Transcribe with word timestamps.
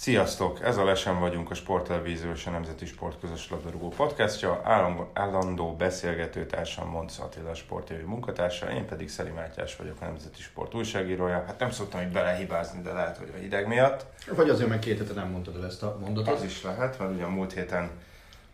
Sziasztok! 0.00 0.62
Ez 0.62 0.76
a 0.76 0.84
Lesen 0.84 1.20
vagyunk 1.20 1.50
a 1.50 1.54
Sporttelevízió 1.54 2.30
és 2.30 2.46
a 2.46 2.50
Nemzeti 2.50 2.86
Sport 2.86 3.20
közös 3.20 3.50
labdarúgó 3.50 3.88
podcastja. 3.88 4.60
Állandó, 4.64 5.10
állandó 5.12 5.76
beszélgetőtársam 5.76 6.88
Monsz 6.88 7.18
Attila 7.18 7.54
sportévi 7.54 8.02
munkatársa, 8.02 8.70
én 8.70 8.86
pedig 8.86 9.08
Szeli 9.08 9.30
Mátyás 9.30 9.76
vagyok 9.76 10.00
a 10.00 10.04
Nemzeti 10.04 10.42
Sport 10.42 10.74
újságírója. 10.74 11.44
Hát 11.46 11.58
nem 11.58 11.70
szoktam 11.70 12.00
itt 12.00 12.12
belehibázni, 12.12 12.82
de 12.82 12.92
lehet, 12.92 13.16
hogy 13.16 13.32
a 13.34 13.38
hideg 13.38 13.66
miatt. 13.66 14.06
Vagy 14.36 14.48
azért, 14.48 14.68
mert 14.68 14.80
két 14.80 14.98
hete 14.98 15.12
nem 15.12 15.30
mondtad 15.30 15.56
el 15.56 15.66
ezt 15.66 15.82
a 15.82 15.98
mondatot. 16.00 16.34
Az 16.34 16.42
is 16.42 16.62
lehet, 16.62 16.98
mert 16.98 17.12
ugye 17.12 17.24
a 17.24 17.28
múlt 17.28 17.52
héten 17.52 17.90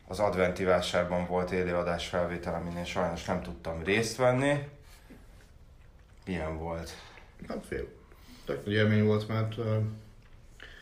az 0.09 0.19
adventi 0.19 0.65
vásárban 0.65 1.27
volt 1.27 1.51
élőadás 1.51 2.07
felvétel, 2.07 2.55
amin 2.55 2.77
én 2.77 2.85
sajnos 2.85 3.25
nem 3.25 3.43
tudtam 3.43 3.83
részt 3.83 4.17
venni. 4.17 4.69
Milyen 6.27 6.59
volt? 6.59 6.91
Hát 7.49 7.65
fél. 7.69 7.87
Tök 8.45 8.65
nagy 8.65 8.75
élmény 8.75 9.05
volt, 9.05 9.29
mert... 9.29 9.55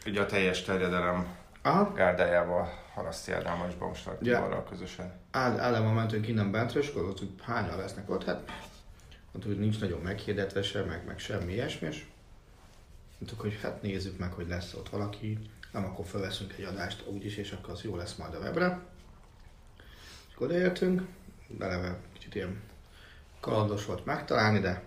Ugye 0.06 0.20
a 0.20 0.26
teljes 0.26 0.62
terjedelem 0.62 1.36
aha, 1.62 1.92
gárdájával 1.92 2.80
Haraszti 2.94 3.32
Ádámmal 3.32 3.68
és 3.68 3.74
Baumstark 3.74 4.24
Ja. 4.26 4.36
Tiborral 4.36 4.64
közösen. 4.64 5.12
áll, 5.30 5.78
mentünk 5.92 6.28
innen 6.28 6.50
bentre, 6.50 6.80
és 6.80 6.94
ott, 6.94 7.18
hogy 7.18 7.34
hányan 7.42 7.76
lesznek 7.76 8.10
ott, 8.10 8.24
hát 8.24 8.50
mondtuk, 9.32 9.52
hogy 9.52 9.58
nincs 9.58 9.80
nagyon 9.80 10.00
meghirdetve 10.00 10.62
se, 10.62 10.82
meg, 10.82 11.04
meg 11.06 11.18
semmi 11.18 11.52
ilyesmi, 11.52 11.88
és 11.88 12.04
mondtuk, 13.18 13.40
hogy 13.40 13.58
hát 13.62 13.82
nézzük 13.82 14.18
meg, 14.18 14.32
hogy 14.32 14.48
lesz 14.48 14.74
ott 14.74 14.88
valaki, 14.88 15.38
nem 15.72 15.84
akkor 15.84 16.04
felveszünk 16.04 16.54
egy 16.58 16.64
adást 16.64 17.04
úgyis, 17.06 17.36
és 17.36 17.52
akkor 17.52 17.72
az 17.72 17.82
jó 17.82 17.96
lesz 17.96 18.14
majd 18.14 18.34
a 18.34 18.38
webre. 18.38 18.80
És 20.28 20.34
akkor 20.34 20.46
odaértünk, 20.46 21.02
beleve 21.46 21.98
kicsit 22.12 22.34
ilyen 22.34 22.60
kalandos 23.40 23.84
volt 23.84 24.04
megtalálni, 24.04 24.58
de 24.58 24.82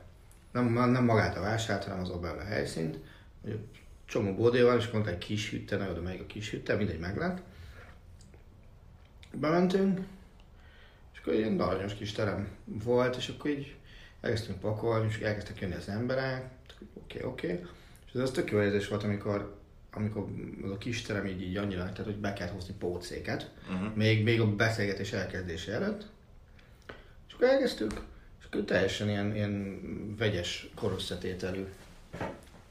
nem, 0.52 0.66
nem 0.90 1.04
magát 1.04 1.38
a 1.38 1.42
vásárt, 1.42 1.84
hanem 1.84 2.00
az 2.00 2.10
a 2.10 2.44
helyszínt. 2.44 2.98
Hogy 3.42 3.60
csomó 4.06 4.34
bódé 4.34 4.62
van, 4.62 4.78
és 4.78 4.90
mondta 4.90 5.10
egy 5.10 5.18
kis 5.18 5.50
hütte, 5.50 5.78
nagyon 5.78 5.94
oda 5.94 6.02
melyik 6.02 6.22
a 6.22 6.26
kis 6.26 6.50
hütte, 6.50 6.76
mindegy 6.76 7.00
meglát. 7.00 7.42
Bementünk, 9.34 10.00
és 11.14 11.20
akkor 11.20 11.34
ilyen 11.34 11.60
aranyos 11.60 11.94
kis 11.94 12.12
terem 12.12 12.48
volt, 12.66 13.16
és 13.16 13.28
akkor 13.28 13.52
így 13.52 13.76
elkezdtünk 14.22 14.60
pakolni, 14.60 15.08
és 15.08 15.20
elkezdtek 15.20 15.60
jönni 15.60 15.74
az 15.74 15.90
emberek, 15.90 16.50
oké, 16.94 17.18
okay, 17.18 17.32
oké. 17.32 17.52
Okay. 17.52 17.66
És 18.08 18.14
ez 18.14 18.22
az 18.22 18.32
tök 18.32 18.52
jó 18.52 18.62
érzés 18.62 18.88
volt, 18.88 19.04
amikor, 19.04 19.60
amikor 19.92 20.28
az 20.64 20.72
a 20.72 20.78
kis 20.78 21.02
terem 21.02 21.26
így, 21.26 21.42
így 21.42 21.58
annyira, 21.58 21.80
tehát 21.80 22.06
hogy 22.06 22.18
be 22.18 22.34
kellett 22.34 22.54
hozni 22.54 22.74
pótszéket, 22.80 23.52
uh-huh. 23.70 23.96
még, 23.96 24.24
még 24.24 24.42
a 24.42 24.56
beszélgetés 24.56 25.12
elkezdése 25.12 25.74
előtt. 25.74 26.06
És 27.28 27.34
akkor 27.34 27.48
elkezdtük, 27.48 27.92
és 28.40 28.46
akkor 28.46 28.64
teljesen 28.64 29.10
ilyen, 29.10 29.36
ilyen 29.36 29.82
vegyes 30.18 30.70
koroszatételű 30.76 31.66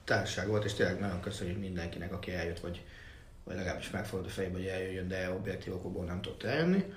társaság 0.04 0.48
volt, 0.48 0.64
és 0.64 0.72
tényleg 0.72 1.00
nagyon 1.00 1.20
köszönjük 1.20 1.58
mindenkinek, 1.58 2.12
aki 2.12 2.32
eljött, 2.32 2.60
vagy, 2.60 2.84
vagy 3.44 3.56
legalábbis 3.56 3.90
megfogott 3.90 4.26
a 4.26 4.28
fejbe, 4.28 4.56
hogy 4.56 4.66
eljöjjön, 4.66 5.08
de 5.08 5.30
objektív 5.30 5.74
okokból 5.74 6.04
nem 6.04 6.22
tudott 6.22 6.42
eljönni. 6.42 6.94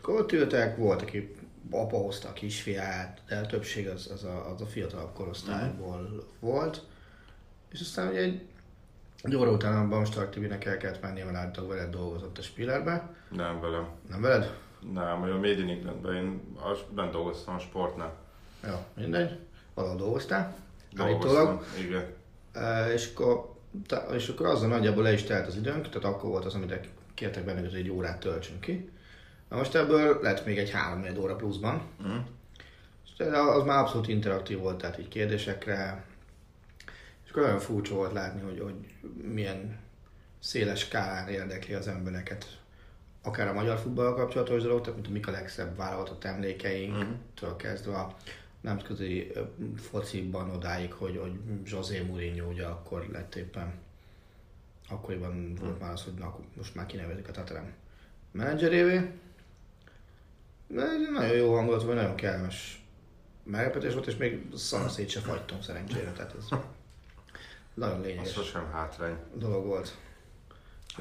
Akkor 0.00 0.20
ott 0.20 0.32
ültek, 0.32 0.76
volt, 0.76 1.02
aki 1.02 1.34
apa 1.70 1.96
hozta 1.96 2.28
a 2.28 2.32
kisfiát, 2.32 3.20
de 3.28 3.38
a 3.38 3.46
többség 3.46 3.88
az, 3.88 4.10
az, 4.12 4.24
a, 4.24 4.50
az 4.50 4.60
a 4.60 4.66
fiatalabb 4.66 5.12
korosztályból 5.14 6.26
volt. 6.40 6.82
És 7.72 7.80
aztán 7.80 8.08
ugye 8.08 8.20
egy, 8.20 8.42
egy 9.22 9.34
óra 9.36 9.50
után 9.50 9.84
a 9.84 9.88
Bamstark 9.88 10.30
Tibinek 10.30 10.64
el 10.64 10.76
kellett 10.76 11.02
mennie, 11.02 11.24
mert 11.24 11.36
állítólag 11.36 11.70
veled 11.70 11.90
dolgozott 11.90 12.38
a 12.38 12.42
Spillerbe. 12.42 13.14
Nem 13.30 13.60
velem. 13.60 13.88
Nem 14.08 14.20
veled? 14.20 14.56
Nem, 14.92 15.20
vagy 15.20 15.30
a 15.30 15.34
Made 15.34 15.58
in 15.58 15.68
Englandben, 15.68 16.14
én 16.14 16.40
az, 16.72 16.78
bent 16.94 17.12
dolgoztam 17.12 17.54
a 17.54 17.58
sportnál. 17.58 18.16
Ja, 18.62 18.86
mindegy. 18.94 19.38
Valahol 19.74 19.98
dolgoztál. 19.98 20.56
Dolgoztam, 20.92 21.36
Állítólag. 21.36 21.64
igen. 21.78 22.06
És 22.94 23.10
akkor, 23.14 23.54
és 24.12 24.28
akkor 24.28 24.46
azzal 24.46 24.68
nagyjából 24.68 25.02
le 25.02 25.12
is 25.12 25.22
telt 25.22 25.46
az 25.46 25.56
időnk, 25.56 25.88
tehát 25.88 26.04
akkor 26.04 26.30
volt 26.30 26.44
az, 26.44 26.54
amit 26.54 26.88
kértek 27.14 27.44
bennünket, 27.44 27.70
hogy 27.70 27.80
egy 27.80 27.90
órát 27.90 28.20
töltsünk 28.20 28.60
ki. 28.60 28.90
Na 29.48 29.56
most 29.56 29.74
ebből 29.74 30.18
lett 30.22 30.44
még 30.44 30.58
egy 30.58 30.70
3 30.70 31.04
óra 31.18 31.36
pluszban. 31.36 31.82
Mhm. 32.02 32.16
És 33.04 33.24
az 33.56 33.64
már 33.64 33.78
abszolút 33.78 34.08
interaktív 34.08 34.58
volt, 34.58 34.78
tehát 34.78 34.98
így 34.98 35.08
kérdésekre. 35.08 36.04
És 37.24 37.30
akkor 37.30 37.42
olyan 37.42 37.58
furcsa 37.58 37.94
volt 37.94 38.12
látni, 38.12 38.40
hogy, 38.40 38.60
hogy 38.60 38.74
milyen 39.32 39.78
széles 40.40 40.80
skálán 40.80 41.28
érdekli 41.28 41.74
az 41.74 41.88
embereket 41.88 42.58
akár 43.22 43.48
a 43.48 43.52
magyar 43.52 43.78
futballal 43.78 44.14
kapcsolatos 44.14 44.62
dolog, 44.62 44.80
tehát 44.80 44.94
mint 44.94 45.08
a 45.08 45.12
mik 45.12 45.28
a 45.28 45.30
legszebb 45.30 45.76
vállalatot 45.76 46.24
emlékeinktől 46.24 47.56
kezdve 47.56 47.96
a 47.96 48.16
nemzetközi 48.60 49.32
fociban 49.76 50.50
odáig, 50.50 50.92
hogy, 50.92 51.16
hogy 51.16 51.32
José 51.64 52.00
Mourinho 52.00 52.50
ugye 52.50 52.64
akkor 52.64 53.08
lett 53.12 53.34
éppen 53.34 53.74
akkoriban 54.88 55.54
volt 55.54 55.80
már 55.80 55.92
az, 55.92 56.02
hogy 56.02 56.14
na, 56.14 56.38
most 56.56 56.74
már 56.74 56.86
kinevezik 56.86 57.28
a 57.28 57.32
Tottenham 57.32 57.72
menedzserévé. 58.30 59.10
De 60.66 60.82
egy 60.82 61.10
nagyon 61.12 61.36
jó 61.36 61.54
hangulat 61.54 61.82
volt, 61.82 61.96
nagyon 61.96 62.14
kellemes 62.14 62.82
meglepetés 63.42 63.92
volt, 63.92 64.06
és 64.06 64.16
még 64.16 64.46
szanaszét 64.54 65.08
se 65.08 65.20
fagytunk 65.20 65.62
szerencsére, 65.62 66.12
tehát 66.12 66.34
ez 66.38 66.48
nagyon 67.74 67.98
Az 67.98 68.04
lényeges 68.04 68.32
sosem 68.32 68.70
hátrány. 68.72 69.16
dolog 69.34 69.66
volt. 69.66 69.96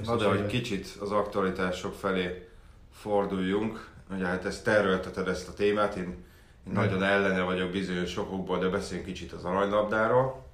Na 0.03 0.16
de 0.16 0.25
hogy 0.25 0.46
kicsit 0.46 0.97
az 1.00 1.12
aktualitások 1.12 1.94
felé 1.94 2.47
forduljunk, 2.91 3.91
ugye 4.12 4.25
hát 4.25 4.46
ezt 4.46 4.63
te 4.63 4.72
erőlteted 4.72 5.28
ezt 5.28 5.47
a 5.47 5.53
témát, 5.53 5.96
én 5.96 6.25
nagyon 6.72 7.03
ellene 7.03 7.41
vagyok 7.41 7.72
bizonyos 7.72 8.09
sokokból, 8.09 8.59
de 8.59 8.67
beszéljünk 8.67 9.07
kicsit 9.07 9.31
az 9.31 9.44
aranylabdáról. 9.44 10.45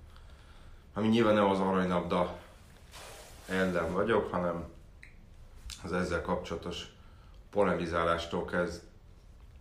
Ami 0.94 1.08
nyilván 1.08 1.34
nem 1.34 1.50
az 1.50 1.60
aranylabda 1.60 2.38
ellen 3.50 3.94
vagyok, 3.94 4.32
hanem 4.32 4.64
az 5.84 5.94
ezzel 5.94 6.22
kapcsolatos 6.22 6.86
polemizálástól 7.52 8.46
kezd 8.46 8.82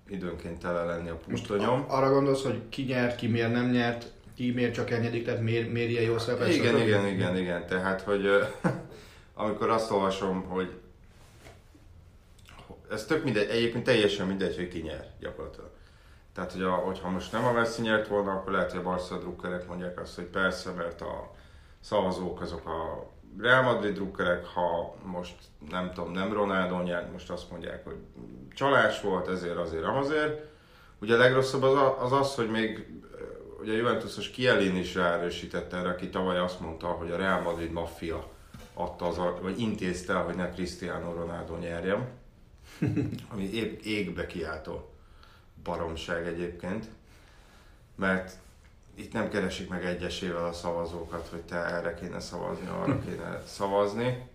időnként 0.09 0.59
tele 0.59 0.85
lenni 0.85 1.09
a 1.09 1.17
pusztonyom. 1.17 1.85
Arra 1.89 2.11
gondolsz, 2.11 2.43
hogy 2.43 2.61
ki 2.69 2.83
nyert, 2.83 3.17
ki 3.17 3.27
miért 3.27 3.53
nem 3.53 3.71
nyert, 3.71 4.13
ki 4.35 4.51
miért 4.51 4.75
csak 4.75 4.91
ennyedik, 4.91 5.25
tehát 5.25 5.41
miért, 5.41 5.73
miért 5.73 5.91
ilyen 5.91 6.03
jó 6.03 6.19
szerepet 6.19 6.49
Igen, 6.49 6.67
sorol? 6.67 6.81
igen, 6.81 7.07
igen, 7.07 7.37
igen. 7.37 7.67
Tehát, 7.67 8.01
hogy 8.01 8.27
amikor 9.35 9.71
azt 9.71 9.91
olvasom, 9.91 10.43
hogy 10.43 10.73
ez 12.91 13.05
tök 13.05 13.25
mindegy, 13.25 13.49
egyébként 13.49 13.85
teljesen 13.85 14.27
mindegy, 14.27 14.57
hogy 14.57 14.69
ki 14.69 14.81
nyer 14.81 15.07
gyakorlatilag. 15.21 15.71
Tehát, 16.35 16.53
hogy 16.53 16.63
a, 16.63 16.71
hogyha 16.71 17.09
most 17.09 17.33
nem 17.33 17.45
a 17.45 17.53
Messi 17.53 17.83
nyert 17.83 18.09
volna, 18.09 18.33
akkor 18.33 18.53
lehet, 18.53 18.71
hogy 18.71 18.81
a 18.81 18.83
Barca 18.83 19.19
drukkerek 19.19 19.69
mondják 19.69 20.01
azt, 20.01 20.15
hogy 20.15 20.25
persze, 20.25 20.71
mert 20.71 21.01
a 21.01 21.31
szavazók 21.81 22.41
azok 22.41 22.67
a 22.67 23.11
Real 23.39 23.63
Madrid 23.63 23.95
drukkerek, 23.95 24.47
ha 24.47 24.95
most 25.05 25.35
nem 25.71 25.93
tudom, 25.95 26.13
nem 26.13 26.33
Ronaldo 26.33 26.83
nyert, 26.83 27.13
most 27.13 27.31
azt 27.31 27.51
mondják, 27.51 27.85
hogy 27.85 27.97
csalás 28.55 29.01
volt, 29.01 29.29
ezért, 29.29 29.57
azért, 29.57 29.85
azért. 29.85 30.51
Ugye 31.01 31.15
a 31.15 31.19
legrosszabb 31.19 31.63
az 31.63 31.95
az, 31.99 32.13
az 32.13 32.35
hogy 32.35 32.51
még 32.51 32.87
ugye 33.61 33.73
a 33.73 33.77
Juventusos 33.77 34.31
Kielin 34.31 34.77
is 34.77 34.95
ráerősítette 34.95 35.77
erre, 35.77 35.89
aki 35.89 36.09
tavaly 36.09 36.39
azt 36.39 36.61
mondta, 36.61 36.87
hogy 36.87 37.11
a 37.11 37.17
Real 37.17 37.41
Madrid 37.41 37.71
maffia 37.73 38.29
adta 38.75 39.07
az, 39.07 39.19
a- 39.19 39.39
vagy 39.43 39.61
intézte, 39.61 40.15
hogy 40.15 40.35
ne 40.35 40.51
Cristiano 40.51 41.13
Ronaldo 41.13 41.57
nyerjem. 41.57 42.09
Ami 43.33 43.53
épp 43.53 43.81
égbe 43.81 44.27
kiáltó 44.27 44.92
baromság 45.63 46.27
egyébként. 46.27 46.87
Mert 47.95 48.37
itt 48.95 49.13
nem 49.13 49.31
keresik 49.31 49.69
meg 49.69 49.85
egyesével 49.85 50.45
a 50.45 50.53
szavazókat, 50.53 51.29
hogy 51.29 51.43
te 51.43 51.57
erre 51.57 51.95
kéne 51.95 52.21
szavazni, 52.21 52.67
arra 52.67 53.01
kéne 53.07 53.43
szavazni. 53.47 54.29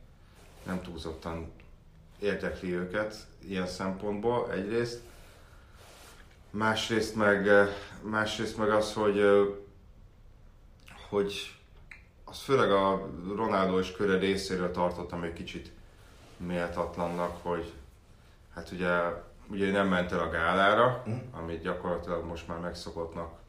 Nem 0.63 0.81
túlzottan 0.81 1.51
érdekli 2.19 2.73
őket 2.73 3.15
ilyen 3.39 3.67
szempontból 3.67 4.51
egyrészt. 4.51 4.99
Másrészt 6.49 7.15
meg, 7.15 7.47
eh, 7.47 7.67
másrészt 8.01 8.57
meg 8.57 8.69
az, 8.69 8.93
hogy, 8.93 9.19
eh, 9.19 9.45
hogy 11.09 11.57
az 12.23 12.39
főleg 12.39 12.71
a 12.71 13.09
Ronaldo 13.35 13.79
és 13.79 13.91
köre 13.91 14.17
részéről 14.17 14.71
tartottam 14.71 15.23
egy 15.23 15.33
kicsit 15.33 15.71
méltatlannak, 16.37 17.37
hogy 17.41 17.73
hát 18.53 18.71
ugye, 18.71 18.89
ugye 19.49 19.71
nem 19.71 19.87
ment 19.87 20.11
el 20.11 20.19
a 20.19 20.29
gálára, 20.29 21.03
mm. 21.09 21.17
amit 21.31 21.61
gyakorlatilag 21.61 22.25
most 22.25 22.47
már 22.47 22.59
megszokottnak 22.59 23.39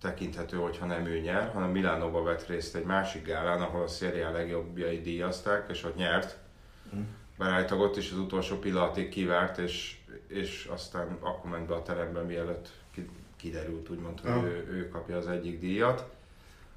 tekinthető, 0.00 0.56
hogyha 0.56 0.86
nem 0.86 1.06
ő 1.06 1.18
nyer, 1.18 1.50
hanem 1.52 1.70
Milánóba 1.70 2.22
vett 2.22 2.46
részt 2.46 2.74
egy 2.74 2.84
másik 2.84 3.26
gálán, 3.26 3.60
ahol 3.60 3.82
a 3.82 3.88
szériá 3.88 4.30
legjobbjai 4.30 5.00
díjazták, 5.00 5.70
és 5.70 5.84
ott 5.84 5.96
nyert. 5.96 6.38
Mm. 6.96 7.00
Berállítak 7.38 7.80
ott 7.80 7.96
is 7.96 8.10
az 8.10 8.18
utolsó 8.18 8.58
pillanatig 8.58 9.08
kivárt, 9.08 9.58
és, 9.58 9.98
és 10.26 10.68
aztán 10.72 11.16
akkor 11.20 11.50
ment 11.50 11.66
be 11.66 11.74
a 11.74 11.82
terembe, 11.82 12.20
mielőtt 12.20 12.72
kiderült, 13.36 13.90
úgymond, 13.90 14.20
hogy 14.20 14.30
ah. 14.30 14.44
ő, 14.44 14.68
ő 14.70 14.88
kapja 14.88 15.16
az 15.16 15.26
egyik 15.26 15.60
díjat. 15.60 16.10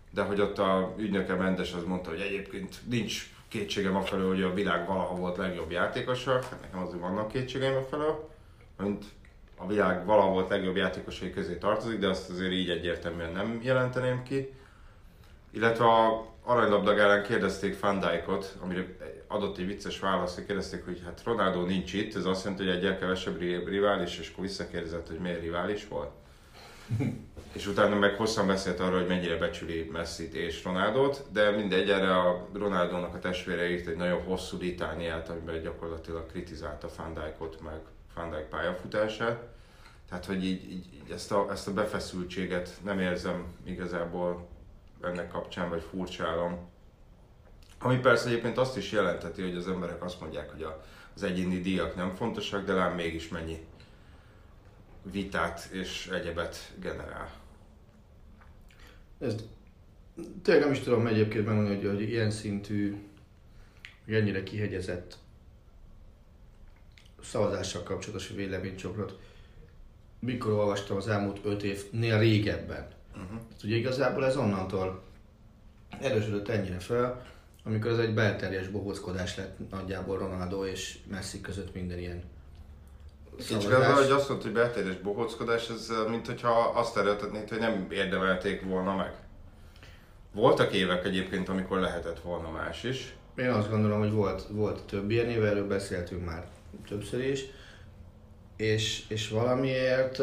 De 0.09 0.21
hogy 0.21 0.41
ott 0.41 0.57
a 0.57 0.93
ügynöke 0.97 1.33
Mendes 1.35 1.73
az 1.73 1.83
mondta, 1.83 2.09
hogy 2.09 2.19
egyébként 2.19 2.79
nincs 2.89 3.34
kétségem 3.47 3.95
afelől, 3.95 4.27
hogy 4.27 4.43
a 4.43 4.53
világ 4.53 4.87
valaha 4.87 5.15
volt 5.15 5.37
legjobb 5.37 5.71
játékosa. 5.71 6.33
Hát 6.33 6.61
nekem 6.61 6.79
azért 6.79 7.01
vannak 7.01 7.27
kétségeim 7.27 7.75
afelől, 7.75 8.29
mint 8.77 9.05
a 9.57 9.67
világ 9.67 10.05
valaha 10.05 10.29
volt 10.29 10.49
legjobb 10.49 10.75
játékosai 10.75 11.31
közé 11.31 11.57
tartozik, 11.57 11.99
de 11.99 12.07
azt 12.07 12.29
azért 12.29 12.51
így 12.51 12.69
egyértelműen 12.69 13.31
nem 13.31 13.59
jelenteném 13.63 14.23
ki. 14.23 14.53
Illetve 15.51 15.85
a 15.85 16.25
aranylabdagálán 16.43 17.23
kérdezték 17.23 17.79
Van 17.79 17.99
Dijkot, 17.99 18.57
amire 18.61 18.85
adott 19.27 19.57
egy 19.57 19.65
vicces 19.65 19.99
választ, 19.99 20.35
hogy 20.35 20.45
kérdezték, 20.45 20.85
hogy 20.85 21.01
hát 21.05 21.21
Ronaldo 21.23 21.65
nincs 21.65 21.93
itt, 21.93 22.15
ez 22.15 22.25
azt 22.25 22.43
jelenti, 22.43 22.65
hogy 22.65 22.75
egyel 22.75 22.99
kevesebb 22.99 23.39
rivális, 23.39 24.19
és 24.19 24.29
akkor 24.29 24.43
visszakérdezett, 24.43 25.07
hogy 25.07 25.19
miért 25.19 25.41
rivális 25.41 25.87
volt. 25.87 26.11
és 27.55 27.67
utána 27.67 27.95
meg 27.95 28.15
hosszan 28.15 28.47
beszélt 28.47 28.79
arról, 28.79 28.99
hogy 28.99 29.07
mennyire 29.07 29.37
becsüli 29.37 29.89
Messi-t 29.91 30.33
és 30.33 30.63
Ronaldot, 30.63 31.25
de 31.31 31.49
mindegy, 31.51 31.89
erre 31.89 32.17
a 32.17 32.47
Ronaldónak 32.53 33.15
a 33.15 33.19
testvére 33.19 33.69
írt 33.69 33.87
egy 33.87 33.95
nagyon 33.95 34.21
hosszú 34.21 34.57
litániát, 34.57 35.29
amiben 35.29 35.61
gyakorlatilag 35.61 36.25
kritizálta 36.25 36.89
Van 36.97 37.13
Dijkot, 37.13 37.61
meg 37.61 37.79
Van 38.15 38.29
Dijk 38.29 38.43
pályafutását. 38.43 39.47
Tehát, 40.09 40.25
hogy 40.25 40.45
így, 40.45 40.71
így, 40.71 40.93
így 40.93 41.11
ezt, 41.11 41.31
a, 41.31 41.47
ezt 41.51 41.67
a 41.67 41.73
befeszültséget 41.73 42.69
nem 42.83 42.99
érzem 42.99 43.45
igazából 43.63 44.47
ennek 45.01 45.31
kapcsán, 45.31 45.69
vagy 45.69 45.83
furcsálom. 45.89 46.69
Ami 47.79 47.97
persze 47.97 48.27
egyébként 48.27 48.57
azt 48.57 48.77
is 48.77 48.91
jelenteti, 48.91 49.41
hogy 49.41 49.55
az 49.55 49.67
emberek 49.67 50.03
azt 50.03 50.21
mondják, 50.21 50.51
hogy 50.51 50.63
a, 50.63 50.83
az 51.15 51.23
egyéni 51.23 51.61
díjak 51.61 51.95
nem 51.95 52.15
fontosak, 52.15 52.65
de 52.65 52.73
lám 52.73 52.95
mégis 52.95 53.27
mennyi 53.27 53.65
vitát 55.11 55.69
és 55.71 56.07
egyebet 56.07 56.71
generál. 56.79 57.43
Ez 59.19 59.35
tényleg 60.41 60.63
nem 60.63 60.73
is 60.73 60.79
tudom 60.79 61.07
egyébként 61.07 61.45
megmondani, 61.45 61.75
hogy, 61.75 61.85
hogy 61.85 62.09
ilyen 62.09 62.31
szintű, 62.31 62.95
hogy 64.05 64.13
ennyire 64.13 64.43
kihegyezett 64.43 65.17
szavazással 67.21 67.83
kapcsolatos 67.83 68.29
véleménycsokrot 68.29 69.19
mikor 70.19 70.51
olvastam 70.51 70.97
az 70.97 71.07
elmúlt 71.07 71.39
öt 71.43 71.63
évnél 71.63 72.19
régebben. 72.19 72.87
Uh-huh. 73.11 73.39
Hát 73.51 73.63
ugye 73.63 73.75
igazából 73.75 74.25
ez 74.25 74.37
onnantól 74.37 75.03
erősödött 76.01 76.47
ennyire 76.47 76.79
fel, 76.79 77.25
amikor 77.63 77.91
ez 77.91 77.97
egy 77.97 78.13
belterjes 78.13 78.67
bohóckodás 78.67 79.37
lett 79.37 79.69
nagyjából 79.69 80.17
Ronaldo 80.17 80.65
és 80.65 80.99
Messi 81.09 81.41
között 81.41 81.73
minden 81.73 81.99
ilyen 81.99 82.23
Kicsit 83.37 83.71
az, 83.71 84.01
hogy 84.01 84.11
azt 84.11 84.29
mondta, 84.29 84.47
hogy 84.47 84.55
belterjes 84.55 84.97
bohóckodás, 84.97 85.69
ez 85.69 85.91
mint 86.09 86.25
hogyha 86.25 86.49
azt 86.75 86.97
erőltetnéd, 86.97 87.49
hogy 87.49 87.59
nem 87.59 87.87
érdemelték 87.89 88.61
volna 88.61 88.95
meg. 88.95 89.13
Voltak 90.33 90.73
évek 90.73 91.05
egyébként, 91.05 91.49
amikor 91.49 91.79
lehetett 91.79 92.19
volna 92.19 92.51
más 92.51 92.83
is. 92.83 93.15
Én 93.37 93.49
azt 93.49 93.69
gondolom, 93.69 93.99
hogy 93.99 94.11
volt, 94.11 94.43
volt 94.49 94.83
több 94.83 95.11
ilyen 95.11 95.29
év, 95.29 95.43
erről 95.43 95.67
beszéltünk 95.67 96.25
már 96.25 96.45
többször 96.87 97.23
is 97.23 97.45
és, 98.55 99.03
és 99.07 99.29
valamiért 99.29 100.17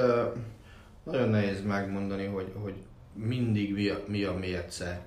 nagyon 1.03 1.29
nehéz 1.29 1.63
megmondani, 1.65 2.25
hogy, 2.25 2.53
hogy 2.55 2.75
mindig 3.15 3.73
mi 3.73 3.89
a, 3.89 4.03
mi 4.07 4.25
a 4.25 4.33
mérce 4.33 5.05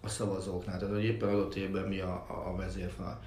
a 0.00 0.08
szavazóknál, 0.08 0.78
tehát 0.78 0.94
hogy 0.94 1.04
éppen 1.04 1.28
adott 1.28 1.54
évben 1.54 1.88
mi 1.88 2.00
a, 2.00 2.26
a 2.46 2.56
vezérfonal. 2.56 3.20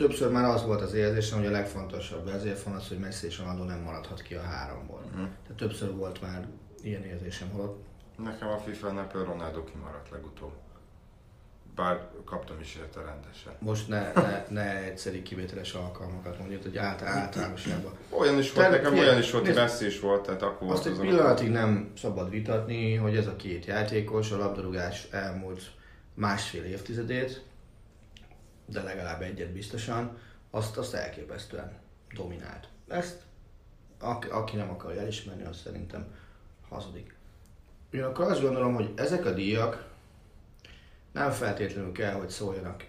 Többször 0.00 0.30
már 0.30 0.44
az 0.44 0.64
volt 0.64 0.80
az 0.80 0.94
érzésem, 0.94 1.38
hogy 1.38 1.46
a 1.46 1.50
legfontosabb 1.50 2.24
vezérfonal 2.24 2.78
az, 2.78 2.88
hogy 2.88 2.98
Messi 2.98 3.26
és 3.26 3.38
Ronaldo 3.38 3.64
nem 3.64 3.80
maradhat 3.80 4.22
ki 4.22 4.34
a 4.34 4.42
háromból. 4.42 5.00
Uh-huh. 5.04 5.28
Tehát 5.42 5.56
többször 5.56 5.94
volt 5.94 6.20
már 6.20 6.46
ilyen 6.82 7.04
érzésem, 7.04 7.48
holott 7.50 7.84
Nekem 8.24 8.48
a 8.48 8.54
például 8.54 9.24
Ronaldo 9.24 9.64
kimaradt 9.64 10.10
legutóbb 10.10 10.52
bár 11.74 12.08
kaptam 12.24 12.60
is 12.60 12.76
érte 12.76 13.00
rendesen. 13.00 13.52
Most 13.58 13.88
ne, 13.88 14.12
ne, 14.12 14.44
ne 14.48 14.84
egyszeri 14.84 15.22
kivételes 15.22 15.72
alkalmakat 15.72 16.38
mondjuk, 16.38 16.62
hogy 16.62 16.76
át, 16.76 17.02
általánosságban. 17.02 17.92
Olyan 18.10 18.38
is 18.38 18.52
volt, 18.52 18.70
nekem 18.70 18.98
olyan 18.98 19.18
is 19.18 19.30
volt, 19.30 19.54
Messi 19.54 19.86
is 19.86 20.00
volt, 20.00 20.22
tehát 20.22 20.42
akkor 20.42 20.72
Azt 20.72 20.86
egy 20.86 20.98
pillanatig 20.98 21.50
nem 21.50 21.92
szabad 21.96 22.30
vitatni, 22.30 22.94
hogy 22.94 23.16
ez 23.16 23.26
a 23.26 23.36
két 23.36 23.64
játékos 23.64 24.30
a 24.30 24.36
labdarúgás 24.36 25.08
elmúlt 25.10 25.62
másfél 26.14 26.64
évtizedét, 26.64 27.42
de 28.70 28.82
legalább 28.82 29.22
egyet 29.22 29.52
biztosan, 29.52 30.18
azt, 30.50 30.76
azt 30.76 30.94
elképesztően 30.94 31.78
dominált. 32.14 32.68
Ezt 32.88 33.22
aki, 33.98 34.28
aki 34.28 34.56
nem 34.56 34.70
akarja 34.70 35.00
elismerni, 35.00 35.44
az 35.44 35.56
szerintem 35.56 36.14
hazudik. 36.68 37.14
Ugyanakkor 37.92 38.30
azt 38.30 38.40
gondolom, 38.40 38.74
hogy 38.74 38.90
ezek 38.94 39.24
a 39.24 39.32
díjak 39.32 39.88
nem 41.12 41.30
feltétlenül 41.30 41.92
kell, 41.92 42.12
hogy 42.12 42.28
szóljanak 42.28 42.84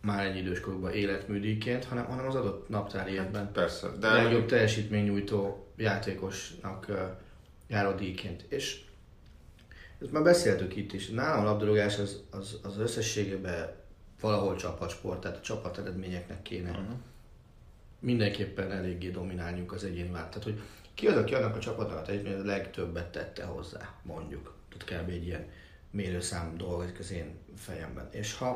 már 0.00 0.26
egy 0.26 0.36
időskorukban 0.36 0.92
életműdíjként, 0.92 1.84
hanem, 1.84 2.04
hanem 2.04 2.26
az 2.26 2.34
adott 2.34 2.68
naptári 2.68 3.12
évben 3.12 3.52
Persze, 3.52 3.88
de... 4.00 4.12
legjobb 4.12 4.46
teljesítménynyújtó 4.46 5.66
játékosnak 5.76 6.86
uh, 6.88 6.98
járó 7.68 7.92
díjként. 7.92 8.44
És 8.48 8.80
ezt 10.00 10.12
már 10.12 10.22
beszéltük 10.22 10.76
itt 10.76 10.92
is, 10.92 11.08
nálam 11.08 11.40
a 11.40 11.48
labdarúgás 11.48 11.98
az, 11.98 12.22
az, 12.30 12.60
az 12.62 12.78
összességében 12.78 13.76
valahol 14.20 14.56
csapatsport, 14.56 15.20
tehát 15.20 15.36
a 15.36 15.40
csapat 15.40 15.78
eredményeknek 15.78 16.42
kéne 16.42 16.70
uh-huh. 16.70 16.86
mindenképpen 17.98 18.72
eléggé 18.72 19.10
dominálniuk 19.10 19.72
az 19.72 19.84
egyéni 19.84 20.10
vált. 20.10 20.28
Tehát, 20.28 20.44
hogy 20.44 20.60
ki 20.94 21.06
az, 21.06 21.16
aki 21.16 21.34
annak 21.34 21.56
a 21.56 21.58
csapatnak 21.58 22.08
a 22.08 22.12
legtöbbet 22.44 23.12
tette 23.12 23.44
hozzá, 23.44 23.94
mondjuk. 24.02 24.54
Tehát 24.68 25.02
kb. 25.02 25.10
egy 25.10 25.26
ilyen 25.26 25.48
mérőszám 25.90 26.56
dolgozik 26.56 26.98
az 26.98 27.10
én 27.10 27.38
fejemben. 27.56 28.08
És 28.10 28.34
ha, 28.34 28.46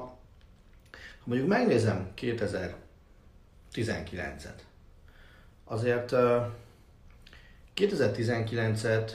ha 0.91 1.25
mondjuk 1.25 1.49
megnézem 1.49 2.13
2019-et, 2.17 4.61
azért 5.65 6.13
uh, 6.13 6.47
2019-et 7.77 9.13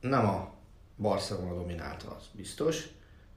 nem 0.00 0.26
a 0.26 0.54
Barcelona 0.96 1.54
dominálta, 1.54 2.16
az 2.16 2.24
biztos, 2.32 2.88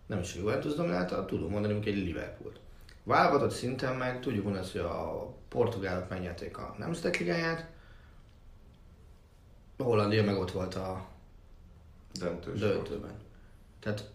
nem 0.05 0.19
is 0.19 0.35
a 0.35 0.39
Juventus 0.39 0.73
dominálta, 0.73 1.25
tudom 1.25 1.51
mondani, 1.51 1.73
hogy 1.73 1.87
egy 1.87 1.95
Liverpoolt. 1.95 2.59
Válogatott 3.03 3.51
szinten 3.51 3.95
meg 3.95 4.19
tudjuk 4.19 4.43
mondani, 4.43 4.67
hogy 4.71 4.81
a 4.81 5.33
portugálok 5.49 6.09
megnyerték 6.09 6.57
a 6.57 6.75
Nemzetek 6.77 7.17
Ligáját, 7.17 7.69
a 9.77 9.83
Hollandia 9.83 10.23
meg 10.23 10.37
ott 10.37 10.51
volt 10.51 10.75
a 10.75 11.07
Döntős 12.19 12.59
döntőben. 12.59 13.17
Tehát 13.79 14.09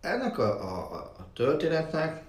ennek 0.00 0.38
a, 0.38 0.62
a, 0.62 0.94
a 1.18 1.26
történetnek 1.32 2.24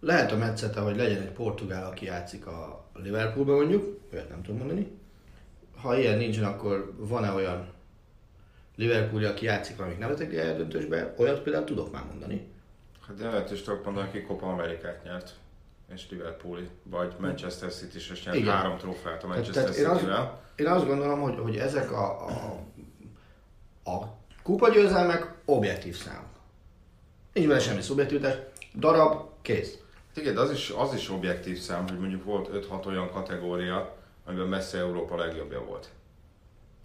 lehet 0.00 0.32
a 0.32 0.36
metszete, 0.36 0.80
hogy 0.80 0.96
legyen 0.96 1.22
egy 1.22 1.32
portugál, 1.32 1.86
aki 1.86 2.04
játszik 2.04 2.46
a 2.46 2.84
Liverpoolban 2.94 3.54
mondjuk, 3.54 4.00
olyat 4.12 4.28
nem 4.28 4.42
tudom 4.42 4.58
mondani. 4.58 4.98
Ha 5.76 5.98
ilyen 5.98 6.18
nincsen, 6.18 6.44
akkor 6.44 6.94
van-e 6.96 7.32
olyan 7.32 7.72
Liverpool, 8.78 9.24
aki 9.24 9.44
játszik 9.44 9.76
valamik 9.76 9.98
nevetek 9.98 10.30
döntősbe, 10.30 11.14
olyat 11.16 11.40
például 11.40 11.64
tudok 11.64 11.92
már 11.92 12.04
mondani. 12.04 12.46
Hát 13.06 13.16
de 13.16 13.24
lehet 13.24 13.50
is 13.50 13.62
tudok 13.62 13.84
mondani, 13.84 14.08
aki 14.08 14.22
Copa 14.22 14.46
Amerikát 14.46 15.04
nyert 15.04 15.34
és 15.94 16.10
Liverpooli, 16.10 16.68
vagy 16.82 17.14
Manchester 17.18 17.72
City 17.72 17.96
is 17.96 18.24
nyert 18.24 18.36
Igen. 18.36 18.54
három 18.54 18.76
trófeát 18.76 19.24
a 19.24 19.26
Manchester 19.26 19.70
City-vel. 19.70 20.40
Én, 20.56 20.66
én 20.66 20.72
azt 20.72 20.86
gondolom, 20.86 21.20
hogy, 21.20 21.38
hogy 21.38 21.56
ezek 21.56 21.92
a, 21.92 22.26
a 22.26 22.66
a 23.88 24.16
kupagyőzelmek 24.42 25.34
objektív 25.44 25.96
számok. 25.96 26.26
Nincs 27.32 27.46
benne 27.48 27.60
semmi 27.60 27.80
szubjektivitás, 27.80 28.34
darab, 28.74 29.28
kész. 29.42 29.78
Igen, 30.14 30.34
de 30.34 30.40
az 30.40 30.50
is, 30.50 30.70
az 30.70 30.94
is 30.94 31.10
objektív 31.10 31.58
szám, 31.58 31.88
hogy 31.88 31.98
mondjuk 31.98 32.24
volt 32.24 32.48
5-6 32.52 32.86
olyan 32.86 33.10
kategória, 33.10 33.96
amiben 34.24 34.46
messze 34.46 34.78
Európa 34.78 35.16
legjobbja 35.16 35.64
volt. 35.64 35.88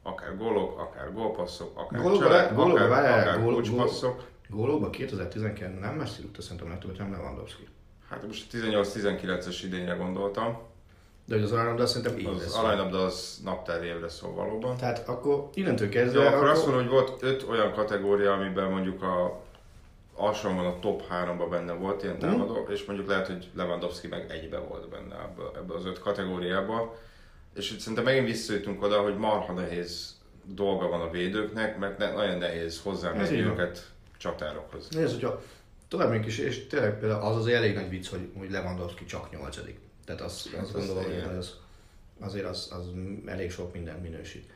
Akár 0.03 0.37
gólok, 0.37 0.79
akár 0.79 1.13
gólpasszok, 1.13 1.71
akár 1.79 2.01
gólokba, 2.01 2.25
cselek, 2.25 2.53
gólokba, 2.53 2.75
akár, 2.75 2.89
várjál, 2.89 3.19
akár 3.19 3.41
gól, 3.43 3.53
kulcspasszok. 3.53 4.23
Gólokba 4.49 4.89
2019 4.89 5.79
nem 5.79 5.95
Messi 5.95 6.21
rúgta 6.21 6.41
szerintem 6.41 6.69
legtöbbet, 6.69 6.97
hanem 6.97 7.11
Lewandowski. 7.13 7.67
Hát 8.09 8.25
most 8.27 8.45
18-19-es 8.53 9.59
idényre 9.63 9.93
gondoltam. 9.93 10.57
de 11.25 11.35
hogy 11.35 11.43
az 11.43 11.51
aranylabda 11.51 11.85
szerintem 11.85 12.17
évre 12.17 12.31
Az 12.31 12.51
szól. 12.51 12.65
aranylabda 12.65 13.03
az 13.03 13.39
naptári 13.43 13.87
évre 13.87 14.09
szól 14.09 14.33
valóban. 14.33 14.77
Tehát 14.77 15.07
akkor 15.07 15.49
innentől 15.53 15.87
Jó, 15.87 15.93
kezdve... 15.93 16.27
akkor 16.27 16.47
azt 16.47 16.65
mondom, 16.65 16.81
hogy 16.83 16.91
volt 16.91 17.23
öt 17.23 17.45
olyan 17.49 17.73
kategória, 17.73 18.33
amiben 18.33 18.69
mondjuk 18.71 19.01
a 19.01 19.41
alsóban 20.15 20.65
a 20.65 20.79
top 20.79 21.03
3-ban 21.11 21.47
benne 21.49 21.73
volt 21.73 22.03
ilyen 22.03 22.19
támadó, 22.19 22.65
és 22.69 22.85
mondjuk 22.85 23.07
lehet, 23.07 23.27
hogy 23.27 23.49
Lewandowski 23.55 24.07
meg 24.07 24.31
egybe 24.31 24.59
volt 24.59 24.89
benne 24.89 25.15
ebből, 25.21 25.51
ebből 25.55 25.77
az 25.77 25.85
öt 25.85 25.99
kategóriában. 25.99 26.89
És 27.55 27.71
itt 27.71 27.79
szerintem 27.79 28.03
megint 28.03 28.25
visszajutunk 28.25 28.81
oda, 28.83 29.01
hogy 29.01 29.17
marha 29.17 29.53
nehéz 29.53 30.15
dolga 30.45 30.87
van 30.87 31.01
a 31.01 31.09
védőknek, 31.09 31.77
mert 31.77 31.97
ne, 31.97 32.11
nagyon 32.11 32.37
nehéz 32.37 32.81
hozzámenni 32.81 33.39
őket 33.39 33.91
csatárokhoz. 34.17 34.89
Nézd, 34.89 35.13
hogyha 35.13 35.41
tovább 35.87 36.07
megyünk 36.07 36.25
is, 36.25 36.37
és 36.37 36.67
tényleg 36.67 36.99
például 36.99 37.21
az 37.21 37.35
az 37.35 37.47
elég 37.47 37.75
nagy 37.75 37.89
vicc, 37.89 38.07
hogy, 38.07 38.29
hogy 38.37 38.51
Lewandowski 38.51 39.05
csak 39.05 39.31
nyolcadik. 39.31 39.79
Tehát 40.05 40.21
azt, 40.21 40.49
Hát 40.49 40.61
azt 40.61 40.75
az 40.75 40.85
gondolom, 40.85 41.11
igen. 41.11 41.27
hogy 41.27 41.37
az, 41.37 41.55
azért 42.19 42.45
az, 42.45 42.69
az 42.71 42.87
elég 43.25 43.51
sok 43.51 43.73
minden 43.73 43.99
minősít. 43.99 44.51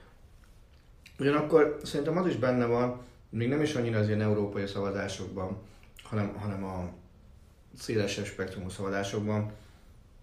Ugyanakkor 1.19 1.79
szerintem 1.83 2.17
az 2.17 2.27
is 2.27 2.35
benne 2.35 2.65
van, 2.65 3.01
még 3.29 3.47
nem 3.47 3.61
is 3.61 3.75
annyira 3.75 3.99
az 3.99 4.07
ilyen 4.07 4.21
európai 4.21 4.65
szavazásokban, 4.65 5.57
hanem, 6.03 6.33
hanem 6.33 6.63
a 6.63 6.89
szélesebb 7.79 8.25
spektrumú 8.25 8.69
szavazásokban, 8.69 9.51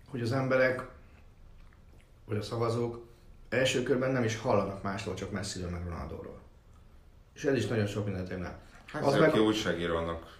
hogy 0.08 0.20
az 0.20 0.32
emberek, 0.32 0.86
vagy 2.24 2.36
a 2.36 2.42
szavazók 2.42 3.06
első 3.48 3.82
körben 3.82 4.10
nem 4.10 4.24
is 4.24 4.38
hallanak 4.38 4.82
másról, 4.82 5.14
csak 5.14 5.30
messziről 5.30 5.70
meg 5.70 5.82
Ronaldóról. 5.84 6.38
És 7.34 7.44
ez 7.44 7.54
is 7.56 7.66
nagyon 7.66 7.86
sok 7.86 8.04
mindent 8.04 8.30
érne. 8.30 8.58
Hát 8.86 9.04
Az 9.04 9.16
meg- 9.16 9.34
újságírónak 9.34 10.38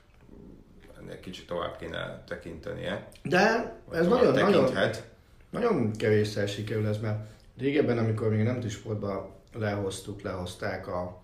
ennél 0.98 1.20
kicsit 1.20 1.46
tovább 1.46 1.76
kéne 1.76 2.24
tekintenie. 2.26 3.08
De 3.22 3.40
ez 3.92 4.06
nagyon, 4.06 4.32
nagyon, 4.32 4.50
tekinthet. 4.64 5.08
Nagyon 5.50 5.92
kevésszer 5.92 6.48
sikerül 6.48 6.86
ez, 6.86 6.98
mert 6.98 7.26
régebben, 7.58 7.98
amikor 7.98 8.28
még 8.28 8.42
nem 8.42 8.68
sportban 8.68 9.30
lehoztuk, 9.52 10.20
lehozták 10.20 10.86
a, 10.88 11.22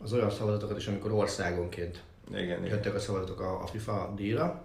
az 0.00 0.12
olyan 0.12 0.30
szavazatokat 0.30 0.76
is, 0.76 0.86
amikor 0.86 1.12
országonként 1.12 2.02
Igen, 2.30 2.42
igen. 2.44 2.64
jöttek 2.64 2.94
a 2.94 2.98
szavazatok 2.98 3.40
a, 3.40 3.62
a 3.62 3.66
FIFA 3.66 4.12
díjra, 4.16 4.64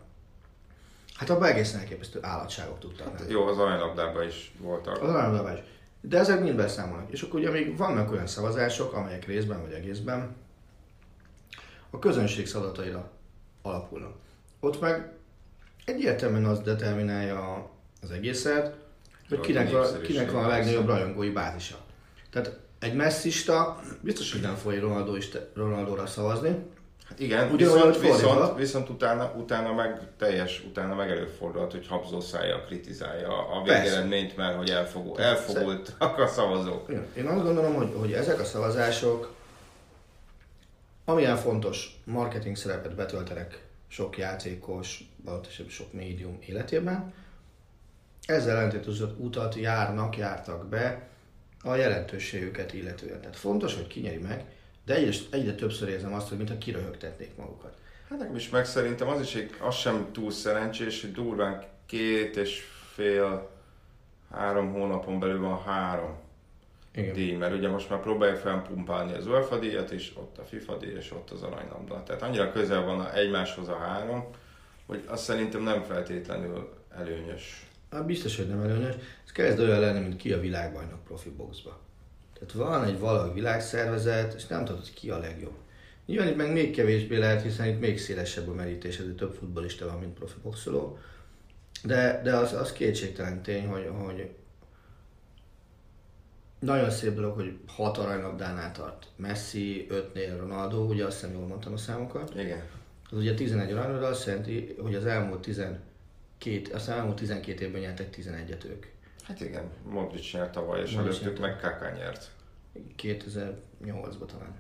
hát 1.16 1.30
abban 1.30 1.48
egészen 1.48 1.80
elképesztő 1.80 2.20
állatságok 2.22 2.80
tudtak 2.80 3.20
lenni. 3.20 3.32
Jó, 3.32 3.48
az 3.48 3.58
aranylabdában 3.58 4.28
is 4.28 4.54
voltak. 4.60 5.02
Az 5.02 5.10
aranylaба 5.10 5.54
is. 5.54 5.60
De 6.02 6.18
ezek 6.18 6.42
mind 6.42 6.56
beszámolnak. 6.56 7.12
És 7.12 7.22
akkor 7.22 7.40
ugye 7.40 7.50
még 7.50 7.78
vannak 7.78 8.12
olyan 8.12 8.28
szavazások, 8.28 8.94
amelyek 8.94 9.26
részben 9.26 9.62
vagy 9.62 9.72
egészben 9.72 10.36
a 11.90 12.00
közönség 12.00 12.48
szavazataira 12.48 13.12
alapulnak. 13.62 14.14
Ott 14.60 14.82
meg 14.82 15.12
egyértelműen 15.86 16.46
az 16.46 16.60
determinálja 16.60 17.70
az 18.02 18.12
egészet, 18.12 18.76
hogy 19.30 19.40
kinek, 19.40 19.74
a 19.74 19.98
kinek 20.02 20.32
van 20.32 20.44
a 20.44 20.48
legnagyobb 20.48 20.88
rajongói 20.88 21.30
bázisa. 21.30 21.78
Tehát 22.32 22.60
egy 22.80 22.96
messzista 22.96 23.80
biztos, 24.02 24.32
hogy 24.32 24.42
nem 24.42 24.56
fogja 24.56 24.82
Ronaldo 24.82 25.16
is 25.16 25.30
Ronaldóra 25.54 26.06
szavazni. 26.06 26.56
Igen, 27.18 27.52
Ugyanolyan, 27.52 27.92
viszont, 27.92 28.16
viszont, 28.16 28.58
viszont 28.58 28.90
utána, 28.90 29.34
utána 29.38 29.74
meg 29.74 30.02
teljes, 30.18 30.64
utána 30.68 30.96
meg 30.96 31.10
előfordulhat, 31.10 31.72
hogy 31.72 31.88
habzószája 31.88 32.64
kritizálja 32.64 33.48
a 33.48 33.64
végeredményt, 33.64 34.36
mert 34.38 34.58
hogy 34.58 34.70
elfogult, 34.70 35.20
elfogultak 35.20 36.18
a 36.18 36.28
szavazók. 36.28 36.90
Én 37.18 37.26
azt 37.28 37.44
gondolom, 37.44 37.74
hogy, 37.74 37.94
hogy 37.98 38.14
ezek 38.14 38.40
a 38.40 38.44
szavazások, 38.44 39.34
amilyen 41.06 41.38
fontos 41.38 42.02
marketing 42.04 42.56
szerepet 42.56 42.96
betöltenek 42.96 43.64
sok 43.88 44.18
játékos, 44.18 45.10
vagy 45.24 45.66
sok 45.70 45.94
médium 45.94 46.38
életében, 46.46 47.14
ezzel 48.26 48.56
ellentétes 48.58 49.00
utat 49.18 49.56
járnak, 49.56 50.18
jártak 50.18 50.68
be 50.68 51.08
a 51.64 51.76
jelentőségüket 51.76 52.74
illetően. 52.74 53.20
Tehát 53.20 53.36
fontos, 53.36 53.76
hogy 53.76 53.88
kinyeri 53.88 54.18
meg, 54.18 54.46
de 54.86 54.96
egyre, 54.96 55.18
egyre 55.32 55.56
többször 55.56 55.90
érzem 55.90 56.14
azt, 56.14 56.28
hogy 56.30 56.38
mintha 56.38 56.58
kiröhögtetnék 56.58 57.36
magukat. 57.36 57.74
Hát 58.10 58.20
nekem 58.20 58.36
is 58.36 58.50
meg 58.50 58.66
szerintem 58.66 59.08
az 59.08 59.22
is 59.22 59.36
egy, 59.36 59.50
az 59.60 59.76
sem 59.76 60.08
túl 60.12 60.32
szerencsés, 60.32 61.02
hogy 61.02 61.12
durván 61.12 61.64
két 61.86 62.36
és 62.36 62.62
fél, 62.94 63.50
három 64.32 64.72
hónapon 64.74 65.20
belül 65.20 65.40
van 65.40 65.62
három 65.64 66.16
Igen. 66.96 67.14
díj, 67.14 67.32
mert 67.36 67.54
ugye 67.54 67.70
most 67.70 67.90
már 67.90 68.00
próbálják 68.02 68.38
felpumpálni 68.38 69.14
az 69.14 69.28
UEFA 69.28 69.60
díjat 69.60 69.92
is, 69.92 70.14
ott 70.18 70.38
a 70.38 70.44
FIFA 70.44 70.78
díj, 70.78 70.94
és 70.94 71.12
ott 71.12 71.30
az 71.30 71.42
aranylabda. 71.44 72.04
Tehát 72.04 72.22
annyira 72.22 72.52
közel 72.52 72.82
van 72.84 73.00
a- 73.00 73.14
egymáshoz 73.16 73.68
a 73.68 73.76
három, 73.78 74.26
hogy 74.86 75.04
azt 75.08 75.24
szerintem 75.24 75.62
nem 75.62 75.84
feltétlenül 75.84 76.74
előnyös. 76.98 77.66
Hát 77.92 78.06
biztos, 78.06 78.36
hogy 78.38 78.48
nem 78.48 78.62
előnyös. 78.62 78.96
Ez 79.26 79.32
kezd 79.32 79.60
olyan 79.60 79.80
lenni, 79.80 80.00
mint 80.00 80.16
ki 80.18 80.34
a 80.34 80.40
világbajnok 80.40 81.04
profi 81.04 81.30
boxba. 81.30 81.80
Tehát 82.40 82.54
van 82.54 82.84
egy 82.84 83.00
valami 83.00 83.34
világszervezet, 83.34 84.34
és 84.34 84.48
nem 84.48 84.66
tudod, 84.66 84.94
ki 84.94 85.10
a 85.10 85.18
legjobb. 85.18 85.56
Nyilván 86.06 86.28
itt 86.28 86.36
meg 86.36 86.52
még 86.52 86.76
kevésbé 86.76 87.18
lehet, 87.18 87.42
hiszen 87.42 87.68
itt 87.68 87.80
még 87.80 88.00
szélesebb 88.00 88.48
a 88.48 88.54
merítés, 88.54 88.98
ezért 89.00 89.16
több 89.16 89.34
futbolista 89.34 89.86
van, 89.86 90.00
mint 90.00 90.14
profi 90.14 90.38
boxoló. 90.44 90.98
De, 91.84 92.22
de 92.24 92.36
az, 92.36 92.54
az 92.54 92.72
kétségtelen 92.72 93.42
tény, 93.42 93.68
hogy, 93.68 93.90
hogy 93.98 94.30
nagyon 96.60 96.90
szép 96.90 97.16
dolog, 97.16 97.36
hogy 97.36 97.58
hat 97.68 97.98
aranylabdánál 97.98 98.72
tart 98.72 99.08
Messi, 99.16 99.86
ötnél 99.90 100.38
Ronaldo, 100.38 100.78
ugye 100.78 101.06
azt 101.06 101.20
hiszem 101.20 101.36
jól 101.36 101.48
mondtam 101.48 101.74
a 101.74 101.78
számokat. 101.78 102.34
Igen. 102.36 102.64
Az 103.12 103.18
ugye 103.18 103.34
11 103.34 103.72
aranylabda 103.72 104.08
azt 104.08 104.26
jelenti, 104.26 104.76
hogy 104.82 104.96
az 104.96 105.06
elmúlt 105.06 105.42
12, 105.42 105.82
az 106.74 106.90
elmúlt 106.90 107.16
12 107.16 107.66
évben 107.66 107.82
nyertek 107.82 108.16
11-et 108.16 108.66
ők. 108.66 108.86
Hát 109.28 109.42
igen, 109.42 109.72
Modric 109.90 110.34
nyert 110.34 110.52
tavaly, 110.52 110.82
és 110.82 110.92
Modric 110.92 111.22
előttük 111.22 111.40
meg 111.40 111.60
Kaká 111.60 111.92
nyert. 111.92 112.32
2008-ban 112.98 114.26
talán. 114.26 114.56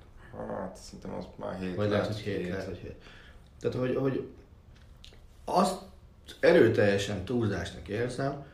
Hát 0.47 0.75
szerintem 0.75 1.13
az 1.13 1.25
már 1.35 1.59
7 1.59 1.75
Vagy 1.75 1.89
lehet, 1.89 2.05
hogy 2.05 2.17
7, 2.17 2.49
lehet, 2.49 2.65
hogy 2.65 2.77
7. 2.77 2.95
Tehát, 3.59 3.77
hogy, 3.77 3.95
hogy 3.95 4.27
azt 5.45 5.81
erőteljesen 6.39 7.25
túlzásnak 7.25 7.87
érzem, 7.87 8.45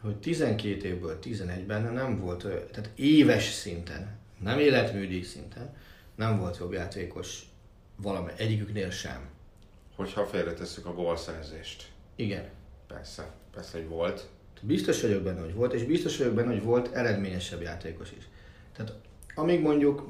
hogy 0.00 0.16
12 0.16 0.86
évből 0.86 1.18
11-ben 1.22 1.92
nem 1.92 2.20
volt, 2.20 2.42
tehát 2.42 2.90
éves 2.94 3.44
szinten, 3.44 4.18
nem 4.40 4.58
életműdíj 4.58 5.22
szinten, 5.22 5.74
nem 6.14 6.38
volt 6.38 6.56
jobb 6.56 6.72
játékos 6.72 7.42
valami, 7.96 8.32
egyiküknél 8.36 8.90
sem. 8.90 9.28
Hogyha 9.96 10.26
félretesszük 10.26 10.86
a 10.86 10.94
gólszerzést. 10.94 11.88
Igen. 12.16 12.48
Persze, 12.86 13.30
persze, 13.54 13.78
hogy 13.78 13.88
volt. 13.88 14.28
Biztos 14.62 15.02
vagyok 15.02 15.22
benne, 15.22 15.40
hogy 15.40 15.54
volt, 15.54 15.72
és 15.72 15.84
biztos 15.84 16.18
vagyok 16.18 16.34
benne, 16.34 16.52
hogy 16.52 16.62
volt 16.62 16.94
eredményesebb 16.94 17.62
játékos 17.62 18.12
is. 18.12 18.28
Tehát 18.72 18.94
amíg 19.34 19.60
mondjuk 19.60 20.08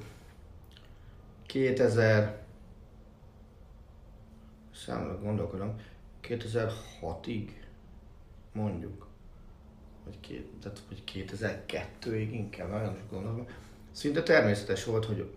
2000 1.47 2.45
számolok, 4.75 5.23
gondolkodom, 5.23 5.81
2006-ig 6.23 7.51
mondjuk, 8.53 9.07
vagy, 10.05 10.21
két, 10.21 10.47
tehát, 10.63 10.81
vagy 10.89 11.03
2002-ig 11.13 12.29
inkább, 12.33 12.71
nagyon 12.71 12.95
is 12.95 13.11
gondolom. 13.11 13.47
Szinte 13.91 14.23
természetes 14.23 14.85
volt, 14.85 15.05
hogy 15.05 15.31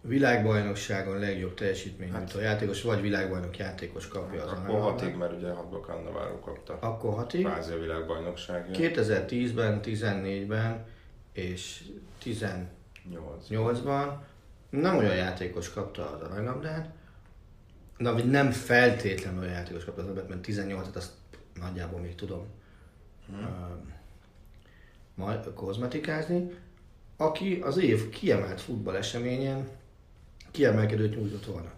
világbajnokságon 0.00 1.18
legjobb 1.18 1.54
teljesítmény 1.54 2.12
hát, 2.12 2.34
a 2.34 2.40
játékos, 2.40 2.82
vagy 2.82 3.00
világbajnok 3.00 3.56
játékos 3.56 4.08
kapja 4.08 4.42
az 4.42 4.50
Akkor 4.50 4.80
hatig, 4.80 5.14
mert 5.14 5.32
ugye 5.32 5.50
hatba 5.50 5.80
Cannavaro 5.80 6.38
kapta. 6.38 6.78
Akkor 6.80 7.14
hatig. 7.14 7.44
Kvázi 7.44 7.72
a 7.72 7.78
világbajnokságja. 7.78 8.90
2010-ben, 8.90 9.80
14-ben 9.84 10.86
és 11.32 11.84
8. 12.24 13.48
18-ban 13.50 14.12
nem 14.70 14.96
olyan 14.96 15.14
játékos 15.14 15.72
kapta 15.72 16.10
az 16.10 16.20
aranylabdát, 16.20 16.88
na, 17.96 18.12
vagy 18.12 18.30
nem 18.30 18.50
feltétlenül 18.50 19.40
olyan 19.40 19.52
játékos 19.52 19.84
kapta 19.84 20.00
az 20.00 20.08
aranylabdát, 20.08 20.36
mert 20.36 20.46
18-at 20.48 20.96
azt 20.96 21.12
nagyjából 21.54 22.00
még 22.00 22.14
tudom 22.14 22.46
hmm. 23.26 23.94
majd 25.14 25.52
kozmetikázni, 25.54 26.50
aki 27.16 27.60
az 27.62 27.76
év 27.76 28.08
kiemelt 28.08 28.60
futballeseményen 28.60 29.68
kiemelkedőt 30.50 31.16
nyújtott 31.16 31.44
volna. 31.44 31.70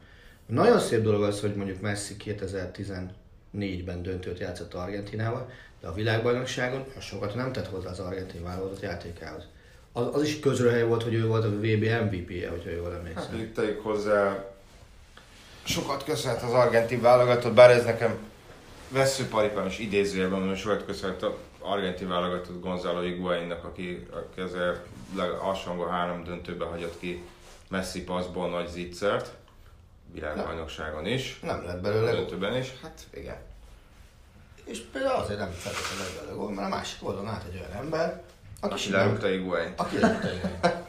Nagyon 0.47 0.79
szép 0.79 1.03
dolog 1.03 1.23
az, 1.23 1.41
hogy 1.41 1.55
mondjuk 1.55 1.81
Messi 1.81 2.15
2014-ben 2.25 4.03
döntőt 4.03 4.39
játszott 4.39 4.75
Argentinával, 4.75 5.51
de 5.81 5.87
a 5.89 5.93
világbajnokságon 5.93 6.85
sokat 6.99 7.35
nem 7.35 7.53
tett 7.53 7.67
hozzá 7.67 7.91
az 7.91 7.99
argentin 7.99 8.43
válogatott 8.43 8.81
játékához. 8.81 9.43
Az, 9.93 10.07
az 10.13 10.23
is 10.23 10.41
közrehely 10.41 10.85
volt, 10.85 11.03
hogy 11.03 11.15
ő 11.15 11.27
volt 11.27 11.45
a 11.45 11.49
VB 11.49 11.85
MVP-je, 11.85 12.49
hogyha 12.51 12.71
jól 12.71 12.95
emlékszem. 12.95 13.31
Hát 13.31 13.41
itt 13.41 13.55
tegyük 13.55 13.81
hozzá, 13.81 14.45
sokat 15.63 16.05
köszönhet 16.05 16.43
az 16.43 16.53
argentin 16.53 17.01
válogatott, 17.01 17.55
bár 17.55 17.71
ez 17.71 17.85
nekem 17.85 18.19
veszőparipám 18.89 19.67
is 19.67 19.79
idézőjelben, 19.79 20.39
mondom, 20.39 20.57
sokat 20.57 20.85
köszönhet 20.85 21.23
az 21.23 21.33
argentin 21.59 22.09
válogatott 22.09 22.61
Gonzalo 22.61 23.01
Higuainnak, 23.01 23.65
aki, 23.65 24.07
aki 24.11 24.41
azért 24.41 24.79
alsóangol 25.41 25.89
három 25.89 26.25
döntőbe 26.25 26.65
hagyott 26.65 26.99
ki 26.99 27.23
Messi 27.71 28.03
passzból 28.05 28.49
nagy 28.49 28.69
zicsert, 28.69 29.35
világbajnokságon 30.13 31.07
is, 31.07 31.41
Nem 31.43 31.65
lett 31.65 31.81
belőle. 31.81 32.11
döntőben 32.11 32.57
is, 32.57 32.73
hát 32.83 33.07
igen. 33.15 33.37
És 34.65 34.79
például 34.93 35.21
azért 35.23 35.39
nem 35.39 35.51
feltétlenül 35.51 36.15
belőle 36.17 36.37
gól, 36.37 36.51
mert 36.53 36.67
a 36.73 36.77
másik 36.77 37.07
oldalon 37.07 37.29
át 37.29 37.45
egy 37.45 37.59
olyan 37.59 37.73
ember, 37.73 38.23
aki 38.61 38.73
Aki 38.73 38.91
lerúgta 38.91 39.29
Iguain-t. 39.29 39.81
Aki 39.81 39.99
lerúgta 39.99 40.29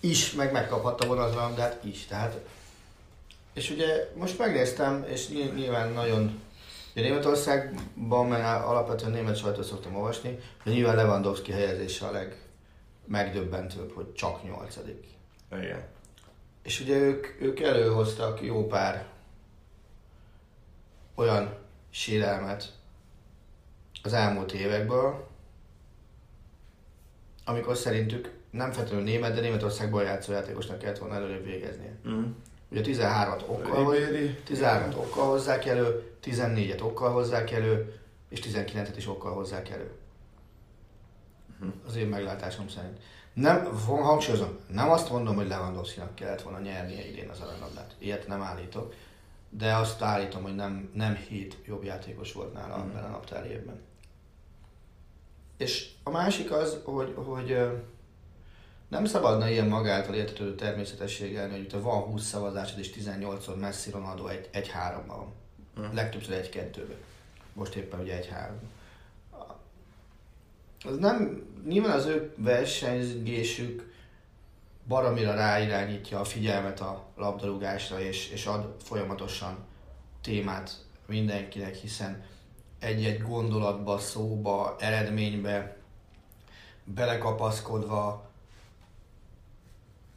Is, 0.00 0.32
meg 0.32 0.52
megkaphatta 0.52 1.06
volna 1.06 1.22
az 1.22 1.34
labdát 1.34 1.84
is, 1.84 2.06
tehát 2.06 2.40
és 3.52 3.70
ugye 3.70 4.10
most 4.14 4.38
megnéztem, 4.38 5.04
és 5.08 5.28
ny- 5.28 5.54
nyilván 5.54 5.92
nagyon 5.92 6.40
Ugye 6.94 7.04
Németországban, 7.04 8.26
mert 8.26 8.64
alapvetően 8.64 9.10
német 9.10 9.36
sajtót 9.36 9.64
szoktam 9.64 9.96
olvasni, 9.96 10.38
hogy 10.62 10.72
nyilván 10.72 10.96
Lewandowski 10.96 11.52
helyezése 11.52 12.06
a 12.06 12.10
legmegdöbbentőbb, 12.10 13.92
hogy 13.94 14.12
csak 14.12 14.44
nyolcadik. 14.44 15.04
Igen. 15.52 15.84
És 16.66 16.80
ugye 16.80 16.96
ők, 16.96 17.26
ők 17.40 17.60
előhoztak 17.60 18.42
jó 18.42 18.66
pár 18.66 19.06
olyan 21.14 21.58
sérelmet 21.90 22.72
az 24.02 24.12
elmúlt 24.12 24.52
évekből, 24.52 25.26
amikor 27.44 27.76
szerintük 27.76 28.30
nem 28.50 28.72
feltétlenül 28.72 29.04
német, 29.04 29.34
de 29.34 29.40
Németországból 29.40 30.02
játszó 30.02 30.32
játékosnak 30.32 30.78
kellett 30.78 30.98
volna 30.98 31.14
előrébb 31.14 31.44
végeznie. 31.44 31.98
Mm. 32.08 32.24
Ugye 32.70 32.80
13-at 32.84 33.42
okkal, 33.46 33.94
Ribéry. 33.94 34.38
13-at 34.48 34.96
okkal 34.96 35.28
hozzák 35.28 35.64
elő, 35.64 36.16
14-et 36.24 36.82
okkal 36.82 37.12
hozzák 37.12 37.50
elő, 37.50 38.00
és 38.28 38.40
19-et 38.42 38.94
is 38.96 39.08
okkal 39.08 39.32
hozzák 39.32 39.68
elő. 39.68 39.90
Az 41.86 41.96
én 41.96 42.06
meglátásom 42.06 42.68
szerint. 42.68 42.98
Nem, 43.36 43.64
hangsúlyozom, 43.86 44.58
nem 44.72 44.90
azt 44.90 45.10
mondom, 45.10 45.36
hogy 45.36 45.48
Lewandowski-nak 45.48 46.14
kellett 46.14 46.42
volna 46.42 46.58
nyernie 46.58 47.08
idén 47.08 47.28
az 47.28 47.40
aranyladát. 47.40 47.94
Ilyet 47.98 48.26
nem 48.26 48.42
állítok. 48.42 48.94
De 49.50 49.74
azt 49.74 50.02
állítom, 50.02 50.42
hogy 50.42 50.54
nem, 50.54 50.90
nem 50.94 51.14
hét 51.14 51.56
jobb 51.66 51.84
játékos 51.84 52.32
volt 52.32 52.52
nála 52.52 52.74
ebben 52.74 53.04
a 53.04 53.08
naptári 53.08 53.48
évben. 53.48 53.80
És 55.56 55.90
a 56.02 56.10
másik 56.10 56.52
az, 56.52 56.78
hogy, 56.84 57.14
hogy 57.16 57.58
nem 58.88 59.04
szabadna 59.04 59.48
ilyen 59.48 59.68
magától 59.68 60.14
értetődő 60.14 60.54
természetességgel, 60.54 61.50
hogy 61.50 61.60
itt 61.60 61.72
van 61.72 62.02
20 62.02 62.24
szavazásod 62.24 62.78
és 62.78 62.90
18-szor 63.00 63.58
Messi 63.60 63.90
Ronaldo 63.90 64.26
egy, 64.26 64.48
egy 64.52 64.68
háromban 64.68 65.16
van. 65.16 65.32
Hm. 65.74 65.94
Legtöbbször 65.94 66.34
egy 66.34 66.48
kettőben. 66.48 66.98
Most 67.52 67.74
éppen 67.74 68.00
ugye 68.00 68.16
egy 68.16 68.28
három. 68.28 68.58
Az 70.84 70.98
nem, 70.98 71.42
nyilván 71.66 71.96
az 71.96 72.06
ő 72.06 72.34
versenyzésük 72.36 73.94
baromira 74.88 75.34
ráirányítja 75.34 76.20
a 76.20 76.24
figyelmet 76.24 76.80
a 76.80 77.06
labdarúgásra, 77.16 78.00
és, 78.00 78.30
és 78.30 78.46
ad 78.46 78.74
folyamatosan 78.82 79.64
témát 80.20 80.84
mindenkinek, 81.06 81.74
hiszen 81.74 82.24
egy-egy 82.78 83.22
gondolatba, 83.22 83.98
szóba, 83.98 84.76
eredménybe 84.78 85.76
belekapaszkodva 86.84 88.30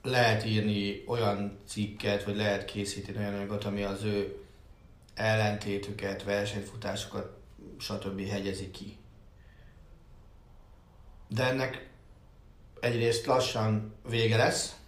lehet 0.01 0.46
írni 0.46 1.04
olyan 1.08 1.58
cikket, 1.66 2.24
vagy 2.24 2.36
lehet 2.36 2.66
készíteni 2.66 3.18
olyan 3.18 3.34
anyagot, 3.34 3.63
ami 3.63 3.84
az 3.84 4.04
ő 4.04 4.44
ellentétüket, 5.13 6.24
versenyfutásokat, 6.24 7.38
stb. 7.78 8.28
hegyezi 8.28 8.72
ki. 8.72 8.98
De 11.29 11.43
ennek 11.43 11.88
egyrészt 12.79 13.25
lassan 13.25 13.93
vége 14.09 14.38
lesz, 14.38 14.79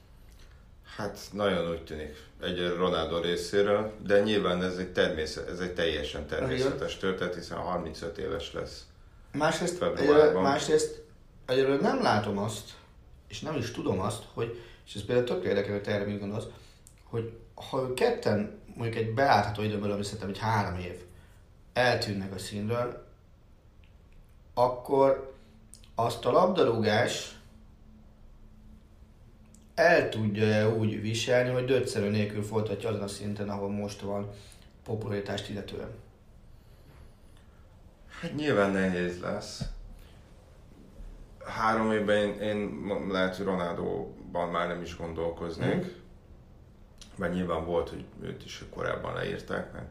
Hát 0.97 1.19
nagyon 1.31 1.69
úgy 1.69 1.83
tűnik 1.83 2.29
egy 2.41 2.67
Ronaldo 2.77 3.19
részéről, 3.19 3.93
de 4.05 4.21
nyilván 4.21 4.63
ez 4.63 4.77
egy, 4.77 4.91
természet, 4.91 5.49
ez 5.49 5.59
egy 5.59 5.73
teljesen 5.73 6.27
természetes 6.27 6.97
történet, 6.97 7.35
hiszen 7.35 7.57
35 7.57 8.17
éves 8.17 8.53
lesz. 8.53 8.85
Másrészt, 9.31 9.77
Februárban. 9.77 10.27
egyről, 10.27 10.41
másrészt 10.41 11.03
egyről 11.45 11.79
nem 11.79 12.01
látom 12.01 12.37
azt, 12.37 12.69
és 13.27 13.39
nem 13.39 13.55
is 13.55 13.71
tudom 13.71 13.99
azt, 13.99 14.23
hogy, 14.33 14.61
és 14.87 14.95
ez 14.95 15.05
például 15.05 15.27
tök 15.27 15.43
érdekel, 15.43 15.71
hogy 15.71 15.81
te 15.81 15.91
erre 15.91 16.05
mit 16.05 16.19
gondolsz, 16.19 16.45
hogy 17.03 17.31
ha 17.69 17.81
ők 17.81 17.93
ketten, 17.93 18.59
mondjuk 18.75 19.03
egy 19.03 19.13
beállható 19.13 19.61
időből, 19.61 19.91
ami 19.91 20.03
szerintem 20.03 20.29
egy 20.29 20.37
három 20.37 20.79
év, 20.79 20.95
eltűnnek 21.73 22.33
a 22.33 22.37
színről, 22.37 23.05
akkor 24.53 25.30
azt 26.05 26.25
a 26.25 26.31
labdarúgás 26.31 27.35
el 29.75 30.09
tudja 30.09 30.75
úgy 30.75 31.01
viselni, 31.01 31.49
hogy 31.49 31.65
dödszerű 31.65 32.09
nélkül 32.09 32.43
folytatja 32.43 32.89
azon 32.89 33.01
a 33.01 33.07
szinten, 33.07 33.49
ahol 33.49 33.69
most 33.69 34.01
van 34.01 34.29
popularitást 34.83 35.49
illetően. 35.49 35.89
Hát 38.19 38.35
nyilván 38.35 38.71
nehéz 38.71 39.19
lesz. 39.19 39.61
Három 41.45 41.91
évben 41.91 42.17
én, 42.17 42.41
én 42.41 43.07
lehet, 43.09 43.35
hogy 43.35 43.45
Ronaldoban 43.45 44.49
már 44.49 44.67
nem 44.67 44.81
is 44.81 44.97
gondolkoznék. 44.97 45.75
Mhm. 45.75 45.87
Mert 47.15 47.33
nyilván 47.33 47.65
volt, 47.65 47.89
hogy 47.89 48.05
őt 48.21 48.45
is 48.45 48.63
korábban 48.69 49.13
leírták, 49.13 49.73
mert 49.73 49.89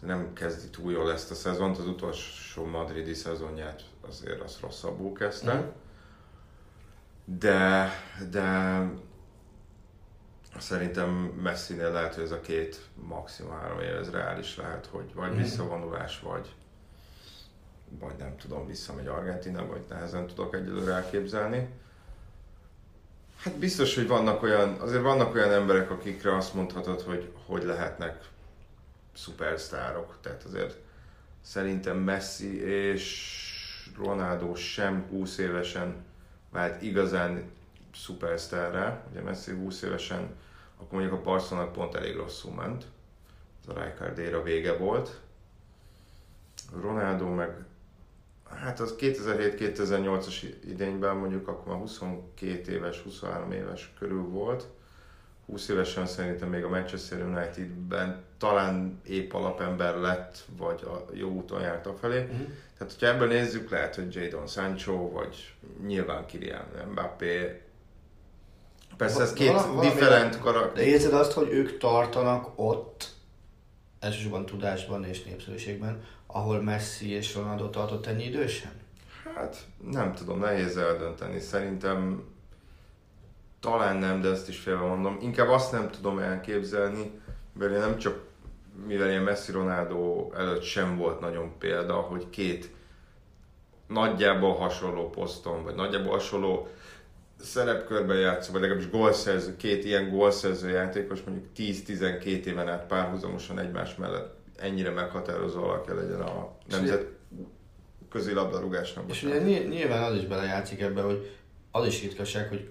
nem 0.00 0.32
kezdi 0.32 0.68
túl 0.68 0.92
jól 0.92 1.12
ezt 1.12 1.30
a 1.30 1.34
szezont. 1.34 1.78
Az 1.78 1.86
utolsó 1.86 2.64
madridi 2.66 3.14
szezonját 3.14 3.82
azért 4.08 4.40
az 4.40 4.58
rosszabbul 4.60 5.12
kezdte. 5.12 5.54
Mhm. 5.54 5.64
De, 7.38 7.90
de 8.30 8.80
szerintem 10.58 11.08
Messinél 11.42 11.92
lehet, 11.92 12.14
hogy 12.14 12.24
ez 12.24 12.30
a 12.30 12.40
két 12.40 12.80
maximum 12.94 13.52
három 13.52 13.80
év, 13.80 13.94
ez 13.94 14.10
reális 14.10 14.56
lehet, 14.56 14.86
hogy 14.86 15.14
vagy 15.14 15.30
Mhm. 15.30 15.38
visszavonulás, 15.38 16.20
vagy, 16.20 16.54
vagy 18.00 18.14
nem 18.18 18.36
tudom, 18.36 18.66
visszamegy 18.66 19.06
Argentina, 19.06 19.66
vagy 19.66 19.84
nehezen 19.88 20.26
tudok 20.26 20.54
egyelőre 20.54 20.92
elképzelni. 20.92 21.68
Hát 23.36 23.54
biztos, 23.54 23.94
hogy 23.94 24.06
vannak 24.06 24.42
olyan, 24.42 24.74
azért 24.80 25.02
vannak 25.02 25.34
olyan 25.34 25.52
emberek, 25.52 25.90
akikre 25.90 26.36
azt 26.36 26.54
mondhatod, 26.54 27.00
hogy 27.00 27.32
hogy 27.46 27.62
lehetnek 27.64 28.24
szupersztárok. 29.18 30.16
Tehát 30.20 30.42
azért 30.42 30.76
szerintem 31.40 31.96
Messi 31.96 32.62
és 32.62 33.90
Ronaldo 33.96 34.54
sem 34.54 35.06
20 35.08 35.38
évesen 35.38 36.04
vált 36.50 36.82
igazán 36.82 37.50
szupersztárra. 37.94 39.04
Ugye 39.10 39.20
Messi 39.20 39.52
20 39.52 39.82
évesen, 39.82 40.36
akkor 40.76 40.98
mondjuk 40.98 41.12
a 41.12 41.22
Barcelona 41.22 41.70
pont 41.70 41.94
elég 41.94 42.16
rosszul 42.16 42.54
ment. 42.54 42.86
Ez 43.62 43.76
a 43.76 43.82
Rijkaard 43.82 44.18
éra 44.18 44.42
vége 44.42 44.76
volt. 44.76 45.20
Ronaldo 46.80 47.34
meg 47.34 47.66
Hát 48.54 48.80
az 48.80 48.94
2007-2008-as 48.98 50.54
idényben 50.64 51.16
mondjuk 51.16 51.48
akkor 51.48 51.72
már 51.72 51.80
22 51.80 52.72
éves, 52.72 53.00
23 53.00 53.52
éves 53.52 53.92
körül 53.98 54.22
volt. 54.22 54.66
20 55.50 55.68
évesen 55.68 56.06
szerintem 56.06 56.48
még 56.48 56.64
a 56.64 56.68
Manchester 56.68 57.22
Unitedben 57.22 58.22
talán 58.38 59.00
épp 59.06 59.32
alapember 59.32 59.96
lett, 59.96 60.44
vagy 60.56 60.82
a 60.84 61.04
jó 61.12 61.28
úton 61.30 61.60
járt 61.60 61.86
a 61.86 61.94
felé. 61.94 62.20
Mhm. 62.20 62.42
Tehát, 62.78 62.92
hogyha 62.92 63.06
ebből 63.06 63.28
nézzük, 63.28 63.70
lehet, 63.70 63.94
hogy 63.94 64.14
Jadon 64.14 64.46
Sancho, 64.46 65.10
vagy 65.10 65.54
nyilván 65.86 66.26
Kylian 66.26 66.64
Mbappé. 66.90 67.62
Persze 68.96 69.22
ez 69.22 69.32
két 69.32 69.52
valami- 69.52 69.80
different 69.80 70.32
De 70.32 70.38
karakter. 70.38 70.86
érzed 70.86 71.12
azt, 71.12 71.32
hogy 71.32 71.48
ők 71.50 71.78
tartanak 71.78 72.52
ott, 72.56 73.08
elsősorban 74.00 74.46
tudásban 74.46 75.04
és 75.04 75.22
népszerűségben, 75.24 76.02
ahol 76.26 76.62
Messi 76.62 77.10
és 77.10 77.34
Ronaldo 77.34 77.68
tartott 77.70 78.06
ennyi 78.06 78.24
idősen? 78.24 78.70
Hát 79.34 79.56
nem 79.90 80.14
tudom, 80.14 80.38
nehéz 80.38 80.76
eldönteni. 80.76 81.40
Szerintem 81.40 82.24
talán 83.60 83.96
nem, 83.96 84.20
de 84.20 84.28
ezt 84.30 84.48
is 84.48 84.58
félve 84.58 84.84
mondom. 84.84 85.18
Inkább 85.20 85.48
azt 85.48 85.72
nem 85.72 85.90
tudom 85.90 86.18
elképzelni, 86.18 87.20
mert 87.58 87.72
én 87.72 87.78
nem 87.78 87.98
csak, 87.98 88.20
mivel 88.86 89.10
én 89.10 89.20
Messi 89.20 89.52
Ronaldo 89.52 90.30
előtt 90.36 90.62
sem 90.62 90.96
volt 90.96 91.20
nagyon 91.20 91.58
példa, 91.58 91.94
hogy 91.94 92.30
két 92.30 92.70
nagyjából 93.86 94.54
hasonló 94.54 95.10
poszton, 95.10 95.64
vagy 95.64 95.74
nagyjából 95.74 96.12
hasonló 96.12 96.68
szerepkörben 97.40 98.16
játszó, 98.16 98.52
vagy 98.52 98.60
legalábbis 98.60 98.90
gólszerző, 98.90 99.56
két 99.56 99.84
ilyen 99.84 100.10
gólszerző 100.10 100.68
játékos 100.70 101.20
mondjuk 101.22 101.46
10-12 101.56 102.22
éven 102.24 102.68
át 102.68 102.86
párhuzamosan 102.86 103.58
egymás 103.58 103.94
mellett 103.94 104.36
ennyire 104.56 104.90
meghatározó 104.90 105.62
alakja 105.62 105.94
legyen 105.94 106.20
a 106.20 106.56
nemzet 106.68 107.06
közi 108.10 108.32
labdarúgásnak. 108.32 109.10
És 109.10 109.22
ugye 109.22 109.38
ny- 109.38 109.68
nyilván 109.68 110.02
az 110.02 110.16
is 110.16 110.24
belejátszik 110.26 110.80
ebbe, 110.80 111.00
hogy 111.02 111.30
az 111.70 111.86
is 111.86 112.02
ritkaság, 112.02 112.48
hogy 112.48 112.68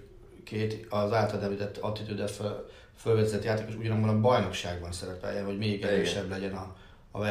két 0.48 0.86
az 0.88 1.12
által 1.12 1.42
említett 1.42 1.76
attitűdet 1.76 2.30
föl, 2.30 2.68
fölvezetett 2.96 3.44
játékos 3.44 3.74
ugyanabban 3.74 4.08
a 4.08 4.20
bajnokságban 4.20 4.92
szerepeljen, 4.92 5.44
hogy 5.44 5.58
még 5.58 5.82
erősebb 5.82 6.28
legyen 6.28 6.54
a, 6.54 6.76
a 7.10 7.24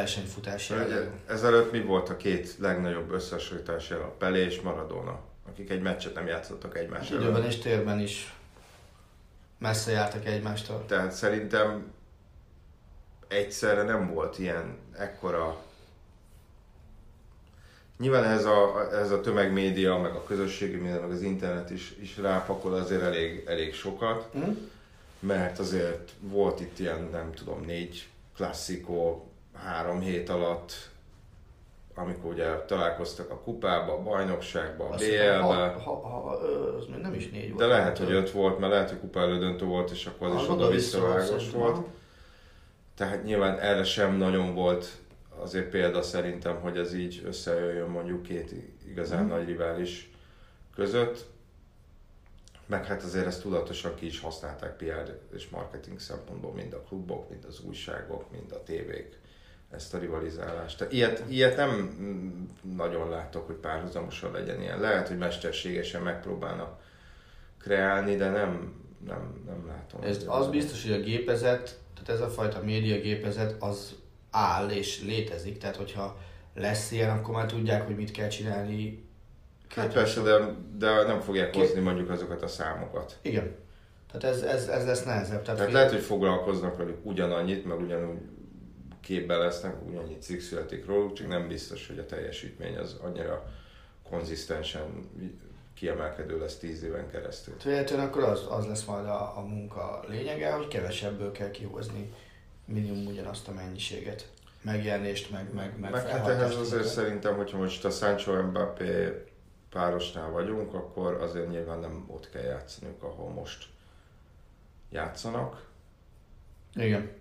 jellegű. 0.70 1.10
ezelőtt 1.28 1.72
mi 1.72 1.82
volt 1.82 2.10
a 2.10 2.18
két 2.18 2.56
legnagyobb 2.60 3.12
összehasonlítás 3.12 3.90
jel? 3.90 4.02
A 4.02 4.16
Pelé 4.18 4.44
és 4.44 4.62
Maradona, 4.62 5.20
akik 5.50 5.70
egy 5.70 5.82
meccset 5.82 6.14
nem 6.14 6.28
játszottak 6.28 6.78
egymás 6.78 7.10
Időben 7.10 7.36
ellen. 7.36 7.48
és 7.48 7.58
térben 7.58 8.00
is 8.00 8.34
messze 9.58 9.92
jártak 9.92 10.26
egymástól. 10.26 10.86
Tehát 10.86 11.12
szerintem 11.12 11.92
egyszerre 13.28 13.84
nem 13.84 14.14
volt 14.14 14.40
ilyen 14.40 14.78
ekkora 14.98 15.66
Nyilván 18.00 18.24
ez 18.24 18.46
a, 18.46 18.88
ez 18.92 19.12
a 19.12 19.22
tömegmédia, 19.22 19.98
meg 19.98 20.12
a 20.16 20.24
közösségi 20.24 20.76
média, 20.76 21.02
meg 21.02 21.12
az 21.12 21.22
internet 21.22 21.70
is, 21.70 21.96
is 22.02 22.18
rápakol 22.18 22.74
azért 22.74 23.02
elég, 23.02 23.44
elég 23.48 23.74
sokat, 23.74 24.30
Mm. 24.38 24.52
mert 25.20 25.60
azért 25.60 26.12
volt 26.20 26.60
itt 26.60 26.80
ilyen, 26.80 27.10
nem 27.12 27.32
tudom, 27.34 27.64
négy 27.66 28.08
klasszikó 28.36 29.32
három 29.54 30.00
hét 30.00 30.30
alatt, 30.30 30.74
amikor 31.96 32.32
ugye 32.34 32.52
találkoztak 32.68 33.30
a 33.32 33.40
kupába, 33.40 33.94
a 33.94 34.02
bajnokságba, 34.04 34.84
a 34.90 34.96
BL-be, 34.96 35.38
ha, 35.38 35.80
ha, 35.84 35.96
ha, 36.10 36.30
az 36.78 36.86
még 36.92 37.00
nem 37.02 37.14
is 37.14 37.30
négy 37.30 37.48
volt. 37.54 37.60
de 37.60 37.66
lehet, 37.76 37.98
hogy 37.98 38.12
öt 38.12 38.32
volt, 38.32 38.60
mert 38.60 38.72
lehet, 38.72 38.90
hogy 38.90 39.00
kupa 39.00 39.20
elődöntő 39.20 39.66
volt, 39.66 39.92
és 39.92 40.06
akkor 40.06 40.28
az 40.28 40.42
is 40.42 40.48
Ah, 40.48 40.54
oda-vissza 40.54 41.02
vágos 41.02 41.26
szerintem. 41.26 41.60
volt. 41.60 41.86
Tehát 42.96 43.24
nyilván 43.24 43.60
erre 43.60 43.84
sem 43.84 44.16
nagyon 44.18 44.54
volt 44.56 44.88
azért 45.40 45.70
példa 45.70 46.02
szerintem, 46.02 46.60
hogy 46.60 46.78
ez 46.78 46.94
így 46.94 47.22
összejöjjön 47.26 47.90
mondjuk 47.90 48.24
két 48.24 48.54
igazán 48.88 49.24
Mhm. 49.24 49.34
nagy 49.34 49.46
rivális 49.48 50.12
között. 50.76 51.26
Meg 52.66 52.86
hát 52.86 53.04
azért 53.04 53.26
ezt 53.26 53.42
tudatosan 53.42 53.96
ki 53.96 54.06
is 54.06 54.20
használták 54.20 54.76
PR 54.76 55.20
és 55.36 55.50
marketing 55.50 56.00
szempontból, 56.00 56.52
mind 56.54 56.74
a 56.74 56.82
klubok, 56.82 57.30
mind 57.30 57.46
az 57.48 57.60
újságok, 57.60 58.32
mind 58.32 58.52
a 58.52 58.64
tévék 58.64 59.20
ezt 59.72 59.94
a 59.94 59.98
rivalizálást. 59.98 60.78
Tehát 60.78 60.94
ilyet, 60.94 61.24
ilyet 61.28 61.56
nem 61.58 61.70
mm, 62.02 62.44
nagyon 62.76 63.10
látok, 63.10 63.46
hogy 63.46 63.56
párhuzamosan 63.56 64.32
legyen 64.32 64.62
ilyen. 64.62 64.80
Lehet, 64.80 65.08
hogy 65.08 65.18
mesterségesen 65.18 66.02
megpróbálnak 66.02 66.82
kreálni, 67.60 68.16
de 68.16 68.30
nem, 68.30 68.74
nem, 69.06 69.44
nem 69.46 69.68
látom. 69.68 70.02
Ez, 70.02 70.24
az 70.28 70.48
biztos, 70.48 70.84
hogy 70.84 70.92
a 70.94 71.00
gépezet, 71.04 71.80
tehát 71.94 72.10
ez 72.10 72.22
a 72.22 72.30
fajta 72.30 72.64
média 72.64 73.00
gépezet, 73.00 73.62
az 73.64 73.96
áll 74.32 74.70
és 74.70 75.04
létezik, 75.04 75.58
tehát 75.58 75.76
hogyha 75.76 76.18
lesz 76.56 76.92
ilyen, 76.92 77.18
akkor 77.18 77.34
már 77.36 77.46
tudják, 77.46 77.86
hogy 77.86 77.96
mit 77.96 78.12
kell 78.12 78.28
csinálni. 78.28 79.06
Hát 79.76 79.94
persze, 79.94 80.22
de, 80.22 80.56
de 80.78 81.04
nem 81.04 81.20
fogják 81.20 81.56
hozni 81.56 81.80
mondjuk 81.80 82.10
azokat 82.10 82.42
a 82.42 82.48
számokat. 82.48 83.18
Igen. 83.22 83.56
Tehát 84.12 84.36
ez, 84.36 84.42
ez, 84.42 84.68
ez 84.68 84.86
lesz 84.86 85.04
nehezebb. 85.04 85.42
Tehát, 85.42 85.58
Tehát 85.58 85.74
lehet, 85.74 85.92
hogy 85.92 86.02
foglalkoznak 86.02 86.78
velük 86.78 87.06
ugyanannyit, 87.06 87.66
meg 87.66 87.80
ugyanúgy 87.80 88.18
képben 89.02 89.40
lesznek, 89.40 89.76
ugyannyit 89.88 90.22
cikk 90.22 90.40
születik 90.40 90.86
róluk, 90.86 91.14
csak 91.14 91.28
nem 91.28 91.48
biztos, 91.48 91.88
hogy 91.88 92.00
a 92.00 92.06
teljesítmény 92.06 92.78
az 92.78 92.98
annyira 93.04 93.52
konzisztensen 94.10 95.10
kiemelkedő 95.74 96.40
lesz 96.40 96.58
tíz 96.58 96.84
éven 96.84 97.10
keresztül. 97.10 97.56
Véletlenül 97.64 98.06
akkor 98.06 98.24
az, 98.24 98.46
az 98.50 98.68
lesz 98.68 98.86
majd 98.86 99.06
a, 99.06 99.38
a 99.38 99.42
munka 99.42 100.04
lényege, 100.08 100.52
hogy 100.52 100.68
kevesebből 100.68 101.32
kell 101.32 101.52
kihozni 101.52 102.14
minimum 102.68 103.06
ugyanazt 103.06 103.48
a 103.48 103.52
mennyiséget. 103.52 104.32
Megjelenést, 104.62 105.32
meg, 105.32 105.54
meg, 105.54 105.80
meg, 105.80 105.92
Meg 105.92 106.08
hát 106.08 106.28
ehhez 106.28 106.56
azért 106.56 106.84
meg- 106.84 106.92
szerintem, 106.92 107.36
hogyha 107.36 107.58
most 107.58 107.86
a 107.86 107.90
Sancho 107.90 108.42
Mbappé 108.42 109.24
párosnál 109.70 110.30
vagyunk, 110.30 110.74
akkor 110.74 111.14
azért 111.14 111.50
nyilván 111.50 111.80
nem 111.80 112.06
ott 112.08 112.30
kell 112.30 112.44
játszaniuk, 112.44 113.04
ahol 113.04 113.30
most 113.30 113.68
játszanak. 114.90 115.66
Igen. 116.74 117.12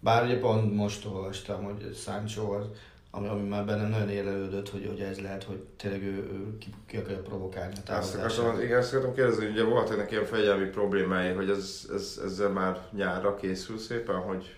Bár 0.00 0.24
ugye 0.24 0.38
pont 0.38 0.74
most 0.74 1.06
olvastam, 1.06 1.64
hogy 1.64 1.94
Sancho 1.96 2.52
az, 2.52 2.66
ami, 3.10 3.28
ami 3.28 3.48
már 3.48 3.64
bennem 3.64 3.90
nagyon 3.90 4.08
élelődött, 4.08 4.68
hogy, 4.70 4.86
hogy 4.86 5.00
ez 5.00 5.20
lehet, 5.20 5.44
hogy 5.44 5.64
tényleg 5.76 6.02
ő, 6.02 6.14
ő 6.16 6.58
ki, 6.58 6.74
ki 6.86 6.96
akarja 6.96 7.22
provokálni 7.22 7.74
a 7.86 7.92
Azt 7.92 8.14
akartam, 8.14 8.60
igen, 8.60 8.78
azt 8.78 8.92
akartam 8.92 9.14
kérdezni, 9.14 9.44
hogy 9.44 9.52
ugye 9.52 9.64
volt 9.64 9.90
ennek 9.90 10.10
ilyen 10.10 10.24
fegyelmi 10.24 10.66
problémái, 10.66 11.32
hogy 11.32 11.50
ez, 11.50 11.88
ez, 11.94 12.20
ezzel 12.24 12.48
már 12.48 12.88
nyárra 12.92 13.34
készül 13.34 13.78
szépen, 13.78 14.16
hogy 14.16 14.54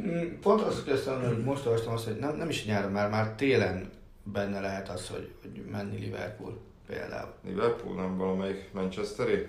Mm, 0.00 0.40
Pont 0.40 0.60
azt 0.60 0.84
kezdtem, 0.84 1.22
hogy 1.22 1.44
most 1.44 1.66
olvastam 1.66 1.92
azt, 1.92 2.04
hogy 2.04 2.16
nem, 2.16 2.36
nem 2.36 2.48
is 2.48 2.64
nyáron, 2.64 2.92
már, 2.92 3.10
már 3.10 3.34
télen 3.34 3.90
benne 4.22 4.60
lehet 4.60 4.88
az, 4.88 5.08
hogy, 5.08 5.30
hogy 5.40 5.64
menni 5.70 5.98
Liverpool 5.98 6.58
például. 6.86 7.32
Liverpool 7.46 7.94
nem 7.94 8.16
valamelyik 8.16 8.68
Manchesteri? 8.72 9.46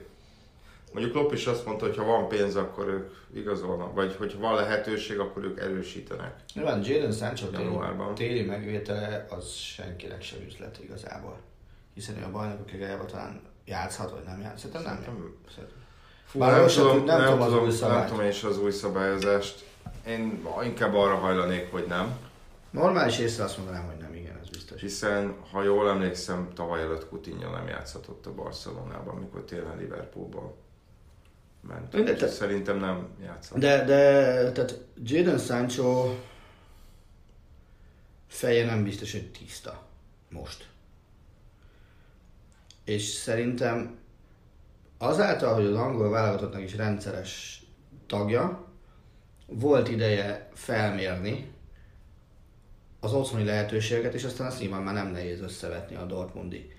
Mondjuk 0.91 1.13
Klopp 1.13 1.32
is 1.32 1.45
azt 1.45 1.65
mondta, 1.65 1.86
hogy 1.86 1.97
ha 1.97 2.04
van 2.06 2.28
pénz, 2.28 2.56
akkor 2.56 2.88
ők 2.88 3.12
igazolnak, 3.34 3.93
vagy 3.93 4.15
hogyha 4.15 4.39
van 4.39 4.56
lehetőség, 4.56 5.19
akkor 5.19 5.43
ők 5.43 5.60
erősítenek. 5.60 6.36
Nyilván 6.54 6.82
Jadon 6.84 7.12
Sancho 7.12 7.45
téli, 7.47 7.63
Januárban. 7.63 8.15
téli 8.15 8.43
megvétele 8.43 9.25
az 9.30 9.52
senkinek 9.52 10.21
sem 10.21 10.39
üzlet 10.47 10.80
igazából. 10.84 11.38
Hiszen 11.93 12.17
ő 12.17 12.23
a 12.23 12.32
bajnokok 12.32 12.71
ligájában 12.71 13.08
talán 13.08 13.41
játszhat, 13.65 14.12
vagy 14.12 14.23
nem 14.25 14.41
játszhat. 14.41 14.73
Nem. 14.73 14.82
Szerintem- 14.84 15.36
Szerintem. 15.49 15.78
Fú, 16.25 16.39
Bár 16.39 16.52
nem, 16.60 16.67
tudom, 16.67 16.95
tud- 16.97 17.06
nem 17.06 17.17
nem, 17.17 17.25
tudom 17.32 17.41
az 17.41 17.54
új 17.54 17.89
nem 17.89 18.06
tudom 18.08 18.23
én 18.23 18.30
is 18.30 18.43
az 18.43 18.60
új 18.60 18.71
szabályozást. 18.71 19.65
Én 20.08 20.47
inkább 20.63 20.93
arra 20.95 21.15
hajlanék, 21.15 21.71
hogy 21.71 21.86
nem. 21.88 22.17
Normális 22.71 23.19
észre 23.19 23.43
azt 23.43 23.58
mondanám, 23.58 23.86
hogy 23.86 23.97
nem, 23.97 24.13
igen, 24.13 24.38
ez 24.41 24.49
biztos. 24.49 24.82
Hiszen, 24.82 25.36
ha 25.52 25.63
jól 25.63 25.89
emlékszem, 25.89 26.47
tavaly 26.54 26.82
előtt 26.82 27.10
Coutinho 27.10 27.52
nem 27.52 27.67
játszhatott 27.67 28.25
a 28.25 28.34
Barcelonában, 28.34 29.15
amikor 29.15 29.43
télen 29.43 29.78
Liverpoolban 29.78 30.54
ment. 31.62 31.89
De- 31.89 32.00
Úgyhogy 32.00 32.30
Szerintem 32.30 32.78
nem 32.78 33.08
játszott. 33.24 33.58
De, 33.58 33.84
de 33.86 34.52
tehát 34.52 34.80
Jadon 35.04 35.38
Sancho 35.38 36.15
feje 38.28 38.65
nem 38.65 38.84
biztos, 38.84 39.12
hogy 39.12 39.32
tiszta 39.32 39.88
most. 40.30 40.67
És 42.84 43.04
szerintem 43.04 43.98
azáltal, 44.98 45.54
hogy 45.54 45.65
az 45.65 45.76
angol 45.76 46.10
válogatottnak 46.10 46.62
is 46.62 46.76
rendszeres 46.76 47.63
tagja, 48.08 48.67
volt 49.45 49.89
ideje 49.89 50.50
felmérni 50.54 51.52
az 53.00 53.13
otthoni 53.13 53.43
lehetőségeket, 53.43 54.13
és 54.13 54.24
aztán 54.24 54.48
azt 54.48 54.60
nyilván 54.60 54.82
már 54.82 54.93
nem 54.93 55.12
nehéz 55.12 55.41
összevetni 55.41 55.95
a 55.95 56.06
Dortmundi 56.06 56.72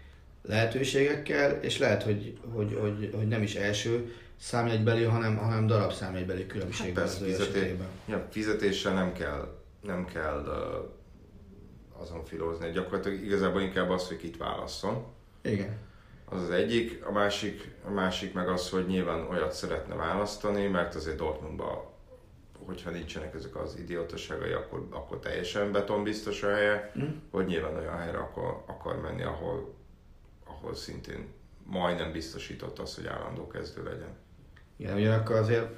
lehetőségekkel, 0.42 1.62
és 1.62 1.78
lehet, 1.78 2.02
hogy, 2.02 2.38
hogy, 2.52 2.76
hogy, 2.80 3.10
hogy 3.14 3.28
nem 3.28 3.42
is 3.42 3.54
első 3.54 4.14
számjegybeli, 4.40 5.04
hanem, 5.04 5.36
hanem 5.36 5.66
darab 5.66 5.92
számjegybeli 5.92 6.46
különbség 6.46 6.86
Hát 6.86 6.94
persze, 6.94 7.24
fizeté- 7.24 7.78
ja, 8.06 8.26
fizetéssel 8.30 8.94
nem 8.94 9.12
kell, 9.12 9.56
nem 9.82 10.04
kell 10.04 10.44
uh, 10.46 12.02
azon 12.02 12.24
filózni. 12.24 12.70
Gyakorlatilag 12.70 13.22
igazából 13.22 13.60
inkább 13.60 13.90
az, 13.90 14.08
hogy 14.08 14.16
kit 14.16 14.36
válasszon. 14.36 15.04
Igen. 15.42 15.78
Az 16.24 16.42
az 16.42 16.50
egyik, 16.50 17.04
a 17.06 17.12
másik, 17.12 17.74
a 17.84 17.90
másik 17.90 18.32
meg 18.32 18.48
az, 18.48 18.70
hogy 18.70 18.86
nyilván 18.86 19.26
olyat 19.30 19.52
szeretne 19.52 19.94
választani, 19.94 20.66
mert 20.66 20.94
azért 20.94 21.16
Dortmundban, 21.16 21.78
hogyha 22.66 22.90
nincsenek 22.90 23.34
ezek 23.34 23.56
az 23.56 23.76
idiótaságai, 23.78 24.52
akkor, 24.52 24.86
akkor 24.90 25.18
teljesen 25.18 25.72
betonbiztos 25.72 26.42
a 26.42 26.48
helye, 26.50 26.92
Mm. 26.98 27.08
hogy 27.30 27.46
nyilván 27.46 27.76
olyan 27.76 27.98
helyre 27.98 28.18
akar, 28.18 28.62
akar 28.66 29.00
menni, 29.00 29.22
ahol, 29.22 29.74
ahol 30.46 30.74
szintén 30.74 31.26
majdnem 31.66 32.12
biztosított 32.12 32.78
az, 32.78 32.94
hogy 32.94 33.06
állandó 33.06 33.46
kezdő 33.46 33.82
legyen. 33.82 34.16
Igen, 34.80 34.96
ugyanakkor 34.96 35.36
azért 35.36 35.68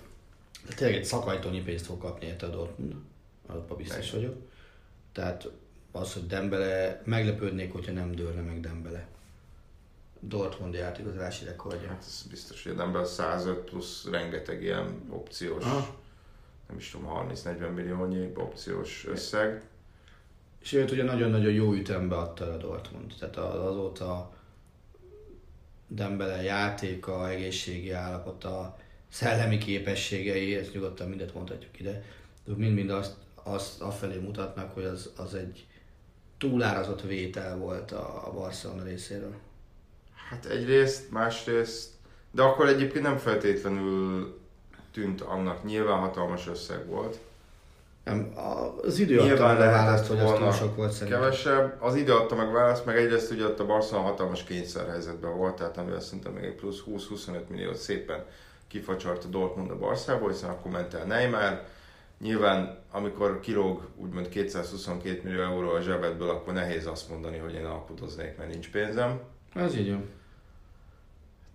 de 0.68 0.74
tényleg 0.74 0.96
egy 0.96 1.04
szakajtónyi 1.04 1.62
pénzt 1.62 1.86
fog 1.86 1.98
kapni 1.98 2.26
érte 2.26 2.46
a 2.46 2.50
Dortmund, 2.50 2.94
abban 3.46 3.76
biztos 3.76 4.10
vagyok. 4.10 4.34
Tehát 5.12 5.48
az, 5.92 6.12
hogy 6.12 6.26
Dembele, 6.26 7.02
meglepődnék, 7.04 7.72
hogyha 7.72 7.92
nem 7.92 8.14
dőlne 8.14 8.40
meg 8.40 8.60
Dembele. 8.60 9.06
Dortmundi 10.20 10.78
átigazolási 10.80 11.44
rekordja. 11.44 11.88
Hát 11.88 12.04
ez 12.06 12.22
biztos, 12.30 12.62
hogy 12.62 12.78
ember 12.78 13.06
105 13.06 13.58
plusz 13.58 14.06
rengeteg 14.10 14.62
ilyen 14.62 15.06
opciós, 15.10 15.64
Aha. 15.64 15.94
nem 16.68 16.76
is 16.76 16.90
tudom, 16.90 17.28
30-40 17.34 17.74
milliónyi 17.74 18.30
opciós 18.34 19.06
összeg. 19.06 19.62
És 20.60 20.72
őt 20.72 20.90
ugye 20.90 21.02
nagyon-nagyon 21.02 21.52
jó 21.52 21.72
ütembe 21.72 22.16
adta 22.16 22.44
a 22.52 22.56
Dortmund. 22.56 23.14
Tehát 23.18 23.36
az- 23.36 23.64
azóta 23.70 24.32
Dembele 25.86 26.42
játéka, 26.42 27.28
egészségi 27.28 27.90
állapota, 27.90 28.76
szellemi 29.12 29.59
képességei, 29.59 30.57
ezt 30.57 30.72
nyugodtan 30.75 31.09
mindet 31.09 31.35
mondhatjuk 31.35 31.81
ide, 31.81 32.03
de 32.44 32.53
mind-mind 32.57 32.90
azt, 32.90 33.12
azt 33.42 33.81
afelé 33.81 34.16
mutatnak, 34.16 34.75
hogy 34.75 34.85
az, 34.85 35.11
az 35.16 35.35
egy 35.35 35.66
túlárazott 36.38 37.03
vétel 37.03 37.57
volt 37.57 37.92
a, 37.92 38.27
a 38.27 38.33
Barcelona 38.33 38.83
részéről. 38.83 39.35
Hát 40.29 40.44
egyrészt, 40.44 41.11
másrészt, 41.11 41.90
de 42.31 42.42
akkor 42.42 42.68
egyébként 42.68 43.05
nem 43.05 43.16
feltétlenül 43.16 44.38
tűnt 44.92 45.20
annak, 45.20 45.64
nyilván 45.64 45.98
hatalmas 45.98 46.48
összeg 46.48 46.87
volt. 46.87 47.18
Nem, 48.05 48.33
a- 48.37 48.81
az 48.83 48.98
idő 48.98 49.18
adta 49.18 49.46
meg 49.46 49.57
a 49.57 49.70
választ, 49.70 50.07
hogy 50.07 50.18
az 50.18 50.38
túl 50.38 50.53
sok 50.53 50.77
volt 50.77 50.92
szerintem. 50.92 51.20
Kevesebb, 51.20 51.77
az 51.83 51.94
idő 51.94 52.12
adta 52.12 52.35
meg 52.35 52.53
választ, 52.53 52.85
meg 52.87 52.96
egyrészt 52.96 53.31
ugye 53.31 53.44
ott 53.44 53.61
a 53.61 53.66
Barcelona 53.66 54.07
hatalmas 54.09 54.44
kényszerhelyzetben 54.44 55.37
volt, 55.37 55.57
tehát 55.57 55.77
amivel 55.77 56.01
szerintem 56.01 56.33
még 56.33 56.44
egy 56.44 56.55
plusz 56.55 56.83
20-25 56.87 57.46
milliót 57.48 57.77
szépen 57.77 58.25
kifacsart 58.72 59.24
a 59.24 59.28
Dortmund 59.28 59.70
a 59.70 59.78
Barszából, 59.78 60.30
hiszen 60.30 60.50
akkor 60.50 60.70
ment 60.70 60.94
el 60.94 61.04
Neymar. 61.04 61.62
Nyilván, 62.18 62.78
amikor 62.90 63.40
kilóg 63.40 63.88
úgymond 63.96 64.28
222 64.28 65.20
millió 65.24 65.42
euró 65.42 65.70
a 65.70 65.80
zsebedből, 65.80 66.30
akkor 66.30 66.52
nehéz 66.52 66.87
azt 66.87 67.08
mondani, 67.08 67.38
hogy 67.38 67.54
én 67.54 67.64
alkudoznék, 67.64 68.37
mert 68.37 68.50
nincs 68.50 68.70
pénzem. 68.70 69.20
Ez 69.54 69.76
így 69.76 69.90
van. 69.90 70.11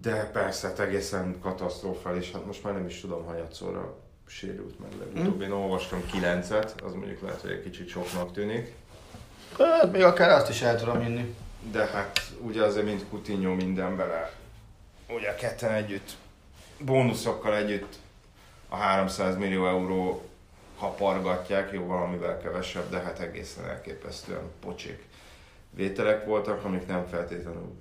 De 0.02 0.30
persze, 0.34 0.68
hát 0.68 0.80
egészen 0.80 1.40
katasztrofális, 1.42 2.32
hát 2.32 2.46
most 2.46 2.64
már 2.64 2.74
nem 2.74 2.86
is 2.86 3.00
tudom, 3.00 3.26
hanyatszorra 3.26 3.98
sérült 4.28 4.80
meg 4.80 4.90
legutóbb. 5.00 5.42
Én 5.42 5.52
olvastam 5.52 6.06
kilencet, 6.06 6.82
az 6.82 6.94
mondjuk 6.94 7.22
lehet, 7.22 7.42
hogy 7.42 7.52
egy 7.52 7.64
kicsit 7.64 7.88
soknak 7.88 8.32
tűnik. 8.34 8.74
Hát 9.58 9.92
még 9.92 10.04
akár 10.04 10.30
azt 10.30 10.50
is 10.50 10.62
el 10.62 10.80
tudom 10.80 11.02
hinni. 11.02 11.36
De 11.72 11.86
hát 11.86 12.20
ugye 12.42 12.64
azért 12.64 12.86
mint 12.86 13.06
Coutinho 13.10 13.56
minden 13.56 13.96
bele, 13.96 14.32
ugye 15.10 15.36
ketten 15.36 15.72
együtt, 15.72 16.12
bónuszokkal 16.80 17.56
együtt 17.56 17.96
a 18.70 18.76
300 18.76 19.38
millió 19.38 19.68
euró 19.68 20.30
kapargatják, 20.80 21.72
jó 21.72 21.86
valamivel 21.86 22.38
kevesebb, 22.42 22.90
de 22.90 23.00
hát 23.00 23.20
egészen 23.20 23.66
elképesztően 23.66 24.52
pocsék 24.60 25.06
vételek 25.70 26.26
voltak, 26.26 26.64
amik 26.64 26.88
nem 26.88 27.06
feltétlenül 27.08 27.76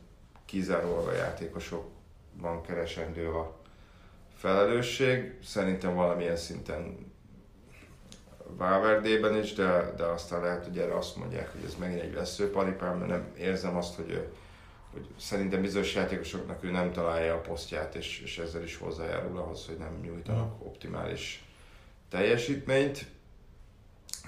kizárólag 0.44 1.06
a 1.06 1.14
játékosokban 1.14 2.62
keresendő 2.62 3.28
a 3.28 3.56
felelősség. 4.36 5.38
Szerintem 5.44 5.94
valamilyen 5.94 6.36
szinten 6.36 7.06
Valverdében 8.48 9.36
is, 9.36 9.52
de, 9.52 9.92
de 9.96 10.04
aztán 10.04 10.40
lehet, 10.40 10.64
hogy 10.64 10.78
erre 10.78 10.96
azt 10.96 11.16
mondják, 11.16 11.52
hogy 11.52 11.64
ez 11.64 11.74
megint 11.74 12.00
egy 12.00 12.14
veszőparipám, 12.14 12.98
mert 12.98 13.10
nem 13.10 13.26
érzem 13.38 13.76
azt, 13.76 13.94
hogy, 13.94 14.10
ő, 14.10 14.32
hogy 14.96 15.06
szerintem 15.18 15.60
bizonyos 15.60 15.94
játékosoknak 15.94 16.64
ő 16.64 16.70
nem 16.70 16.92
találja 16.92 17.34
a 17.34 17.40
posztját, 17.40 17.94
és, 17.94 18.20
és 18.20 18.38
ezzel 18.38 18.62
is 18.62 18.76
hozzájárul 18.76 19.38
ahhoz, 19.38 19.66
hogy 19.66 19.76
nem 19.76 20.00
nyújtanak 20.02 20.64
optimális 20.64 21.44
teljesítményt. 22.10 23.06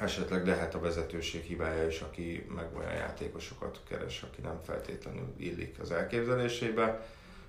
Esetleg 0.00 0.46
lehet 0.46 0.74
a 0.74 0.80
vezetőség 0.80 1.42
hibája 1.42 1.86
is, 1.86 2.00
aki 2.00 2.46
meg 2.54 2.76
olyan 2.76 2.94
játékosokat 2.94 3.80
keres, 3.88 4.22
aki 4.22 4.40
nem 4.40 4.60
feltétlenül 4.64 5.34
illik 5.36 5.78
az 5.80 5.90
elképzelésébe 5.90 7.06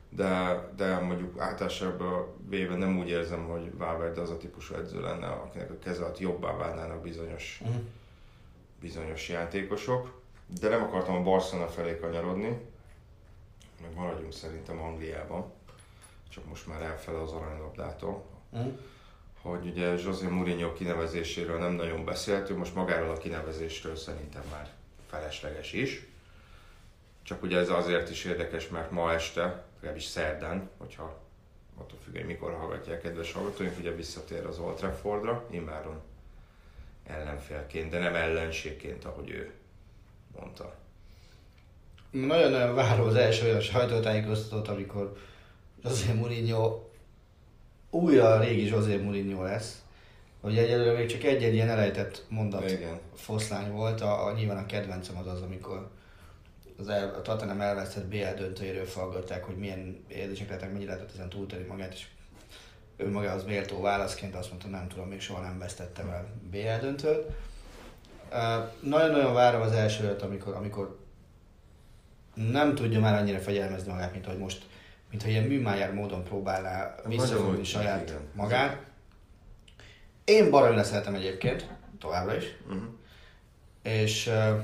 de, 0.10 0.60
de 0.76 1.00
mondjuk 1.00 1.40
általában 1.40 2.28
véve 2.50 2.76
nem 2.76 2.98
úgy 2.98 3.10
érzem, 3.10 3.46
hogy 3.46 3.78
Valverde 3.78 4.22
az 4.22 4.30
a 4.30 4.38
típusú 4.38 4.76
edző 4.76 5.02
lenne, 5.02 5.28
akinek 5.28 5.70
a 5.70 5.78
keze 5.84 6.04
alatt 6.04 6.20
jobbá 6.20 6.58
válnának 6.58 7.02
bizonyos, 7.02 7.60
uh-huh. 7.62 7.82
bizonyos 8.82 9.30
játékosok. 9.30 10.22
De 10.60 10.70
nem 10.70 10.84
akartam 10.84 11.16
a 11.16 11.24
Barcelona 11.24 11.68
felé 11.68 11.98
kanyarodni, 11.98 12.58
meg 13.82 13.94
maradjunk 13.96 14.34
szerintem 14.34 14.82
Angliában, 14.82 15.52
csak 16.30 16.46
most 16.46 16.68
már 16.68 16.82
elfele 16.82 17.22
az 17.22 17.32
aranylabdától. 17.32 18.26
Uh-huh. 18.50 18.80
Hogy 19.42 19.66
ugye 19.66 19.88
José 19.88 20.28
Mourinho 20.28 20.74
kinevezéséről 20.74 21.60
nem 21.60 21.72
nagyon 21.72 22.06
beszéltünk, 22.06 22.60
most 22.60 22.76
magáról 22.76 23.10
a 23.10 23.18
kinevezésről 23.18 23.96
szerintem 23.96 24.44
már 24.52 24.70
felesleges 25.10 25.74
is. 25.74 26.08
Csak 27.24 27.44
ugye 27.44 27.58
ez 27.58 27.70
azért 27.70 28.10
is 28.10 28.26
érdekes, 28.26 28.68
mert 28.68 28.92
ma 28.92 29.14
este 29.14 29.64
legalábbis 29.76 30.04
szerdán, 30.04 30.70
hogyha 30.78 31.20
attól 31.78 32.00
függ, 32.04 32.16
hogy 32.16 32.26
mikor 32.26 32.54
hallgatják 32.54 33.02
kedves 33.02 33.32
hallgatóink, 33.32 33.78
ugye 33.78 33.92
visszatér 33.92 34.46
az 34.46 34.60
Old 34.60 34.76
Traffordra, 34.76 35.46
immáron 35.50 36.02
ellenfélként, 37.06 37.90
de 37.90 38.00
nem 38.00 38.16
ellenségként, 38.16 39.06
ahogy 39.06 39.30
ő 39.30 39.54
mondta. 40.40 40.76
Nagyon-nagyon 42.12 42.76
várom 42.76 43.08
az 43.08 43.16
első 43.16 43.46
olyan 43.46 43.60
sajtótájékoztatót, 43.60 44.68
amikor 44.68 45.18
José 45.84 46.14
Mourinho 46.14 46.80
újra 47.90 48.32
a 48.32 48.40
régi 48.40 48.68
José 48.68 48.98
Mourinho 48.98 49.44
lesz. 49.44 49.82
Hogy 50.42 50.58
egyelőre 50.58 50.98
még 50.98 51.08
csak 51.08 51.24
egy-egy 51.24 51.54
ilyen 51.54 51.70
elejtett 51.70 52.26
mondat 52.30 52.72
Igen. 52.72 53.00
foszlány 53.16 53.72
volt, 53.72 54.02
a, 54.02 54.26
a, 54.26 54.32
nyilván 54.32 54.58
a 54.58 54.66
kedvencem 54.66 55.18
az 55.18 55.28
az, 55.28 55.42
amikor 55.42 55.90
az 56.78 56.90
el, 56.90 57.14
a 57.16 57.22
Tottenham 57.22 57.62
elvesztett 57.62 58.06
BL 58.06 58.34
döntőjéről 58.38 58.86
fallgatták, 58.86 59.44
hogy 59.44 59.56
milyen 59.56 60.04
érzések 60.08 60.48
lehetnek, 60.48 60.72
mennyire 60.72 60.92
lehetett 60.92 61.14
ezen 61.14 61.30
túltenni 61.30 61.66
magát, 61.68 61.94
és 61.94 62.08
ő 62.98 63.10
maga 63.10 63.32
az 63.32 63.44
méltó 63.44 63.82
válaszként 63.82 64.36
azt 64.36 64.50
mondta, 64.50 64.68
nem 64.68 64.88
tudom, 64.88 65.08
még 65.08 65.22
soha 65.22 65.42
nem 65.42 65.60
vesztettem 65.60 66.10
el 66.10 66.28
BL 66.50 66.82
döntőt. 66.82 67.26
Uh, 68.32 68.90
nagyon-nagyon 68.90 69.34
várom 69.34 69.62
az 69.62 69.72
első 69.72 70.04
öt, 70.04 70.22
amikor, 70.22 70.54
amikor 70.54 70.99
nem 72.48 72.76
tudja 72.76 73.00
már 73.00 73.14
annyira 73.14 73.40
fegyelmezni 73.40 73.92
magát, 73.92 74.12
mint 74.12 74.26
hogy 74.26 74.38
most, 74.38 74.66
mint 75.10 75.24
ha 75.24 75.30
ilyen 75.30 75.44
műmájár 75.44 75.94
módon 75.94 76.24
próbálná 76.24 76.96
visszafogni 77.06 77.64
saját 77.64 78.10
igen. 78.10 78.22
magát. 78.34 78.82
Én 80.24 80.50
baromira 80.50 80.84
szeretem 80.84 81.16
egyébként, 81.16 81.68
továbbra 82.00 82.36
is. 82.36 82.44
Uh-huh. 82.68 82.84
És 83.82 84.28
uh, 84.28 84.62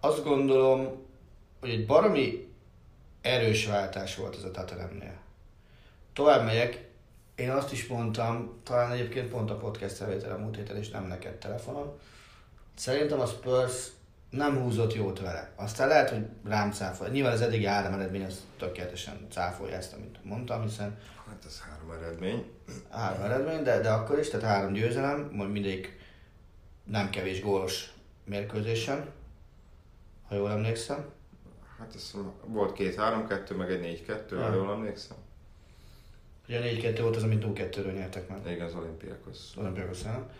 azt 0.00 0.24
gondolom, 0.24 1.02
hogy 1.60 1.70
egy 1.70 1.86
baromi 1.86 2.48
erős 3.20 3.66
váltás 3.66 4.16
volt 4.16 4.36
ez 4.36 4.44
a 4.44 4.50
Tatanemnél. 4.50 5.16
Tovább 6.12 6.44
megyek, 6.44 6.88
én 7.34 7.50
azt 7.50 7.72
is 7.72 7.86
mondtam, 7.86 8.60
talán 8.62 8.92
egyébként 8.92 9.28
pont 9.28 9.50
a 9.50 9.56
podcast 9.56 10.00
a 10.00 10.38
múlt 10.38 10.56
héten, 10.56 10.76
és 10.76 10.90
nem 10.90 11.06
neked 11.06 11.34
telefonon. 11.34 11.98
Szerintem 12.74 13.20
a 13.20 13.26
Spurs 13.26 13.88
nem 14.36 14.58
húzott 14.58 14.94
jót 14.94 15.20
vele. 15.20 15.52
Aztán 15.56 15.88
lehet, 15.88 16.10
hogy 16.10 16.26
rám 16.44 16.72
cáfolja. 16.72 17.12
Nyilván 17.12 17.32
az 17.32 17.40
eddigi 17.40 17.64
három 17.64 17.92
eredmény 17.92 18.24
az 18.24 18.46
tökéletesen 18.58 19.26
cáfolja 19.30 19.76
ezt, 19.76 19.92
amit 19.92 20.18
mondtam, 20.24 20.62
hiszen... 20.62 20.98
Hát 21.28 21.44
ez 21.46 21.60
három 21.60 21.90
eredmény. 21.90 22.50
Három 22.90 23.22
eredmény, 23.22 23.62
de, 23.62 23.80
de 23.80 23.90
akkor 23.90 24.18
is, 24.18 24.28
tehát 24.28 24.46
három 24.46 24.72
győzelem, 24.72 25.30
majd 25.32 25.50
mindig 25.50 25.98
nem 26.84 27.10
kevés 27.10 27.42
gólos 27.42 27.92
mérkőzésen 28.24 29.08
ha 30.28 30.34
jól 30.34 30.50
emlékszem. 30.50 31.04
Hát 31.78 31.94
ez 31.94 32.14
volt 32.46 32.72
két 32.72 32.94
3-2, 32.98 33.56
meg 33.56 33.70
egy 33.70 34.04
4-2, 34.06 34.20
ha 34.28 34.54
jól 34.54 34.70
emlékszem. 34.70 35.16
Ugye 36.48 36.58
a 36.58 36.62
4-2 36.62 36.98
volt 37.00 37.16
az, 37.16 37.22
amit 37.22 37.44
2-ről 37.46 37.94
nyertek 37.94 38.28
meg. 38.28 38.52
Igen, 38.52 38.66
az 38.66 38.74
olimpiákhoz. 38.74 39.52
Olimpiákhoz, 39.56 40.02
nem? 40.02 40.30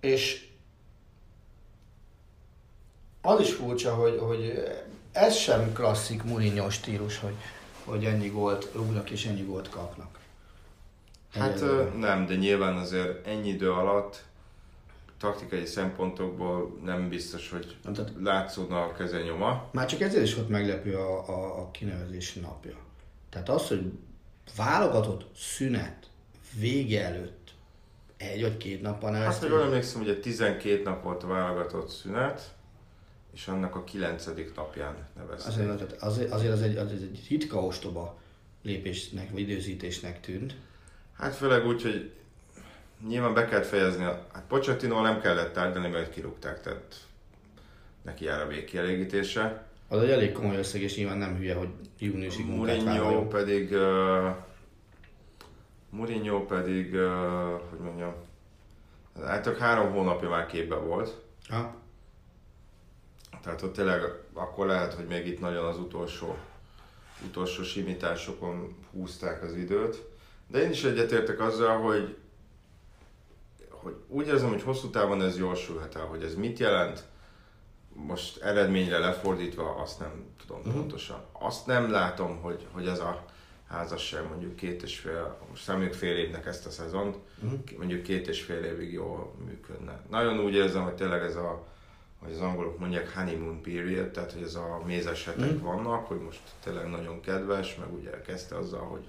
És 0.00 0.48
az 3.28 3.40
is 3.40 3.52
furcsa, 3.52 3.94
hogy, 3.94 4.18
hogy 4.20 4.64
ez 5.12 5.36
sem 5.36 5.72
klasszik 5.72 6.22
Mourinho 6.22 6.70
stílus, 6.70 7.18
hogy, 7.18 7.34
hogy 7.84 8.04
ennyi 8.04 8.28
gólt 8.28 8.68
rúgnak 8.74 9.10
és 9.10 9.26
ennyi 9.26 9.42
gólt 9.42 9.68
kapnak. 9.68 10.18
Hát 11.34 11.64
nem, 11.98 12.26
de 12.26 12.34
nyilván 12.34 12.76
azért 12.76 13.26
ennyi 13.26 13.48
idő 13.48 13.72
alatt 13.72 14.24
taktikai 15.18 15.64
szempontokból 15.64 16.78
nem 16.84 17.08
biztos, 17.08 17.50
hogy 17.50 17.76
tehát, 17.94 18.12
látszódna 18.22 18.82
a 18.82 18.92
keze 18.92 19.22
nyoma. 19.22 19.68
Már 19.72 19.86
csak 19.86 20.00
ezért 20.00 20.22
is 20.22 20.34
volt 20.34 20.48
meglepő 20.48 20.96
a, 20.96 21.28
a, 21.28 21.60
a 21.60 21.70
kinevezés 21.70 22.32
napja. 22.32 22.76
Tehát 23.30 23.48
az, 23.48 23.68
hogy 23.68 23.92
válogatott 24.56 25.26
szünet 25.36 26.10
vége 26.58 27.04
előtt 27.04 27.50
egy 28.16 28.42
vagy 28.42 28.56
két 28.56 28.82
nappal 28.82 29.10
nevezték. 29.10 29.32
Azt, 29.32 29.40
hogy 29.40 29.50
jól 29.50 29.62
emlékszem, 29.62 30.04
hogy 30.04 30.20
12 30.20 30.82
nap 30.82 31.02
volt 31.02 31.22
a 31.22 31.26
válogatott 31.26 31.88
szünet, 31.88 32.56
és 33.38 33.48
annak 33.48 33.74
a 33.74 33.84
9. 33.84 34.28
napján 34.54 35.08
nevezték. 35.16 35.52
Azért, 35.52 36.02
azért, 36.02 36.32
azért 36.32 36.52
az, 36.52 36.62
egy, 36.62 36.76
az 36.76 36.90
egy 36.90 37.26
ritka 37.28 37.64
ostoba 37.64 38.18
lépésnek, 38.62 39.30
vagy 39.30 39.40
időzítésnek 39.40 40.20
tűnt. 40.20 40.56
Hát 41.12 41.34
főleg 41.34 41.66
úgy, 41.66 41.82
hogy 41.82 42.10
nyilván 43.06 43.34
be 43.34 43.44
kellett 43.44 43.66
fejezni, 43.66 44.04
a, 44.04 44.26
hát 44.32 44.44
Pochettino 44.48 45.02
nem 45.02 45.20
kellett 45.20 45.52
tárgyalni, 45.52 45.88
mert 45.88 46.10
kirúgták, 46.10 46.60
tehát 46.60 47.06
neki 48.02 48.24
jár 48.24 48.40
a 48.40 48.46
végkielégítése. 48.46 49.66
Az 49.88 50.02
egy 50.02 50.10
elég 50.10 50.32
komoly 50.32 50.56
összeg, 50.56 50.80
és 50.80 50.96
nyilván 50.96 51.18
nem 51.18 51.36
hülye, 51.36 51.54
hogy 51.54 51.68
júniusig 51.98 52.46
munkát 52.46 52.84
Mourinho 52.84 53.26
pedig, 53.26 53.72
uh, 53.72 54.34
Mourinho 55.90 56.44
pedig, 56.44 56.94
uh, 56.94 57.00
hogy 57.70 57.78
mondjam, 57.78 58.14
hát 59.26 59.58
három 59.58 59.92
hónapja 59.92 60.28
már 60.28 60.46
képbe 60.46 60.74
volt. 60.74 61.22
Ha. 61.48 61.86
Tehát 63.48 63.62
ott 63.62 63.74
tényleg 63.74 64.00
akkor 64.32 64.66
lehet, 64.66 64.94
hogy 64.94 65.06
még 65.06 65.26
itt 65.26 65.40
nagyon 65.40 65.64
az 65.64 65.78
utolsó, 65.78 66.36
utolsó 67.26 67.62
simításokon 67.62 68.76
húzták 68.92 69.42
az 69.42 69.54
időt. 69.54 70.04
De 70.46 70.62
én 70.62 70.70
is 70.70 70.84
egyetértek 70.84 71.40
azzal, 71.40 71.78
hogy 71.78 72.16
hogy 73.70 73.94
úgy 74.08 74.26
érzem, 74.26 74.48
hogy 74.48 74.62
hosszú 74.62 74.90
távon 74.90 75.22
ez 75.22 75.38
jól 75.38 75.54
sülhet 75.54 75.94
el, 75.94 76.04
hogy 76.04 76.22
ez 76.22 76.34
mit 76.34 76.58
jelent, 76.58 77.04
most 77.92 78.42
eredményre 78.42 78.98
lefordítva, 78.98 79.74
azt 79.74 79.98
nem 79.98 80.26
tudom 80.40 80.58
uh-huh. 80.58 80.74
pontosan. 80.74 81.24
Azt 81.32 81.66
nem 81.66 81.90
látom, 81.90 82.40
hogy, 82.40 82.66
hogy 82.72 82.86
ez 82.86 82.98
a 82.98 83.24
házasság 83.68 84.28
mondjuk 84.28 84.56
két 84.56 84.82
és 84.82 84.98
fél, 84.98 85.38
most 85.50 85.62
számít 85.62 85.96
fél 85.96 86.16
évnek 86.16 86.46
ezt 86.46 86.66
a 86.66 86.70
szezont, 86.70 87.16
uh-huh. 87.42 87.60
mondjuk 87.76 88.02
két 88.02 88.28
és 88.28 88.42
fél 88.42 88.64
évig 88.64 88.92
jól 88.92 89.34
működne. 89.44 90.00
Nagyon 90.10 90.40
úgy 90.40 90.54
érzem, 90.54 90.82
hogy 90.82 90.94
tényleg 90.94 91.22
ez 91.22 91.36
a, 91.36 91.66
hogy 92.18 92.32
az 92.32 92.40
angolok 92.40 92.78
mondják 92.78 93.14
honeymoon 93.14 93.62
period, 93.62 94.10
tehát 94.10 94.32
hogy 94.32 94.42
ez 94.42 94.54
a 94.54 94.82
mézes 94.86 95.24
hetek 95.24 95.44
uh-huh. 95.44 95.60
vannak, 95.60 96.06
hogy 96.06 96.20
most 96.20 96.40
tényleg 96.62 96.90
nagyon 96.90 97.20
kedves, 97.20 97.76
meg 97.76 97.92
ugye 97.92 98.20
kezdte 98.20 98.56
azzal, 98.56 98.80
hogy 98.80 99.08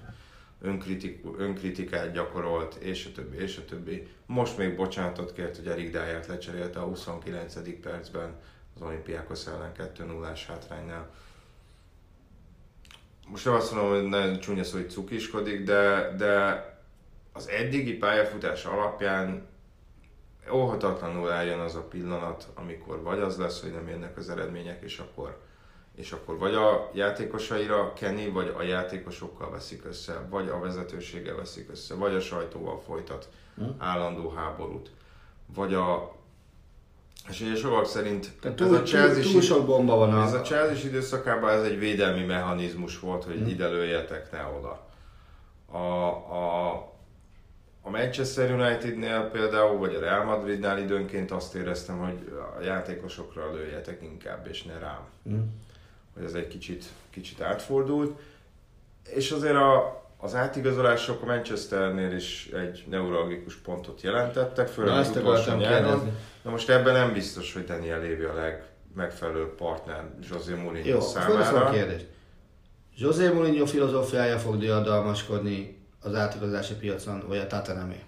önkritikát 1.36 2.12
gyakorolt, 2.12 2.74
és 2.74 3.06
a 3.06 3.12
többi, 3.14 3.36
és 3.36 3.56
a 3.56 3.64
többi. 3.64 4.08
Most 4.26 4.58
még 4.58 4.76
bocsánatot 4.76 5.32
kért, 5.32 5.56
hogy 5.56 5.66
Erik 5.66 5.90
Dáját 5.90 6.26
lecserélte 6.26 6.80
a 6.80 6.84
29. 6.84 7.80
percben 7.80 8.40
az 8.74 8.82
olimpiákos 8.82 9.46
ellen 9.46 9.72
2 9.72 10.04
0 10.04 10.32
hátránynál. 10.48 11.10
Most 13.28 13.44
nem 13.44 13.54
azt 13.54 13.74
mondom, 13.74 13.92
hogy 13.92 14.08
nagyon 14.08 14.40
csúnya 14.40 14.64
szó, 14.64 14.76
hogy 14.76 14.90
cukiskodik, 14.90 15.64
de, 15.64 16.14
de 16.16 16.64
az 17.32 17.48
eddigi 17.48 17.92
pályafutás 17.92 18.64
alapján 18.64 19.48
óhatatlanul 20.52 21.32
eljön 21.32 21.58
az 21.58 21.74
a 21.74 21.82
pillanat, 21.82 22.48
amikor 22.54 23.02
vagy 23.02 23.18
az 23.18 23.36
lesz, 23.36 23.60
hogy 23.60 23.72
nem 23.72 23.88
jönnek 23.88 24.16
az 24.16 24.30
eredmények, 24.30 24.82
és 24.82 24.98
akkor, 24.98 25.38
és 25.94 26.12
akkor 26.12 26.38
vagy 26.38 26.54
a 26.54 26.90
játékosaira 26.94 27.92
Kenny, 27.92 28.32
vagy 28.32 28.54
a 28.58 28.62
játékosokkal 28.62 29.50
veszik 29.50 29.84
össze, 29.84 30.26
vagy 30.30 30.48
a 30.48 30.58
vezetőséggel 30.58 31.36
veszik 31.36 31.70
össze, 31.70 31.94
vagy 31.94 32.14
a 32.14 32.20
sajtóval 32.20 32.80
folytat 32.80 33.28
állandó 33.78 34.28
háborút, 34.28 34.90
vagy 35.54 35.74
a 35.74 36.18
és 37.28 37.40
ugye 37.40 37.54
sokak 37.54 37.86
szerint 37.86 38.32
Tehát 38.40 38.60
ez 38.60 38.66
túl, 38.66 38.76
a 38.76 38.82
Chelsea 38.82 39.22
túl, 39.22 39.32
túl 39.32 39.40
sok 39.40 39.66
bomba 39.66 39.96
van 39.96 40.22
ez 40.22 40.32
a. 40.32 40.40
Chelsea 40.40 40.88
időszakában 40.88 41.50
ez 41.50 41.62
egy 41.62 41.78
védelmi 41.78 42.24
mechanizmus 42.24 42.98
volt, 42.98 43.24
hogy 43.24 43.48
ide 43.48 43.68
lőjetek, 43.68 44.32
ne 44.32 44.44
oda. 44.58 44.86
A, 45.66 45.78
a, 45.78 46.89
a 47.82 47.90
Manchester 47.90 48.50
Unitednél 48.50 49.28
például, 49.32 49.78
vagy 49.78 49.94
a 49.94 50.00
Real 50.00 50.24
Madridnál 50.24 50.78
időnként 50.78 51.30
azt 51.30 51.54
éreztem, 51.54 51.98
hogy 51.98 52.32
a 52.58 52.62
játékosokra 52.62 53.52
lőjetek 53.52 54.02
inkább, 54.02 54.46
és 54.50 54.62
ne 54.62 54.78
rám. 54.78 55.00
Hogy 56.14 56.24
ez 56.24 56.34
egy 56.34 56.48
kicsit, 56.48 56.84
kicsit 57.10 57.40
átfordult. 57.40 58.20
És 59.08 59.30
azért 59.30 59.54
a, 59.54 60.02
az 60.16 60.34
átigazolások 60.34 61.22
a 61.22 61.26
Manchesternél 61.26 62.12
is 62.12 62.48
egy 62.52 62.84
neurologikus 62.88 63.54
pontot 63.54 64.00
jelentettek, 64.02 64.68
főleg 64.68 64.94
Na, 64.94 65.00
az 65.00 65.08
utolsó 65.08 65.54
nyáron. 65.54 66.16
Na 66.42 66.50
most 66.50 66.68
ebben 66.68 66.92
nem 66.92 67.12
biztos, 67.12 67.52
hogy 67.52 67.64
Daniel 67.64 68.00
Levy 68.00 68.22
a 68.22 68.34
legmegfelelőbb 68.34 69.54
partner 69.54 70.04
José 70.30 70.54
Mourinho 70.54 70.88
Jó, 70.88 71.00
számára. 71.00 71.70
kérdést. 71.70 72.06
José 72.96 73.28
Mourinho 73.28 73.66
filozófiája 73.66 74.38
fog 74.38 74.58
diadalmaskodni 74.58 75.79
az 76.02 76.14
átigazolási 76.14 76.74
piacon, 76.74 77.24
vagy 77.26 77.38
a 77.38 77.46
Tatanemé? 77.46 78.02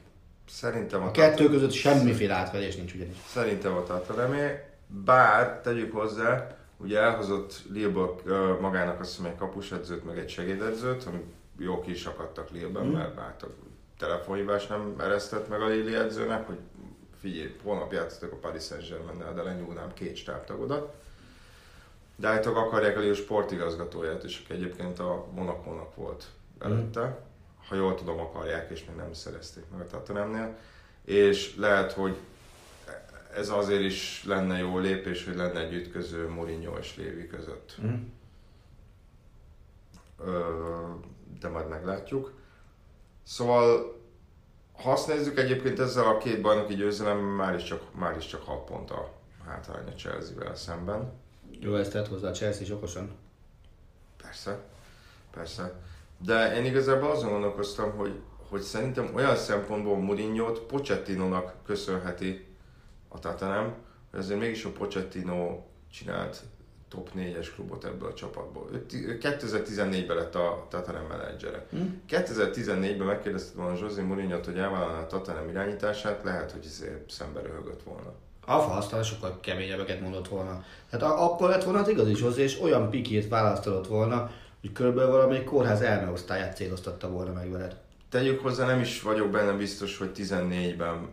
Szerintem 0.48 1.02
a, 1.02 1.06
A 1.06 1.10
kettő 1.10 1.48
között 1.48 1.72
semmiféle 1.72 2.34
átverés 2.34 2.76
nincs 2.76 2.94
ugyanis. 2.94 3.16
Szerintem 3.26 3.74
a 3.74 3.82
Tatalemé, 3.82 4.64
bár 4.86 5.60
tegyük 5.60 5.92
hozzá, 5.92 6.56
ugye 6.76 6.98
elhozott 6.98 7.62
Lille-ből 7.70 8.20
ö, 8.24 8.56
magának 8.60 9.00
azt 9.00 9.10
hiszem 9.16 9.30
egy 9.30 9.36
kapusedzőt, 9.36 10.04
meg 10.04 10.18
egy 10.18 10.28
segédedzőt, 10.28 11.04
ami 11.04 11.24
jó 11.58 11.80
ki 11.80 11.90
is 11.90 12.04
akadtak 12.06 12.50
Lille-ben, 12.50 12.84
mm. 12.84 12.92
mert 12.92 13.18
hát 13.18 13.42
a 13.42 13.48
telefonhívás 13.98 14.66
nem 14.66 14.94
eresztett 14.98 15.48
meg 15.48 15.60
a 15.60 15.66
Lille 15.66 15.98
edzőnek, 15.98 16.46
hogy 16.46 16.58
figyelj, 17.20 17.56
holnap 17.62 17.92
játszottak 17.92 18.32
a 18.32 18.36
Paris 18.36 18.64
Saint-Germain-nel, 18.64 19.34
de 19.34 19.42
lenyúlnám 19.42 19.92
két 19.94 20.16
stábtagodat. 20.16 20.94
De 22.16 22.28
állítólag 22.28 22.66
akarják 22.66 22.96
a 22.96 23.00
Lille 23.00 23.14
sportigazgatóját, 23.14 24.24
és 24.24 24.42
aki 24.44 24.52
egyébként 24.52 24.98
a 24.98 25.26
Monakónak 25.34 25.94
volt 25.94 26.24
előtte. 26.58 27.18
Ha 27.72 27.78
jól 27.78 27.94
tudom, 27.94 28.18
akarják, 28.20 28.70
és 28.70 28.84
még 28.84 28.96
nem 28.96 29.12
szerezték 29.12 29.64
meg 29.70 29.80
a 29.80 29.86
Tottenhamnél. 29.86 30.56
És 31.04 31.56
lehet, 31.56 31.92
hogy 31.92 32.16
ez 33.34 33.48
azért 33.48 33.82
is 33.82 34.24
lenne 34.26 34.58
jó 34.58 34.78
lépés, 34.78 35.24
hogy 35.24 35.36
lenne 35.36 35.60
egy 35.60 35.72
ütköző 35.72 36.28
Mourinho 36.28 36.78
és 36.78 36.96
Lévi 36.96 37.26
között. 37.26 37.76
Mm. 37.82 38.02
Ö, 40.18 40.54
de 41.40 41.48
majd 41.48 41.68
meglátjuk. 41.68 42.32
Szóval, 43.22 43.96
ha 44.72 44.90
azt 44.92 45.06
nézzük 45.06 45.38
egyébként 45.38 45.78
ezzel 45.78 46.06
a 46.06 46.18
két 46.18 46.40
bajnoki 46.40 46.74
győzelem 46.74 47.18
már 47.18 47.54
is 47.54 47.62
csak, 47.62 47.94
már 47.94 48.16
is 48.16 48.26
csak 48.26 48.42
6 48.42 48.64
pont 48.64 48.90
a 48.90 49.12
hátrány 49.46 49.86
a 49.86 49.94
Chelsea-vel 49.94 50.54
szemben. 50.54 51.12
Jó, 51.60 51.74
ezt 51.74 51.92
tett 51.92 52.08
hozzá 52.08 52.28
a 52.28 52.32
Chelsea 52.32 52.62
is 52.62 52.70
okosan. 52.70 53.10
Persze, 54.22 54.64
persze. 55.30 55.90
De 56.24 56.56
én 56.56 56.64
igazából 56.64 57.10
azon 57.10 57.30
gondolkoztam, 57.30 57.90
hogy, 57.96 58.20
hogy 58.48 58.60
szerintem 58.60 59.10
olyan 59.14 59.36
szempontból 59.36 59.96
Mourinho-t 59.96 60.60
Pochettinónak 60.60 61.54
köszönheti 61.66 62.46
a 63.08 63.18
Tottenham, 63.18 63.74
hogy 64.10 64.20
azért 64.20 64.40
mégis 64.40 64.64
a 64.64 64.70
Pochettino 64.70 65.60
csinált 65.92 66.42
top 66.88 67.10
4-es 67.16 67.46
klubot 67.54 67.84
ebből 67.84 68.08
a 68.08 68.14
csapatból. 68.14 68.68
Ő, 68.72 68.86
ti- 68.86 69.06
ő 69.08 69.18
2014-ben 69.22 70.16
lett 70.16 70.34
a 70.34 70.66
Tottenham 70.70 71.06
menedzsere. 71.06 71.66
Hm? 71.70 71.78
2014-ben 72.08 73.06
megkérdezted 73.06 73.56
volna 73.56 73.78
José 73.80 74.02
mourinho 74.02 74.38
hogy 74.44 74.58
elvállalná 74.58 74.98
a 74.98 75.06
Tottenham 75.06 75.48
irányítását, 75.48 76.24
lehet, 76.24 76.50
hogy 76.50 76.66
szembe 77.08 77.40
röhögött 77.40 77.82
volna. 77.82 78.12
A 78.46 78.58
fasztal 78.58 79.02
sokkal 79.02 79.38
keményebbeket 79.40 80.00
mondott 80.00 80.28
volna. 80.28 80.64
Tehát 80.90 81.06
a, 81.06 81.24
akkor 81.24 81.48
lett 81.48 81.64
volna 81.64 81.80
az 81.80 81.88
igazi 81.88 82.14
Zsozé, 82.14 82.42
és 82.42 82.60
olyan 82.60 82.90
pikét 82.90 83.28
választott 83.28 83.86
volna, 83.86 84.30
hogy 84.62 84.72
körülbelül 84.72 85.10
valamelyik 85.10 85.44
kórház 85.44 85.80
elmeosztályát 85.80 86.56
céloztatta 86.56 87.10
volna 87.10 87.32
meg 87.32 87.50
veled. 87.50 87.76
Tegyük 88.08 88.40
hozzá, 88.40 88.66
nem 88.66 88.80
is 88.80 89.02
vagyok 89.02 89.30
benne 89.30 89.52
biztos, 89.52 89.98
hogy 89.98 90.10
14-ben 90.14 91.08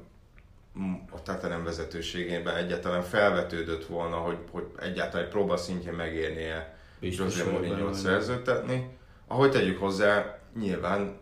mm, 0.80 0.94
a 1.12 1.22
Tottenham 1.22 1.64
vezetőségében 1.64 2.56
egyáltalán 2.56 3.02
felvetődött 3.02 3.86
volna, 3.86 4.16
hogy, 4.16 4.38
hogy 4.52 4.66
egyáltalán 4.80 5.26
egy 5.26 5.32
próba 5.32 5.58
szintjén 5.58 5.94
megérnie 5.94 6.78
José 7.00 7.42
vagyok 7.42 7.52
mourinho 7.52 7.84
benne. 7.84 7.98
szerződtetni. 7.98 8.98
Ahogy 9.28 9.52
tegyük 9.52 9.80
hozzá, 9.80 10.40
nyilván 10.60 11.18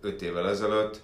5 0.00 0.22
évvel 0.22 0.48
ezelőtt 0.48 1.02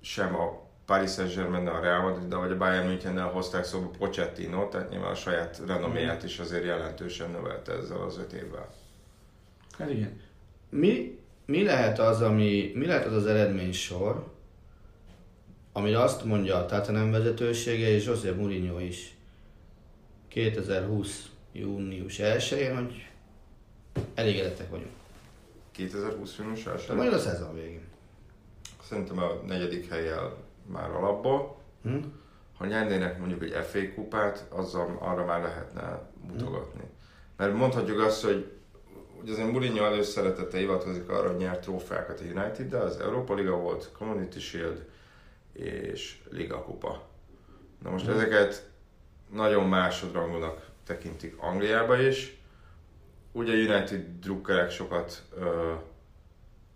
sem 0.00 0.34
a 0.34 0.64
Paris 0.86 1.10
Saint-Germain, 1.10 1.66
a 1.66 1.80
Real 1.80 2.02
Madrid, 2.02 2.34
vagy 2.34 2.50
a 2.50 2.56
Bayern 2.56 2.86
Münchennel 2.86 3.28
hozták 3.28 3.64
szóba 3.64 3.90
Pochettino, 3.98 4.68
tehát 4.68 4.90
nyilván 4.90 5.10
a 5.10 5.14
saját 5.14 5.60
renoméját 5.66 6.22
is 6.22 6.38
azért 6.38 6.64
jelentősen 6.64 7.30
növelte 7.30 7.72
ezzel 7.72 8.00
az 8.00 8.18
5 8.18 8.32
évvel. 8.32 8.68
Hát 9.78 9.90
igen. 9.90 10.20
Mi, 10.70 11.18
mi 11.46 11.62
lehet 11.62 11.98
az, 11.98 12.22
ami, 12.22 12.72
mi 12.74 12.86
lehet 12.86 13.06
az 13.06 13.12
az 13.12 13.26
eredménysor, 13.26 14.34
amire 15.72 16.00
azt 16.00 16.24
mondja 16.24 16.56
a 16.56 16.66
Tottenham 16.66 17.10
vezetősége 17.10 17.88
és 17.88 18.06
José 18.06 18.30
Mourinho 18.30 18.78
is 18.78 19.16
2020. 20.28 21.30
június 21.52 22.16
1-én, 22.18 22.76
hogy 22.76 23.06
elégedettek 24.14 24.70
vagyunk. 24.70 24.90
2020 25.70 26.36
június 26.38 26.62
De 26.62 26.70
első? 26.70 26.94
majd 26.94 27.12
a 27.12 27.18
szezon 27.18 27.54
végén. 27.54 27.84
Szerintem 28.82 29.18
a 29.18 29.42
negyedik 29.46 29.88
helyjel 29.88 30.36
már 30.66 30.90
alapból. 30.90 31.58
Hm? 31.82 31.96
Ha 32.56 32.66
nyernének 32.66 33.18
mondjuk 33.18 33.42
egy 33.42 33.64
FA 33.64 33.78
kupát, 33.94 34.46
azzal 34.48 34.96
arra 35.00 35.24
már 35.24 35.42
lehetne 35.42 36.10
mutogatni. 36.28 36.82
Mert 37.36 37.54
mondhatjuk 37.54 38.00
azt, 38.00 38.24
hogy 38.24 38.55
azért 39.30 39.50
Mourinho 39.50 39.84
előszeretete 39.84 40.58
hivatkozik 40.58 41.08
arra, 41.08 41.28
hogy 41.28 41.36
nyert 41.36 41.60
trófeákat 41.60 42.20
a 42.20 42.24
United, 42.24 42.68
de 42.68 42.76
az 42.76 43.00
Europa 43.00 43.34
Liga 43.34 43.56
volt, 43.56 43.90
Community 43.98 44.38
Shield 44.38 44.84
és 45.52 46.18
Liga 46.30 46.62
Kupa. 46.62 47.02
Na 47.82 47.90
most 47.90 48.08
ezeket 48.08 48.70
nagyon 49.32 49.68
másodrangúnak 49.68 50.66
tekintik 50.86 51.34
Angliába 51.38 52.00
is. 52.00 52.36
Ugye 53.32 53.52
United 53.52 54.04
drukkerek 54.20 54.70
sokat 54.70 55.22
ö, 55.38 55.72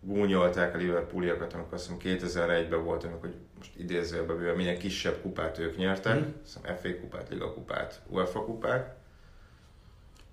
gúnyolták 0.00 0.74
a 0.74 0.78
Liverpooliakat, 0.78 1.52
amikor 1.52 1.74
azt 1.74 1.90
hiszem 1.98 2.18
2001-ben 2.28 2.84
volt, 2.84 3.04
amikor 3.04 3.20
hogy 3.28 3.34
most 3.58 3.72
idézőjelben 3.76 4.38
véve 4.38 4.52
milyen 4.52 4.78
kisebb 4.78 5.20
kupát 5.22 5.58
ők 5.58 5.76
nyertek, 5.76 6.14
Mhm. 6.14 6.24
mm. 6.24 6.32
azt 6.42 6.58
hiszem 6.62 6.76
FA 6.76 7.00
kupát, 7.00 7.28
Liga 7.28 7.52
kupát, 7.52 8.00
UEFA 8.08 8.44
kupát. 8.44 8.96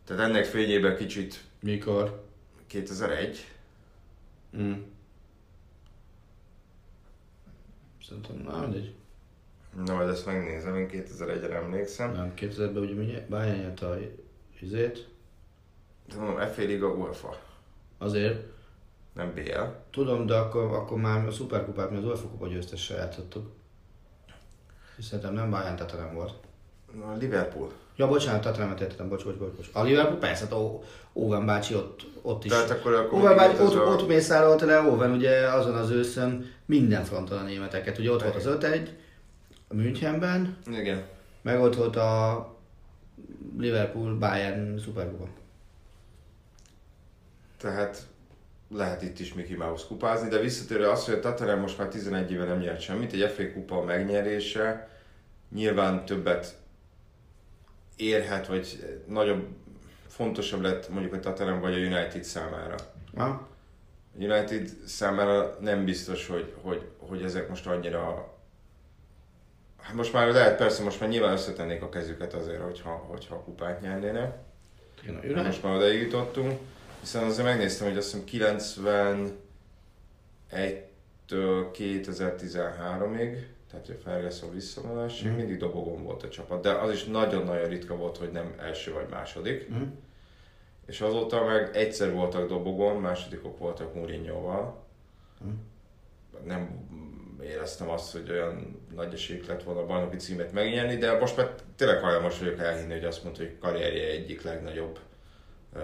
Tehát 0.07 0.29
ennek 0.29 0.45
fényében 0.45 0.95
kicsit 0.97 1.43
Mikor? 1.59 2.23
2001, 2.67 3.51
Hm. 4.51 4.71
Szerintem, 8.07 8.35
na 8.37 8.59
mindegy. 8.59 8.93
na 9.85 9.93
majd 9.95 10.09
ezt 10.09 10.25
megnézem, 10.25 10.75
én 10.75 10.87
2001-re 10.91 11.55
emlékszem. 11.55 12.11
Nem, 12.11 12.33
2000-ben 12.35 12.77
ugye 12.77 12.93
mi 12.93 13.23
Bayern 13.29 13.59
nyerte 13.59 13.87
a 13.87 13.97
izét, 14.59 15.07
De 16.07 16.15
mondom, 16.15 16.47
FA 16.47 16.61
Liga 16.61 16.87
UEFA, 16.87 17.39
azért 17.97 18.45
nem 19.13 19.33
BL. 19.33 19.59
tudom, 19.91 20.25
de 20.25 20.35
akkor, 20.35 20.73
akkor 20.73 20.97
már 20.97 21.27
a 21.27 21.31
Superkupát, 21.31 21.89
mi 21.91 21.97
az 21.97 22.03
UEFA 22.05 22.27
kupa 22.27 22.47
győztessel 22.47 22.97
játszottuk. 22.97 23.51
És 24.97 25.05
szerintem 25.05 25.33
nem 25.33 25.49
Bayern 25.49 25.75
Tottenham 25.75 26.13
volt. 26.13 26.33
Na, 26.93 27.15
Liverpool. 27.15 27.71
Ja, 27.97 28.07
bocsánat, 28.07 28.41
Tottenhamet 28.41 28.79
értettem, 28.81 29.09
bocs, 29.09 29.23
bocs, 29.23 29.35
bocs, 29.35 29.55
bocs. 29.55 29.67
A 29.73 29.83
Liverpool 29.83 30.17
persze, 30.17 30.43
hát 30.43 30.55
Owen 31.13 31.45
bácsi 31.45 31.75
ott, 31.75 32.05
ott 32.21 32.45
is. 32.45 32.51
Tehát 32.51 32.69
akkor, 32.69 32.93
akkor 32.93 33.19
Owen 33.21 33.35
bácsi, 33.35 33.61
ott, 33.61 33.73
a- 33.73 33.83
ott 33.83 34.07
mészárolta 34.07 34.65
le 34.65 34.79
Owen 34.81 35.11
ugye 35.11 35.47
azon 35.47 35.75
az 35.75 35.89
őszön 35.89 36.51
minden 36.65 37.03
fronton 37.03 37.37
a 37.37 37.43
németeket. 37.43 37.97
Ugye 37.97 38.11
ott 38.11 38.21
volt 38.21 38.35
az 38.35 38.45
5-1 38.47 38.87
a 39.67 39.73
Münchenben, 39.73 40.57
Igen. 40.71 41.03
meg 41.41 41.61
ott 41.61 41.75
volt 41.75 41.95
a 41.95 42.45
Liverpool 43.57 44.13
Bayern 44.17 44.79
Superkupa. 44.79 45.27
Tehát 47.57 48.07
lehet 48.75 49.01
itt 49.01 49.19
is 49.19 49.33
Mickey 49.33 49.55
Mouse 49.55 49.85
kupázni, 49.87 50.29
de 50.29 50.39
visszatérő 50.39 50.87
az, 50.89 51.05
hogy 51.05 51.13
a 51.13 51.19
Tottenham 51.19 51.59
most 51.59 51.77
már 51.77 51.87
11 51.87 52.31
éve 52.31 52.45
nem 52.45 52.57
nyert 52.59 52.81
semmit, 52.81 53.13
egy 53.13 53.31
FA 53.31 53.51
kupa 53.53 53.83
megnyerése 53.83 54.89
nyilván 55.55 56.05
többet 56.05 56.55
érhet, 57.97 58.47
vagy 58.47 58.97
nagyobb, 59.07 59.47
fontosabb 60.07 60.61
lett 60.61 60.89
mondjuk 60.89 61.13
a 61.13 61.19
Tottenham 61.19 61.59
vagy 61.59 61.73
a 61.73 61.77
United 61.77 62.23
számára. 62.23 62.75
Ha? 63.15 63.25
A 64.19 64.23
United 64.23 64.69
számára 64.85 65.57
nem 65.61 65.85
biztos, 65.85 66.27
hogy, 66.27 66.53
hogy, 66.61 66.87
hogy 66.97 67.23
ezek 67.23 67.49
most 67.49 67.67
annyira 67.67 68.35
Hát 69.87 69.95
most 69.95 70.13
már 70.13 70.27
lehet, 70.27 70.57
persze 70.57 70.83
most 70.83 70.99
már 70.99 71.09
nyilván 71.09 71.31
összetennék 71.31 71.81
a 71.81 71.89
kezüket 71.89 72.33
azért, 72.33 72.61
hogyha, 72.61 72.89
hogyha 72.89 73.35
a 73.35 73.43
kupát 73.43 73.81
nyernének. 73.81 74.35
United. 75.07 75.45
most 75.45 75.63
már 75.63 75.75
odaig 75.75 76.01
jutottunk. 76.01 76.59
Hiszen 76.99 77.23
azért 77.23 77.47
megnéztem, 77.47 77.87
hogy 77.87 77.97
azt 77.97 78.11
hiszem 78.31 78.55
91-től 80.51 81.65
2013-ig, 81.77 83.37
tehát 83.71 83.85
hogy 83.85 83.99
Ferguson 84.03 84.51
visszavonásig, 84.53 85.27
Mhm. 85.27 85.35
mindig 85.35 85.57
dobogon 85.57 86.03
volt 86.03 86.23
a 86.23 86.29
csapat, 86.29 86.61
de 86.61 86.71
az 86.71 86.91
is 86.91 87.03
nagyon-nagyon 87.03 87.67
ritka 87.67 87.95
volt, 87.95 88.17
hogy 88.17 88.31
nem 88.31 88.53
első 88.59 88.93
vagy 88.93 89.07
második. 89.09 89.69
Mhm. 89.69 89.81
És 90.85 91.01
azóta 91.01 91.43
meg 91.45 91.75
egyszer 91.75 92.13
voltak 92.13 92.47
dobogon, 92.47 93.01
másodikok 93.01 93.57
voltak 93.57 93.93
Mourinho-val. 93.93 94.83
Mhm. 95.39 95.53
Nem 96.45 96.85
éreztem 97.43 97.89
azt, 97.89 98.11
hogy 98.11 98.29
olyan 98.31 98.81
nagy 98.95 99.13
esélyük 99.13 99.45
lett 99.47 99.63
volna 99.63 99.79
a 99.79 99.85
bajnoki 99.85 100.15
címet 100.17 100.51
megnyerni, 100.51 100.97
de 100.97 101.19
most 101.19 101.37
már 101.37 101.53
tényleg 101.75 101.99
hajlamos 102.01 102.39
vagyok 102.39 102.59
elhinni, 102.59 102.93
hogy 102.93 103.05
azt 103.05 103.23
mondta, 103.23 103.41
hogy 103.41 103.57
karrierje 103.59 104.07
egyik 104.07 104.41
legnagyobb 104.41 104.99
uh, 105.75 105.81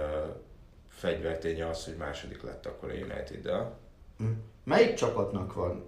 fegyverténye 0.90 1.70
az, 1.70 1.86
hogy 1.86 1.96
második 1.96 2.44
lett 2.44 2.66
akkor 2.66 2.90
a 2.90 2.94
United-del. 2.94 3.78
Mhm. 4.18 4.30
Melyik 4.64 4.94
csapatnak 4.94 5.54
van 5.54 5.84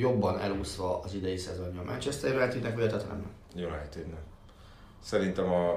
jobban 0.00 0.38
elúszva 0.38 1.00
az 1.00 1.14
idei 1.14 1.36
szezonja? 1.36 1.82
Manchester 1.82 2.36
Unitednek 2.36 2.78
a 2.78 2.86
Tottenhamnek? 2.86 3.32
Unitednek. 3.54 4.20
Szerintem 5.02 5.52
a... 5.52 5.72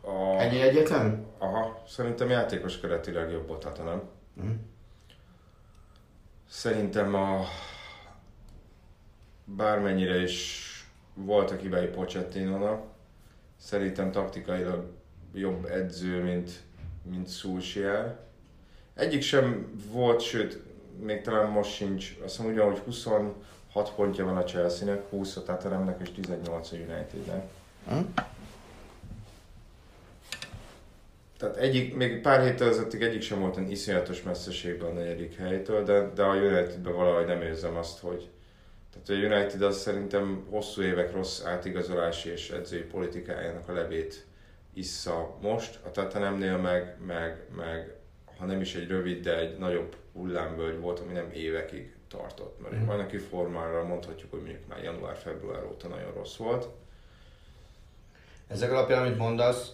a 0.00 0.40
Ennyi 0.40 0.60
egyértelmű? 0.60 1.14
aha, 1.38 1.82
szerintem 1.88 2.28
játékos 2.28 2.80
keretileg 2.80 3.30
jobb 3.30 3.46
volt, 3.46 3.64
hát 3.64 3.84
nem. 3.84 4.02
Mhm. 4.34 4.50
Szerintem 6.48 7.14
a 7.14 7.44
bármennyire 9.44 10.22
is 10.22 10.70
voltak 11.14 11.60
hibái 11.60 11.86
Pochettinónak, 11.86 12.84
szerintem 13.56 14.10
taktikailag 14.10 14.92
jobb 15.32 15.64
edző, 15.64 16.22
mint, 16.22 16.50
mint 17.02 17.30
Solskjaer. 17.30 18.18
Egyik 18.94 19.22
sem 19.22 19.72
volt, 19.90 20.20
sőt, 20.20 20.62
még 21.00 21.20
talán 21.20 21.50
most 21.50 21.74
sincs, 21.74 22.16
azt 22.24 22.38
mondom 22.38 22.56
ugyan, 22.56 22.70
hogy 22.70 22.78
26 22.78 23.34
pontja 23.96 24.24
van 24.24 24.36
a 24.36 24.44
Chelsea-nek, 24.44 25.08
20 25.08 25.36
a 25.36 25.42
Tottenhamnek 25.42 26.00
és 26.02 26.10
18 26.12 26.72
a 26.72 26.76
Unitednek. 26.76 27.44
Mhm. 27.88 27.98
Tehát 31.38 31.56
egyik, 31.56 31.94
még 31.94 32.20
pár 32.20 32.42
héttel 32.42 32.68
ezelőttig 32.68 33.02
egyik 33.02 33.22
sem 33.22 33.40
volt 33.40 33.56
olyan 33.56 33.70
iszonyatos 33.70 34.22
messzeségben 34.22 34.90
a 34.90 34.92
negyedik 34.92 35.36
helytől, 35.36 35.84
de, 35.84 36.10
de 36.14 36.22
a 36.22 36.34
Unitedben 36.34 36.94
valahogy 36.94 37.26
nem 37.26 37.42
érzem 37.42 37.76
azt, 37.76 37.98
hogy 37.98 38.28
tehát 38.92 39.08
a 39.22 39.26
United 39.26 39.62
az 39.62 39.76
szerintem 39.76 40.46
hosszú 40.50 40.82
évek 40.82 41.12
rossz 41.12 41.44
átigazolási 41.44 42.30
és 42.30 42.50
edzői 42.50 42.82
politikájának 42.82 43.68
a 43.68 43.72
levét 43.72 44.26
issza 44.74 45.38
most, 45.40 45.78
a 45.84 45.90
Tottenhamnél 45.90 46.56
meg, 46.56 46.96
meg, 47.06 47.46
meg 47.56 47.94
ha 48.38 48.44
nem 48.44 48.60
is 48.60 48.74
egy 48.74 48.88
rövid, 48.88 49.24
de 49.24 49.38
egy 49.38 49.58
nagyobb 49.58 49.96
hullámvölgy 50.14 50.80
volt, 50.80 51.00
ami 51.00 51.12
nem 51.12 51.30
évekig 51.32 51.94
tartott. 52.08 52.60
Mert 52.60 52.74
Mhm. 52.74 52.82
mm. 52.82 52.86
bajnoki 52.86 53.16
formára 53.18 53.84
mondhatjuk, 53.84 54.30
hogy 54.30 54.40
mondjuk 54.40 54.66
már 54.68 54.82
január-február 54.82 55.64
óta 55.64 55.88
nagyon 55.88 56.12
rossz 56.12 56.36
volt. 56.36 56.68
Ezek 58.46 58.70
alapján, 58.72 59.02
amit 59.06 59.18
mondasz, 59.18 59.68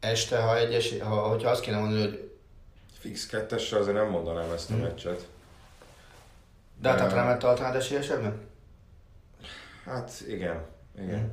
este, 0.00 0.38
ha 0.42 0.56
egyes, 0.58 0.98
ha, 0.98 1.14
hogyha 1.28 1.50
azt 1.50 1.60
kéne 1.60 1.78
mondani, 1.78 2.00
hogy 2.02 2.30
Fix 2.98 3.26
kettessel 3.26 3.80
azért 3.80 3.96
nem 3.96 4.08
mondanám 4.10 4.50
ezt 4.52 4.70
a 4.70 4.74
Mm. 4.74 4.80
meccset. 4.80 5.26
de 6.80 6.88
a 6.88 6.94
Nem. 6.94 7.02
Tottenhamet 7.02 7.38
tartanád 7.38 7.74
esélyesebbnek? 7.76 8.34
Hát 9.84 10.12
igen, 10.28 10.64
igen. 10.98 11.18
Mhm. 11.20 11.28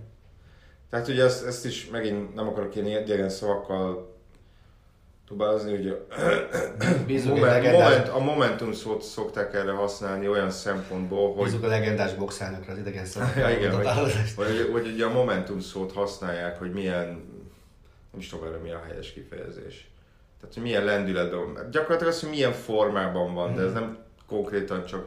Tehát 0.89 1.07
ugye 1.07 1.23
ezt, 1.23 1.45
ezt 1.45 1.65
is 1.65 1.89
megint 1.89 2.33
nem 2.35 2.47
akarok 2.47 2.75
ilyen 2.75 3.01
idegen 3.03 3.29
szavakkal 3.29 4.15
tubázni, 5.27 5.87
a, 5.89 6.05
Bízunk 7.07 7.35
moment, 7.35 7.53
legendás, 7.53 7.89
moment, 7.89 8.07
a 8.07 8.19
momentum 8.19 8.73
szót 8.73 9.01
szokták 9.01 9.53
erre 9.53 9.71
használni 9.71 10.27
olyan 10.27 10.49
szempontból, 10.51 11.33
hogy, 11.33 11.43
bízunk 11.43 11.63
a 11.63 11.67
legendás 11.67 12.13
boxelnökre 12.13 12.71
az 12.71 12.77
idegen. 12.77 13.05
Ja, 13.37 13.49
igen, 13.49 13.75
hogy- 13.75 13.85
hogy, 14.35 14.69
hogy 14.71 14.87
ugye 14.93 15.05
a 15.05 15.11
momentum 15.11 15.59
szót 15.59 15.91
használják, 15.91 16.59
hogy 16.59 16.71
milyen, 16.71 17.07
nem 18.11 18.19
is 18.19 18.29
tudom 18.29 18.45
erre 18.45 18.57
mi 18.57 18.71
a 18.71 18.81
helyes 18.87 19.11
kifejezés. 19.13 19.91
Tehát, 20.39 20.53
hogy 20.53 20.63
milyen 20.63 20.83
lendületben 20.83 21.53
van. 21.53 21.69
Gyakorlatilag 21.71 22.13
az, 22.13 22.19
hogy 22.19 22.29
milyen 22.29 22.51
formában 22.51 23.33
van, 23.33 23.55
de 23.55 23.61
ez 23.61 23.73
nem 23.73 23.97
konkrétan 24.27 24.85
csak 24.85 25.05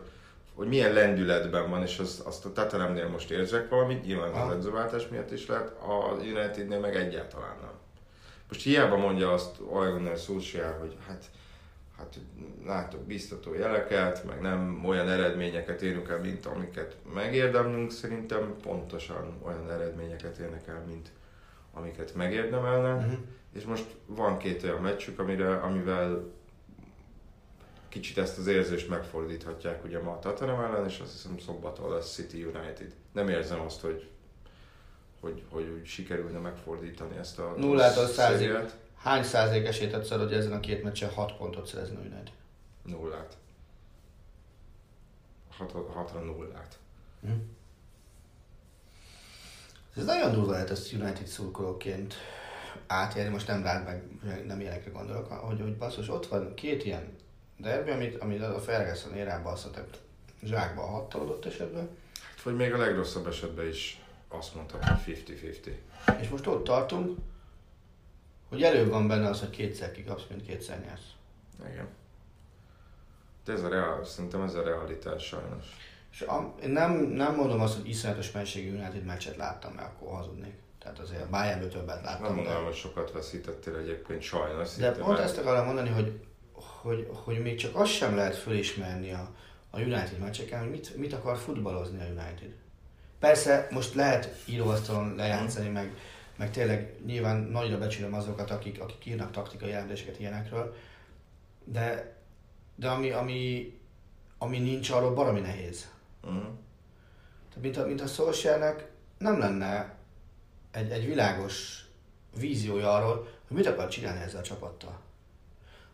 hogy 0.55 0.69
milyen 0.69 0.93
lendületben 0.93 1.71
van, 1.71 1.83
és 1.83 1.99
azt, 1.99 2.21
azt 2.21 2.45
a 2.45 2.53
Tatanemnél 2.53 3.09
most 3.09 3.31
érzek 3.31 3.69
valamit, 3.69 4.05
nyilván 4.05 4.33
az 4.33 4.55
edzőváltás 4.55 5.09
miatt 5.09 5.31
is 5.33 5.47
lehet, 5.47 5.69
a 5.69 6.13
Unitednél 6.21 6.81
meg 6.81 6.97
egyáltalán 6.97 7.57
nem. 7.61 7.71
Most 8.49 8.63
hiába 8.63 8.97
mondja 8.97 9.33
azt 9.33 9.59
Gunnar 9.59 10.19
Solskjaer, 10.19 10.79
hogy 10.79 10.97
hát, 11.07 11.31
hát 11.97 12.19
látok 12.65 13.01
biztató 13.01 13.55
jeleket, 13.55 14.25
meg 14.25 14.41
nem 14.41 14.85
olyan 14.85 15.09
eredményeket 15.09 15.83
érünk 15.83 16.09
el, 16.09 16.19
mint 16.19 16.47
amiket 16.47 16.97
megérdemlünk, 17.15 17.91
szerintem 17.91 18.55
pontosan 18.63 19.39
olyan 19.43 19.71
eredményeket 19.71 20.39
érnek 20.39 20.67
el, 20.67 20.85
mint 20.87 21.11
amiket 21.73 22.15
megérdemelnek. 22.15 23.07
Mhm. 23.07 23.15
És 23.53 23.65
most 23.65 23.97
van 24.07 24.39
két 24.39 24.63
olyan 24.63 24.81
meccsük, 24.81 25.19
amire, 25.19 25.57
amivel 25.57 26.35
kicsit 27.89 28.19
ezt 28.19 28.39
az 28.39 28.47
érzést 28.47 28.89
megfordíthatják 28.89 29.85
ugye 29.85 30.03
ma 30.03 30.11
a 30.11 30.19
Tottenham 30.19 30.61
ellen, 30.61 30.87
és 30.87 30.99
azt 30.99 31.13
hiszem 31.13 31.39
szombaton 31.39 31.91
lesz 31.91 32.15
City 32.15 32.45
United. 32.45 32.95
Nem 33.13 33.29
érzem 33.29 33.61
azt, 33.61 33.81
hogy, 33.81 34.09
hogy, 35.21 35.43
hogy 35.51 35.69
úgy 35.69 35.87
sikerülne 35.87 36.39
megfordítani 36.39 37.17
ezt 37.17 37.39
a 37.39 37.55
Nullától 37.57 38.07
százig. 38.07 38.47
szériát. 38.47 38.77
Hány 38.97 39.23
százalék 39.23 39.67
esélyt 39.67 39.93
adsz 39.93 40.09
hogy 40.09 40.33
ezen 40.33 40.53
a 40.53 40.61
két 40.61 40.83
meccsen 40.83 41.11
6 41.11 41.37
pontot 41.37 41.67
szerezni 41.67 41.97
United? 41.97 42.31
Nullát. 42.83 43.37
Hat, 45.57 45.73
hatra 45.93 46.21
nullát. 46.21 46.79
Mhm. 47.21 47.33
Ez 49.97 50.05
nagyon 50.05 50.33
durva 50.33 50.51
lehet 50.51 50.71
ezt 50.71 50.93
United 50.93 51.27
szurkolóként 51.27 52.15
átélni, 52.87 53.31
most 53.31 53.47
nem 53.47 53.63
rád 53.63 53.85
meg, 53.85 54.03
nem 54.47 54.61
ilyenekre 54.61 54.91
gondolok, 54.91 55.33
hogy, 55.33 55.61
hogy 55.61 55.77
basszus, 55.77 56.09
ott 56.09 56.27
van 56.27 56.55
két 56.55 56.85
ilyen 56.85 57.17
derbi, 57.57 57.91
amit, 57.91 58.17
amit 58.17 58.43
a 58.43 58.61
Ferguson 58.61 59.15
érában 59.15 59.57
zsákba 60.43 60.83
a 60.83 60.87
hattal 60.87 61.21
adott 61.21 61.45
esetben, 61.45 61.89
Hát, 62.21 62.43
vagy 62.43 62.57
még 62.57 62.73
a 62.73 62.77
legrosszabb 62.77 63.27
esetben 63.27 63.69
is 63.69 64.01
azt 64.29 64.55
mondtam, 64.55 64.81
hogy 64.81 65.25
50-50. 66.07 66.21
és 66.21 66.29
most 66.29 66.47
ott 66.47 66.65
tartunk, 66.65 67.19
hogy 68.49 68.63
előbb 68.63 68.89
van 68.89 69.09
benne 69.09 69.29
az, 69.29 69.41
hogy 69.41 69.51
kétszer 69.51 69.93
kikapsz, 69.93 70.25
mint 70.29 70.47
kétszer 70.47 70.81
nyersz. 70.81 71.11
Igen. 71.71 71.89
De 73.45 73.53
ez 73.53 73.63
a 73.63 73.69
real, 73.69 74.05
szerintem 74.05 74.43
ez 74.43 74.55
a 74.55 74.63
realitás 74.63 75.25
sajnos. 75.25 75.65
És 76.11 76.21
a, 76.23 76.55
én 76.63 76.71
nem, 76.71 76.93
nem 76.93 77.35
mondom 77.35 77.61
azt, 77.61 77.77
hogy 77.77 77.89
iszonyatos 77.89 78.31
mennyiségű 78.31 78.77
United 78.77 79.05
meccset 79.05 79.37
láttam, 79.37 79.73
mert 79.73 79.89
akkor 79.89 80.15
hazudnék. 80.15 80.55
Tehát 80.79 80.99
azért 80.99 81.23
a 81.23 81.29
Bayernből 81.31 81.69
többet 81.69 82.03
láttam. 82.03 82.23
Nem 82.23 82.31
de- 82.31 82.37
mondanám, 82.37 82.65
hogy 82.65 82.75
sokat 82.75 83.13
veszítettél 83.13 83.77
egyébként 83.77 84.23
sajnos. 84.23 84.75
De 84.75 84.93
pont 84.93 85.19
ezt 85.19 85.39
akarom 85.39 85.65
mondani, 85.67 85.89
hogy, 85.89 86.21
hogy, 86.53 87.09
hogy 87.25 87.43
még 87.43 87.57
csak 87.57 87.75
azt 87.77 87.91
sem 87.91 88.17
lehet 88.17 88.37
fölismerni 88.37 89.13
a, 89.13 89.31
a 89.71 89.81
United 89.81 90.19
meccseken, 90.19 90.61
hogy 90.61 90.71
mit, 90.71 90.97
mit 90.97 91.13
akar 91.13 91.37
futballozni 91.37 92.01
a 92.01 92.05
United. 92.05 92.55
Persze 93.19 93.69
most 93.71 93.95
lehet 93.95 94.43
íróasztalon 94.45 95.15
lejátszani, 95.15 95.69
meg, 95.69 95.97
meg 96.37 96.51
tényleg 96.51 96.95
nyilván 97.07 97.37
nagyra 97.37 97.79
becsülöm 97.79 98.15
azokat, 98.15 98.51
akik, 98.51 98.81
akik 98.81 99.07
írnak 99.07 99.31
taktikai 99.31 99.69
jelentéseket 99.69 100.19
ilyenekről, 100.19 100.75
de, 101.65 102.17
de 102.75 102.89
ami, 102.89 103.11
ami, 103.11 103.73
ami 104.39 104.59
nincs, 104.59 104.91
arról 104.91 105.15
baromi 105.15 105.41
nehéz. 105.41 105.91
Mhm. 106.23 106.37
Tehát 107.49 107.63
mint 107.63 107.77
a, 107.77 107.87
mint 107.87 108.01
a 108.01 108.07
Solskjaernek 108.07 108.89
nem 109.19 109.39
lenne 109.39 109.95
egy, 110.71 110.91
egy 110.91 111.07
világos 111.07 111.85
víziója 112.39 112.95
arról, 112.95 113.29
hogy 113.49 113.57
mit 113.57 113.67
akar 113.67 113.89
csinálni 113.89 114.23
ezzel 114.23 114.41
a 114.41 114.43
csapattal. 114.43 115.01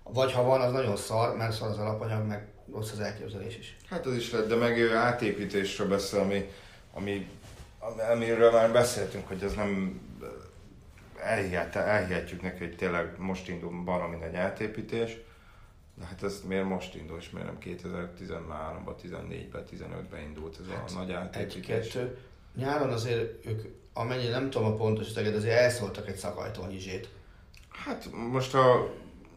Vagy 0.03 0.33
ha 0.33 0.43
van, 0.43 0.61
az 0.61 0.73
nagyon 0.73 0.97
szar, 0.97 1.37
mert 1.37 1.53
szar 1.53 1.69
az 1.69 1.79
alapanyag, 1.79 2.27
meg 2.27 2.49
rossz 2.73 2.93
az 2.93 3.01
elképzelés 3.01 3.59
is. 3.59 3.77
Hát 3.89 4.07
az 4.07 4.15
is 4.15 4.33
lett, 4.33 4.49
de 4.49 4.55
meg 4.55 4.79
ő 4.79 4.97
átépítésről 4.97 5.89
beszél, 5.89 6.21
ami, 6.21 6.51
ami, 6.93 7.29
amiről 8.13 8.51
már 8.51 8.73
beszéltünk, 8.73 9.29
hogy 9.29 9.43
ez 9.43 9.55
nem 9.55 10.01
elhihet, 11.23 11.77
elhihetjük 11.77 12.43
neki, 12.43 12.59
hogy 12.59 12.77
tényleg 12.77 13.15
most 13.19 13.49
indul 13.49 13.83
baromi 13.85 14.17
nagy 14.17 14.35
átépítés, 14.35 15.17
de 15.95 16.05
hát 16.05 16.23
ez 16.23 16.43
miért 16.49 16.65
most 16.65 16.95
indul, 16.95 17.19
és 17.19 17.31
miért 17.31 17.47
nem 17.47 17.59
2013-ban, 17.61 18.95
14-ben, 19.03 19.65
15-ben 19.73 20.23
indult 20.23 20.59
ez 20.61 20.93
a 20.93 20.99
nagy 20.99 21.13
átépítés? 21.13 21.55
Egy-kettő. 21.55 22.19
Nyáron 22.55 22.93
azért 22.93 23.47
ők, 23.47 23.63
amennyire 23.93 24.31
nem 24.31 24.51
tudom 24.51 24.73
a 24.73 24.77
pontos 24.77 25.09
összeget, 25.09 25.35
azért 25.35 25.59
elszóltak 25.59 26.09
egy 26.09 26.17
szakajtón 26.17 26.71
izsét. 26.71 27.09
Hát 27.69 28.09
most 28.13 28.55
a, 28.55 28.95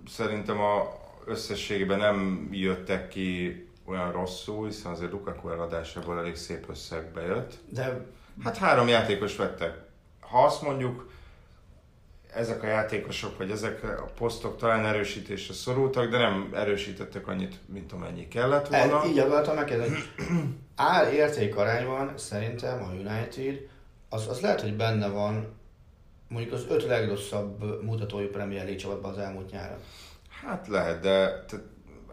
szerintem 0.07 0.59
a 0.59 1.03
összességében 1.25 1.99
nem 1.99 2.49
jöttek 2.51 3.07
ki 3.07 3.64
olyan 3.85 4.11
rosszul, 4.11 4.67
hiszen 4.67 4.91
azért 4.91 5.11
Lukaku 5.11 5.49
eladásából 5.49 6.17
elég 6.17 6.35
szép 6.35 6.69
összegbe 6.69 7.21
jött. 7.21 7.57
De 7.69 8.05
Hát 8.43 8.57
három 8.57 8.87
játékos 8.87 9.35
vettek. 9.35 9.77
Ha 10.19 10.45
azt 10.45 10.61
mondjuk, 10.61 11.11
ezek 12.33 12.63
a 12.63 12.67
játékosok, 12.67 13.37
vagy 13.37 13.51
ezek 13.51 13.83
a 13.83 14.09
posztok 14.17 14.57
talán 14.57 14.85
erősítésre 14.85 15.53
szorultak, 15.53 16.09
de 16.09 16.17
nem 16.17 16.51
erősítettek 16.53 17.27
annyit, 17.27 17.55
mint 17.65 17.91
amennyi 17.91 18.27
kellett 18.27 18.67
volna. 18.67 19.03
Ez, 19.03 19.09
így 19.09 19.19
akartam 19.19 19.55
megkérdezni. 19.55 19.97
Ár 20.75 21.13
érték 21.13 21.55
arányban 21.55 22.17
szerintem 22.17 22.83
a 22.83 22.93
United, 22.93 23.67
az, 24.09 24.27
az 24.27 24.39
lehet, 24.39 24.61
hogy 24.61 24.75
benne 24.75 25.07
van 25.07 25.53
mondjuk 26.27 26.53
az 26.53 26.65
öt 26.69 26.83
legrosszabb 26.83 27.83
mutatói 27.83 28.25
Premier 28.25 28.63
League 28.63 28.79
csapatban 28.79 29.11
az 29.11 29.17
elmúlt 29.17 29.51
nyáron. 29.51 29.77
Hát 30.41 30.67
lehet, 30.67 31.01
de 31.01 31.43
tehát 31.47 31.65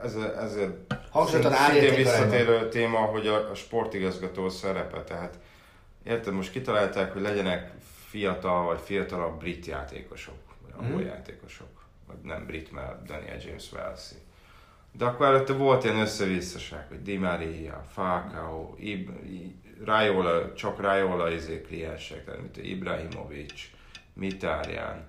ez, 0.03 0.15
ezért 0.15 0.95
Hangsúlyozottan 1.11 1.59
szintén 1.59 1.95
visszatérő 1.95 2.69
téma, 2.69 2.99
hogy 2.99 3.27
a, 3.27 3.51
a 3.51 3.55
sportigazgató 3.55 4.49
szerepe, 4.49 5.03
tehát 5.05 5.39
érted, 6.05 6.33
most 6.35 6.51
kitalálták, 6.53 7.13
hogy 7.13 7.23
legyenek 7.23 7.71
fiatal 8.09 8.65
vagy 8.65 8.81
fiatalabb 8.81 9.39
brit 9.39 9.67
játékosok, 9.67 10.39
vagy 10.63 10.73
angol 10.79 10.99
Mhm. 11.01 11.07
játékosok, 11.07 11.69
vagy 12.07 12.17
nem 12.23 12.47
brit, 12.47 12.73
mert 12.73 13.05
Daniel 13.07 13.37
James 13.47 13.73
Wellesley. 13.73 14.19
De 14.93 15.05
akkor 15.05 15.27
előtte 15.27 15.53
volt 15.53 15.85
ilyen 15.85 15.99
összevisszaság, 16.01 16.89
hogy 16.89 17.03
Di 17.03 17.17
Maria, 17.17 17.85
Falcao, 17.93 18.75
Ib, 18.79 19.11
Raiola, 19.85 20.55
csak 20.55 20.81
Raiola 20.81 21.31
izé 21.31 21.61
kliensek, 21.61 22.25
tehát 22.25 22.41
mint 22.41 22.57
Ibrahimovic, 22.57 23.61
Mitárján. 24.15 25.07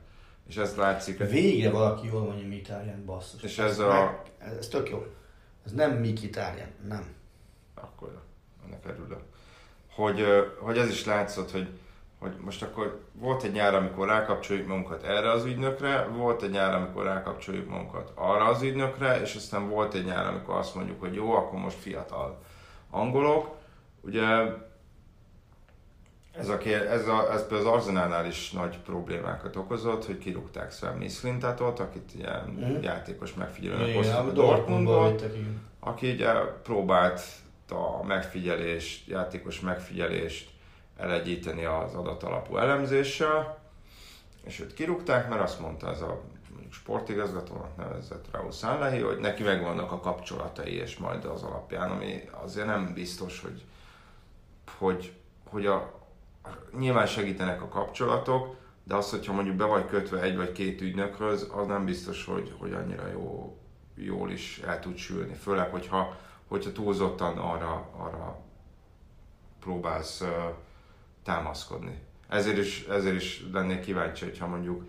És 0.48 0.58
ezt 0.58 0.76
látszik, 0.76 1.18
Végre 1.18 1.70
valaki 1.70 2.08
jól 2.08 2.22
mondja 2.22 2.48
Mitárján 2.48 3.06
basszus. 3.06 3.42
És 3.44 3.58
ez 3.58 3.80
a- 3.80 3.88
Meg, 3.94 4.20
ez, 4.38 4.58
ez 4.58 4.68
tök 4.68 4.90
jó. 4.90 5.06
Ez 5.66 5.72
nem 5.72 5.92
Mikitárján, 5.92 6.70
nem. 6.88 7.06
akkor 7.76 8.22
ennek 8.66 8.84
örülök. 8.88 9.22
Hogy, 9.96 10.26
hogy 10.60 10.78
ez 10.78 10.90
is 10.90 11.06
látszott, 11.06 11.52
hogy, 11.52 11.68
hogy 12.20 12.36
most 12.42 12.64
akkor 12.64 13.02
volt 13.14 13.44
egy 13.44 13.52
nyár, 13.52 13.76
amikor 13.76 14.08
rákapcsoljuk 14.08 14.68
magunkat 14.68 15.04
erre 15.04 15.32
az 15.32 15.46
ügynökre, 15.46 16.06
volt 16.06 16.42
egy 16.42 16.50
nyár, 16.50 16.74
amikor 16.74 17.04
rákapcsoljuk 17.04 17.70
magunkat 17.70 18.12
arra 18.16 18.46
az 18.46 18.62
ügynökre, 18.62 19.22
és 19.22 19.36
aztán 19.36 19.70
volt 19.70 19.94
egy 19.94 20.06
nyár, 20.06 20.28
amikor 20.28 20.56
azt 20.56 20.76
mondjuk, 20.76 21.00
hogy 21.00 21.14
jó, 21.14 21.32
akkor 21.32 21.60
most 21.60 21.78
fiatal 21.78 22.42
angolok. 22.90 23.56
Ugye 24.02 24.26
ez, 26.38 26.50
a, 26.50 26.58
kér- 26.58 26.86
ez, 26.90 27.08
a, 27.08 27.32
ez 27.34 27.48
például 27.48 27.70
az 27.70 27.74
Arzenálnál 27.76 28.26
is 28.26 28.52
nagy 28.52 28.78
problémákat 28.80 29.56
okozott, 29.56 30.06
hogy 30.06 30.18
kirúgták 30.18 30.72
Sven 30.72 30.98
Mislintatot, 30.98 31.80
akit 31.80 32.12
ilyen 32.16 32.44
Mhm. 32.44 32.84
játékos 32.84 33.34
megfigyelőnek 33.34 33.96
hoztak 33.96 34.28
a 34.28 34.32
Dortmundból 34.32 35.16
aki 35.80 36.12
ugye 36.12 36.32
próbált 36.64 37.22
a 37.70 38.04
megfigyelést, 38.06 39.08
játékos 39.08 39.60
megfigyelést 39.60 40.50
elegyíteni 40.98 41.66
az 41.66 41.94
adatalapú 41.94 42.58
elemzéssel, 42.58 43.58
és 44.44 44.60
őt 44.60 44.74
kirúgták, 44.74 45.30
mert 45.30 45.42
azt 45.42 45.60
mondta 45.60 45.90
ez 45.90 46.02
a 46.02 46.22
mondjuk 46.52 46.74
sportigazgatónak 46.74 47.78
nevezett 47.78 48.26
Raúl 48.32 48.52
Sanlehi, 48.52 49.00
hogy 49.00 49.18
neki 49.18 49.44
megvannak 49.44 49.92
a 49.92 50.00
kapcsolatai, 50.00 50.72
és 50.74 50.98
majd 50.98 51.26
az 51.26 51.44
alapján, 51.44 51.92
ami 51.92 52.30
azért 52.44 52.66
nem 52.68 52.94
biztos, 52.94 53.42
hogy, 53.42 53.64
hogy, 54.78 55.14
hogy 55.50 55.66
a, 55.66 56.02
nyilván 56.78 57.06
segítenek 57.06 57.62
a 57.62 57.68
kapcsolatok, 57.68 58.56
de 58.84 58.96
az, 58.96 59.10
hogyha 59.10 59.34
mondjuk 59.34 59.56
be 59.56 59.66
vagy 59.66 59.86
kötve 59.86 60.22
egy 60.22 60.36
vagy 60.36 60.52
két 60.52 60.82
ügynökhöz, 60.82 61.50
az 61.56 61.68
nem 61.68 61.86
biztos, 61.86 62.26
hogy, 62.26 62.54
hogy 62.60 62.74
annyira 62.74 63.08
jó, 63.08 63.58
jól 63.96 64.32
is 64.32 64.62
el 64.66 64.80
tud 64.80 64.98
sülni. 64.98 65.34
Főleg, 65.34 65.70
hogyha, 65.72 66.16
hogyha 66.48 66.72
túlzottan 66.72 67.38
arra, 67.38 67.90
arra 67.98 68.38
próbálsz 69.60 70.22
uh, 70.22 70.28
támaszkodni. 71.24 72.00
Ezért 72.30 72.58
is, 72.58 72.86
ezért 72.90 73.16
is 73.16 73.46
lennék 73.54 73.80
kíváncsi, 73.80 74.26
hogyha 74.26 74.48
mondjuk 74.48 74.84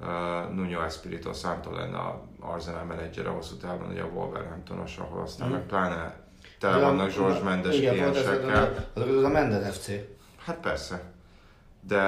uh, 0.00 0.06
Nuno 0.54 0.80
Espirito 0.82 1.32
Santo 1.32 1.70
lenne 1.72 1.96
a 1.98 2.22
Arsenal 2.40 2.84
menedzsere 2.84 3.28
hosszú 3.28 3.56
távon, 3.56 3.90
ugye 3.90 4.02
a 4.02 4.06
Wolverhamptonos, 4.06 4.96
ahol 4.98 5.22
aztán 5.22 5.48
Mhm. 5.48 5.56
meg 5.56 5.66
pláne 5.66 6.22
tele 6.58 6.78
vannak 6.78 7.12
George 7.14 7.42
Mendes 7.42 7.76
Igen, 7.76 7.92
kliensekkel. 7.94 8.62
az, 8.94 9.02
az, 9.02 9.16
az 9.16 9.22
a 9.22 9.28
Mendes 9.28 9.76
FC. 9.76 9.90
Hát 10.44 10.56
persze. 10.56 11.12
De 11.80 12.02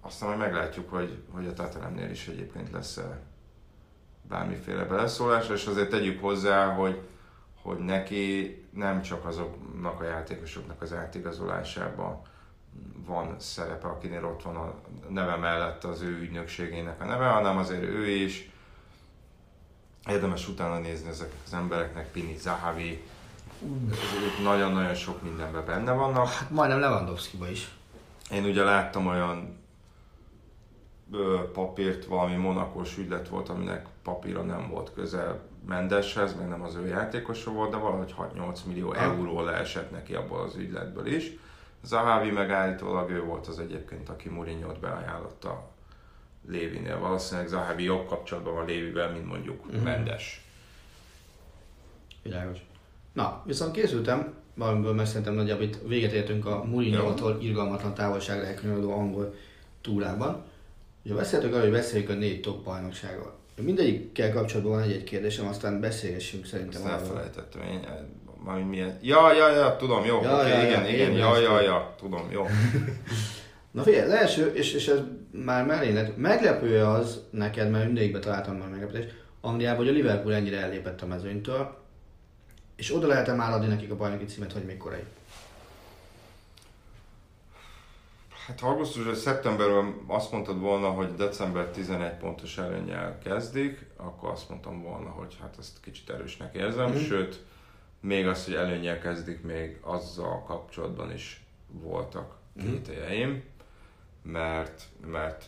aztán 0.00 0.28
majd 0.28 0.40
meglátjuk, 0.40 0.90
hogy, 0.90 1.22
hogy 1.30 1.46
a 1.46 1.52
Tatanemnél 1.52 2.10
is 2.10 2.28
egyébként 2.28 2.70
lesz 2.70 3.00
bármiféle 4.28 4.84
beleszólás, 4.84 5.48
és 5.48 5.66
azért 5.66 5.90
tegyük 5.90 6.20
hozzá, 6.20 6.74
hogy, 6.74 7.00
hogy 7.62 7.78
neki 7.78 8.56
nem 8.70 9.02
csak 9.02 9.24
azoknak 9.24 10.00
a 10.00 10.04
játékosoknak 10.04 10.82
az 10.82 10.92
átigazolásában 10.92 12.20
van 13.06 13.40
szerepe, 13.40 13.86
akinél 13.86 14.24
ott 14.24 14.42
van 14.42 14.56
a 14.56 14.74
neve 15.08 15.36
mellett 15.36 15.84
az 15.84 16.00
ő 16.00 16.18
ügynökségének 16.20 17.00
a 17.00 17.04
neve, 17.04 17.26
hanem 17.26 17.56
azért 17.56 17.82
ő 17.82 18.06
is 18.06 18.50
érdemes 20.08 20.48
utána 20.48 20.78
nézni 20.78 21.08
ezek 21.08 21.32
az 21.44 21.52
embereknek, 21.52 22.10
Pini, 22.10 22.36
Zahavi, 22.36 23.02
ők 24.24 24.42
nagyon-nagyon 24.42 24.94
sok 24.94 25.22
mindenben 25.22 25.64
benne 25.64 25.92
vannak. 25.92 26.28
Hát 26.28 26.50
majdnem 26.50 26.80
Lewandowski-ba 26.80 27.48
is. 27.50 27.68
Én 28.30 28.44
ugye 28.44 28.62
láttam 28.64 29.06
olyan 29.06 29.56
ö, 31.12 31.40
papírt, 31.52 32.04
valami 32.04 32.34
monakos 32.36 32.96
ügylet 32.98 33.28
volt, 33.28 33.48
aminek 33.48 33.86
papíra 34.02 34.42
nem 34.42 34.68
volt 34.70 34.92
közel 34.94 35.40
Mendeshez, 35.66 36.34
meg 36.34 36.48
nem 36.48 36.62
az 36.62 36.74
ő 36.74 36.86
játékosa 36.86 37.50
volt, 37.50 37.70
de 37.70 37.76
valahogy 37.76 38.14
6-8 38.18 38.58
millió 38.66 38.92
euró 38.92 39.40
leesett 39.42 39.90
neki 39.90 40.14
abból 40.14 40.40
az 40.40 40.54
ügyletből 40.56 41.06
is. 41.06 41.30
Zahavi 41.82 42.30
meg 42.30 42.50
állítólag 42.50 43.10
ő 43.10 43.22
volt 43.22 43.46
az 43.46 43.58
egyébként, 43.58 44.08
aki 44.08 44.28
Mourinho-t 44.28 44.80
beajánlotta 44.80 45.70
Lévinél. 46.48 46.98
Valószínűleg 46.98 47.48
Zahavi 47.48 47.82
jobb 47.82 48.06
kapcsolatban 48.06 48.54
van 48.54 48.64
Lévivel, 48.66 49.10
mint 49.12 49.26
mondjuk 49.26 49.64
Mhm. 49.64 49.74
mm-hmm. 49.74 49.84
Mendes. 49.84 50.44
Világos. 52.22 52.58
Na, 53.18 53.42
viszont 53.44 53.72
készültem 53.72 54.34
valamiből, 54.54 54.92
mert 54.92 55.08
szerintem 55.08 55.34
nagyjából 55.34 55.64
itt 55.64 55.78
véget 55.86 56.12
értünk 56.12 56.46
a 56.46 56.64
Mourinho-tól 56.64 57.38
irgalmatlan 57.40 57.94
távolságra 57.94 58.46
elkönyvelődő 58.46 58.88
angol 58.88 59.34
túrában. 59.80 60.44
Ugye 61.04 61.14
beszéltük 61.14 61.50
arról, 61.50 61.60
hogy 61.60 61.70
beszéljük 61.70 62.10
a 62.10 62.14
négy 62.14 62.40
top 62.40 62.64
bajnokságról. 62.64 63.32
Mindegyikkel 63.62 64.32
kapcsolatban 64.32 64.72
van 64.72 64.82
egy-egy 64.82 65.04
kérdésem, 65.04 65.46
aztán 65.46 65.80
beszélgessünk 65.80 66.46
szerintem 66.46 66.82
Ezt 66.82 66.90
elfelejtettem 66.90 67.62
én. 67.62 67.86
Valami 68.44 68.62
milyen... 68.62 68.98
Ja, 69.02 69.32
ja, 69.32 69.48
ja, 69.50 69.76
tudom, 69.76 70.04
jó, 70.04 70.22
Ja, 70.22 70.40
oké, 70.40 70.48
ja, 70.48 70.56
ja, 70.56 70.68
igen, 70.68 70.86
igen, 70.86 71.10
én 71.10 71.16
ja, 71.16 71.38
ja, 71.40 71.60
ja, 71.60 71.94
tudom, 71.98 72.28
jó. 72.30 72.46
Na 73.74 73.82
figyelj, 73.82 74.10
első, 74.10 74.52
és, 74.54 74.72
és 74.72 74.88
ez 74.88 74.98
már 75.30 75.66
mellének, 75.66 76.16
meglepő 76.16 76.84
az 76.84 77.22
neked, 77.30 77.70
mert 77.70 77.84
mindegyikbe 77.84 78.18
találtam 78.18 78.56
már 78.56 78.68
meglepetést, 78.68 79.14
Angliában, 79.40 79.76
hogy 79.76 79.88
a 79.88 79.92
Liverpool 79.92 80.34
ennyire 80.34 80.58
ellépett 80.58 81.02
a 81.02 81.06
mezőnytől, 81.06 81.86
és 82.78 82.94
oda 82.94 83.06
lehet-e 83.06 83.34
már 83.34 83.52
adni 83.52 83.66
nekik 83.66 83.90
a 83.90 83.96
bajnoki 83.96 84.24
címet, 84.24 84.52
hogy 84.52 84.64
még 84.64 84.76
korai? 84.76 85.04
Hát 88.46 88.60
augusztus 88.60 89.04
vagy 89.04 89.14
szeptemberben 89.14 90.00
azt 90.06 90.32
mondtad 90.32 90.60
volna, 90.60 90.90
hogy 90.90 91.14
december 91.14 91.66
11 91.66 92.12
pontos 92.12 92.58
előnyel 92.58 93.18
kezdik, 93.18 93.86
akkor 93.96 94.30
azt 94.30 94.48
mondtam 94.48 94.82
volna, 94.82 95.08
hogy 95.08 95.36
hát 95.40 95.56
ezt 95.58 95.80
kicsit 95.80 96.10
erősnek 96.10 96.54
érzem, 96.54 96.88
Mhm. 96.90 96.98
sőt, 96.98 97.44
még 98.00 98.26
az, 98.26 98.44
hogy 98.44 98.54
előnyel 98.54 98.98
kezdik, 98.98 99.42
még 99.42 99.78
azzal 99.80 100.42
kapcsolatban 100.42 101.12
is 101.12 101.44
voltak 101.70 102.36
kételjeim, 102.60 103.44
mert, 104.22 104.82
mert 105.06 105.44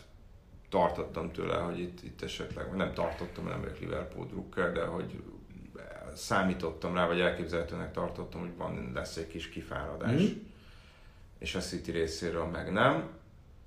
tartottam 0.69 1.31
tőle, 1.31 1.55
hogy 1.57 1.79
itt, 1.79 2.03
itt 2.03 2.21
esetleg, 2.21 2.75
nem 2.75 2.93
tartottam, 2.93 3.47
nem 3.47 3.61
vagyok 3.61 3.79
Liverpool 3.79 4.25
drukker, 4.25 4.71
de 4.71 4.85
hogy 4.85 5.23
számítottam 6.15 6.93
rá, 6.93 7.07
vagy 7.07 7.19
elképzelhetőnek 7.19 7.91
tartottam, 7.91 8.39
hogy 8.39 8.55
van, 8.57 8.91
lesz 8.93 9.15
egy 9.15 9.27
kis 9.27 9.49
kifáradás. 9.49 10.21
Mhm. 10.21 10.31
És 11.39 11.55
a 11.55 11.59
City 11.59 11.91
részéről 11.91 12.45
meg 12.45 12.71
nem. 12.71 13.09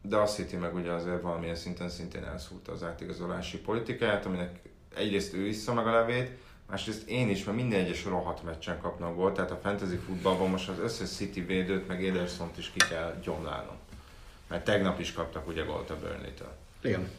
De 0.03 0.17
a 0.17 0.27
City 0.27 0.57
meg 0.57 0.75
ugye 0.75 0.93
azért 0.93 1.23
valamilyen 1.23 1.55
szinten 1.55 1.89
szintén 1.89 2.25
elszúrta 2.25 2.73
az 2.73 2.83
átigazolási 2.83 3.59
politikáját, 3.59 4.27
aminek 4.27 4.59
egyrészt 4.95 5.35
ő 5.35 5.43
vissza 5.43 5.75
meg 5.75 5.87
a 5.87 5.93
levét, 5.93 6.31
másrészt 6.71 7.09
én 7.09 7.29
is, 7.29 7.45
mert 7.45 7.57
minden 7.57 7.81
egyes 7.81 8.05
rohadt 8.05 8.43
meccsen 8.43 8.81
kapnak 8.81 9.15
gólt, 9.15 9.35
tehát 9.35 9.51
a 9.51 9.59
fantasy 9.63 9.97
futballban 9.97 10.51
most 10.51 10.69
az 10.69 10.79
összes 10.79 11.09
City 11.09 11.41
védőt, 11.41 11.89
meg 11.89 12.07
ederson 12.07 12.51
is 12.57 12.71
ki 12.71 12.81
kell 12.89 13.21
gyomlálnom. 13.23 13.77
Mert 14.49 14.65
tegnap 14.65 15.01
is 15.01 15.13
kaptak 15.13 15.49
ugye 15.49 15.63
gólt 15.63 15.91
a 15.91 15.99
Burnley-től. 15.99 16.57
Igen. 16.83 17.11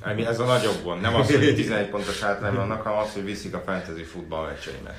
Ami 0.00 0.26
ez 0.26 0.40
a 0.40 0.44
nagyobb 0.44 0.82
gond. 0.82 1.00
Nem 1.00 1.14
az, 1.14 1.30
hogy 1.30 1.54
11 1.54 1.88
pontos 1.88 2.20
hátrányban 2.20 2.68
vannak, 2.68 2.82
hanem 2.82 2.98
az, 2.98 3.12
hogy 3.12 3.24
viszik 3.24 3.54
a 3.54 3.60
fantasy 3.60 4.02
futball 4.02 4.46
meccseimet. 4.46 4.96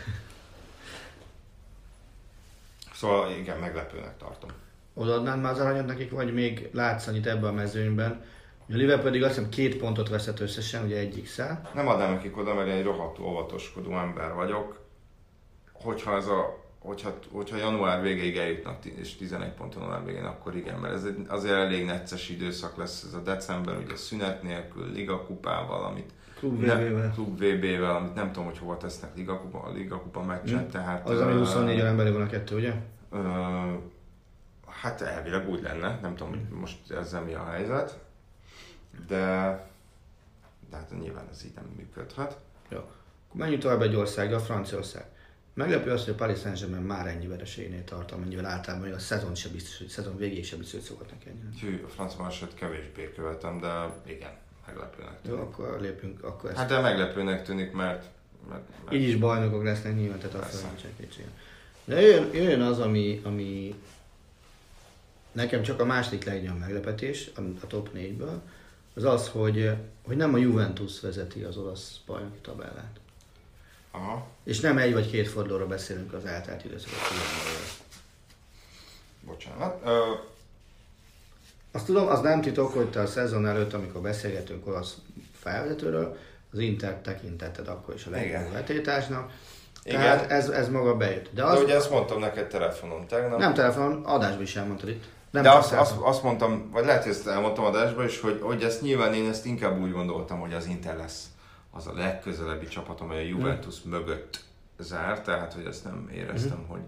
Szóval 2.94 3.32
igen, 3.32 3.60
meglepőnek 3.60 4.18
tartom. 4.18 4.50
Odaadnád 4.94 5.42
már 5.42 5.52
az 5.52 5.60
aranyat 5.60 5.86
nekik, 5.86 6.12
vagy 6.12 6.34
még 6.34 6.70
látsz 6.72 7.08
annyit 7.08 7.28
ebben 7.28 7.50
a 7.50 7.54
mezőnyben? 7.54 8.24
A 8.70 8.76
Liverpool 8.76 9.04
pedig 9.04 9.24
azt 9.24 9.36
hiszem 9.36 9.50
két 9.50 9.78
pontot 9.78 10.10
veszett 10.10 10.40
összesen, 10.40 10.86
ugye 10.86 10.98
egyik 10.98 11.28
szál. 11.28 11.70
Nem 11.74 11.88
adnám 11.88 12.12
nekik 12.12 12.38
oda, 12.38 12.54
mert 12.54 12.68
én 12.68 12.74
egy 12.74 12.84
rohadt 12.84 13.20
óvatoskodó 13.20 13.98
ember 13.98 14.34
vagyok. 14.34 14.82
hogyha 15.74 16.16
ez 16.16 16.28
a 16.28 16.63
hogyha, 16.84 17.14
hogyha 17.32 17.58
január 17.58 18.02
végéig 18.02 18.38
eljutnak 18.38 18.86
és 18.86 19.16
11 19.16 19.50
pont 19.52 19.74
január 19.74 20.06
végén, 20.06 20.24
akkor 20.24 20.56
igen, 20.56 20.80
mert 20.80 20.94
ez 20.94 21.04
egy, 21.04 21.26
azért 21.28 21.54
elég 21.56 21.86
necces 21.86 22.30
időszak 22.30 22.78
lesz 22.78 23.04
ez 23.04 23.14
a 23.14 23.20
december, 23.22 23.78
ugye 23.78 23.96
szünet 23.96 24.44
nélkül, 24.44 24.92
ligakupával, 24.92 25.84
amit 25.84 26.12
Klub 26.38 26.60
VB-vel. 26.60 27.12
Klub 27.14 27.40
VB-vel, 27.44 27.96
amit 27.96 28.14
nem 28.16 28.32
tudom, 28.32 28.46
hogy 28.46 28.58
hova 28.58 28.78
tesznek 28.78 29.16
ligakupa, 29.16 29.60
a 29.64 29.72
ligakupa 29.72 30.22
meccset, 30.24 30.64
Hm. 30.66 30.70
tehát... 30.70 31.10
Az, 31.10 31.20
ami 31.20 31.32
ö, 31.34 31.38
24 31.38 31.80
órán 31.80 31.98
belül 31.98 32.14
van 32.14 32.22
a 32.22 32.28
kettő, 32.28 32.56
ugye? 32.56 32.74
Ö, 33.12 33.20
hát 34.68 35.02
elvileg 35.02 35.50
úgy 35.50 35.62
lenne, 35.62 36.00
nem 36.02 36.16
tudom, 36.16 36.30
hogy 36.34 36.60
most 36.60 36.92
ezzel 36.92 37.22
mi 37.22 37.34
a 37.34 37.46
helyzet, 37.46 38.00
de, 39.08 39.18
de 40.70 40.78
hát 40.78 40.92
nyilván 41.00 41.28
ez 41.32 41.46
így 41.46 41.54
nem 41.56 41.66
működhet. 41.78 42.38
Jó. 42.70 42.80
Menjünk 43.34 43.62
tovább 43.62 43.82
egy 43.82 43.96
országra, 43.96 44.40
Franciaország. 44.40 45.06
Meglepő 45.54 45.92
az, 45.92 46.04
hogy 46.04 46.14
a 46.14 46.16
Paris 46.16 46.40
Saint-Germain 46.40 46.82
már 46.82 47.08
ennyi 47.08 47.28
vereségnél 47.28 47.84
tart, 47.84 48.12
amennyivel 48.12 48.46
általában 48.46 48.92
a 48.92 49.00
szezon 49.00 49.36
sem 49.36 49.52
biztos, 49.52 49.78
hogy 49.78 49.88
szezon 49.88 50.18
végéig 50.18 50.46
sem 50.46 50.58
biztos, 50.58 50.80
hogy 50.80 50.88
szokhatnak 50.88 51.26
ennyire. 51.26 51.48
Hű, 51.62 51.84
a 51.84 51.88
francia 51.88 52.22
marsot 52.22 52.54
kevésbé 52.54 53.12
követem, 53.16 53.60
de 53.60 53.94
igen, 54.06 54.32
meglepőnek 54.68 55.20
Jó, 55.24 55.32
tűnik. 55.32 55.46
akkor 55.46 55.82
lépünk, 55.82 56.24
akkor 56.24 56.50
ezt. 56.50 56.60
Hát 56.60 56.70
de 56.70 56.80
meglepőnek 56.80 57.44
tűnik, 57.44 57.72
mert, 57.72 58.06
mert, 58.50 58.64
mert 58.84 58.96
Így 58.96 59.08
is 59.08 59.16
bajnokok 59.16 59.64
lesznek 59.64 59.96
nyilván, 59.96 60.20
tehát 60.20 60.36
azt 60.36 60.68
nincsen 60.68 60.92
kétsége. 60.98 61.30
De 61.86 62.02
jöjjön, 62.02 62.34
jöjjön 62.34 62.62
az, 62.62 62.80
ami, 62.80 63.22
ami 63.24 63.76
nekem 65.32 65.62
csak 65.62 65.80
a 65.80 65.86
második 65.86 66.24
legnagyobb 66.26 66.60
meglepetés 66.60 67.32
a, 67.36 67.42
a 67.42 67.68
top 67.68 67.90
4-ből, 67.96 68.38
az 68.94 69.04
az, 69.04 69.28
hogy, 69.28 69.72
hogy 70.04 70.18
nem 70.18 70.34
a 70.34 70.38
Juventus 70.38 71.00
vezeti 71.00 71.44
az 71.44 71.58
olasz 71.58 72.00
bajnoki 72.06 72.40
tabellát. 72.42 73.00
Aha, 73.96 74.28
És 74.44 74.60
nem 74.60 74.78
egy 74.78 74.94
vagy 74.94 75.10
két 75.10 75.28
fordulóra 75.28 75.68
beszélünk 75.68 76.14
az 76.14 76.26
eltelt 76.26 76.66
időszakot 76.66 76.98
bocsánat. 79.26 79.82
Ö, 79.86 80.12
Azt 81.72 81.86
tudom, 81.86 82.08
az 82.08 82.22
nem 82.22 82.42
titok, 82.42 82.74
hogy 82.74 82.90
te 82.90 83.00
a 83.00 83.08
szezon 83.08 83.48
előtt, 83.48 83.74
amikor 83.74 84.02
beszélgetünk 84.02 84.68
olasz 84.68 84.98
felvezetőről, 85.40 86.18
az 86.52 86.60
Inter 86.60 86.94
tekintetted 86.94 87.68
akkor 87.68 87.94
is 87.94 88.06
a 88.06 88.10
legjobb 88.10 88.52
vetétásnak. 88.52 89.32
Igen. 89.84 90.00
Tehát 90.00 90.32
ez, 90.32 90.50
ez 90.50 90.70
maga 90.70 90.98
bejött. 90.98 91.24
De, 91.24 91.42
de 91.42 91.44
az, 91.44 91.62
ugye 91.62 91.76
ezt 91.76 91.90
mondtam 91.90 92.20
neked 92.20 92.48
telefonon 92.48 93.08
tegnap. 93.08 93.40
nem 93.40 93.54
telefonon, 93.54 94.06
adásban 94.06 94.42
is 94.42 94.56
elmondtad 94.56 94.90
itt. 94.90 95.04
Nem 95.32 95.44
de 95.44 95.52
azt, 95.52 95.74
azt, 95.74 95.96
azt, 96.00 96.24
mondtam, 96.24 96.70
vagy 96.72 96.86
lehet, 96.86 97.04
hogy 97.04 97.12
ezt 97.12 97.28
elmondtam 97.28 97.66
adásban 97.66 98.06
is, 98.06 98.20
hogy, 98.20 98.40
hogy 98.42 98.64
ezt 98.64 98.82
nyilván 98.82 99.14
én 99.14 99.30
ezt 99.30 99.46
inkább 99.46 99.82
úgy 99.82 99.92
gondoltam, 99.92 100.40
hogy 100.40 100.54
az 100.54 100.66
Inter 100.66 100.98
lesz 100.98 101.26
az 101.76 101.88
a 101.88 101.94
legközelebbi 101.94 102.68
csapat, 102.68 103.02
amely 103.02 103.24
a 103.24 103.28
Juventus 103.28 103.82
mögött 103.82 104.44
zár, 104.78 105.22
tehát 105.22 105.54
hogy 105.54 105.66
ezt 105.66 105.84
nem 105.84 106.10
éreztem, 106.14 106.66
hogy, 106.68 106.82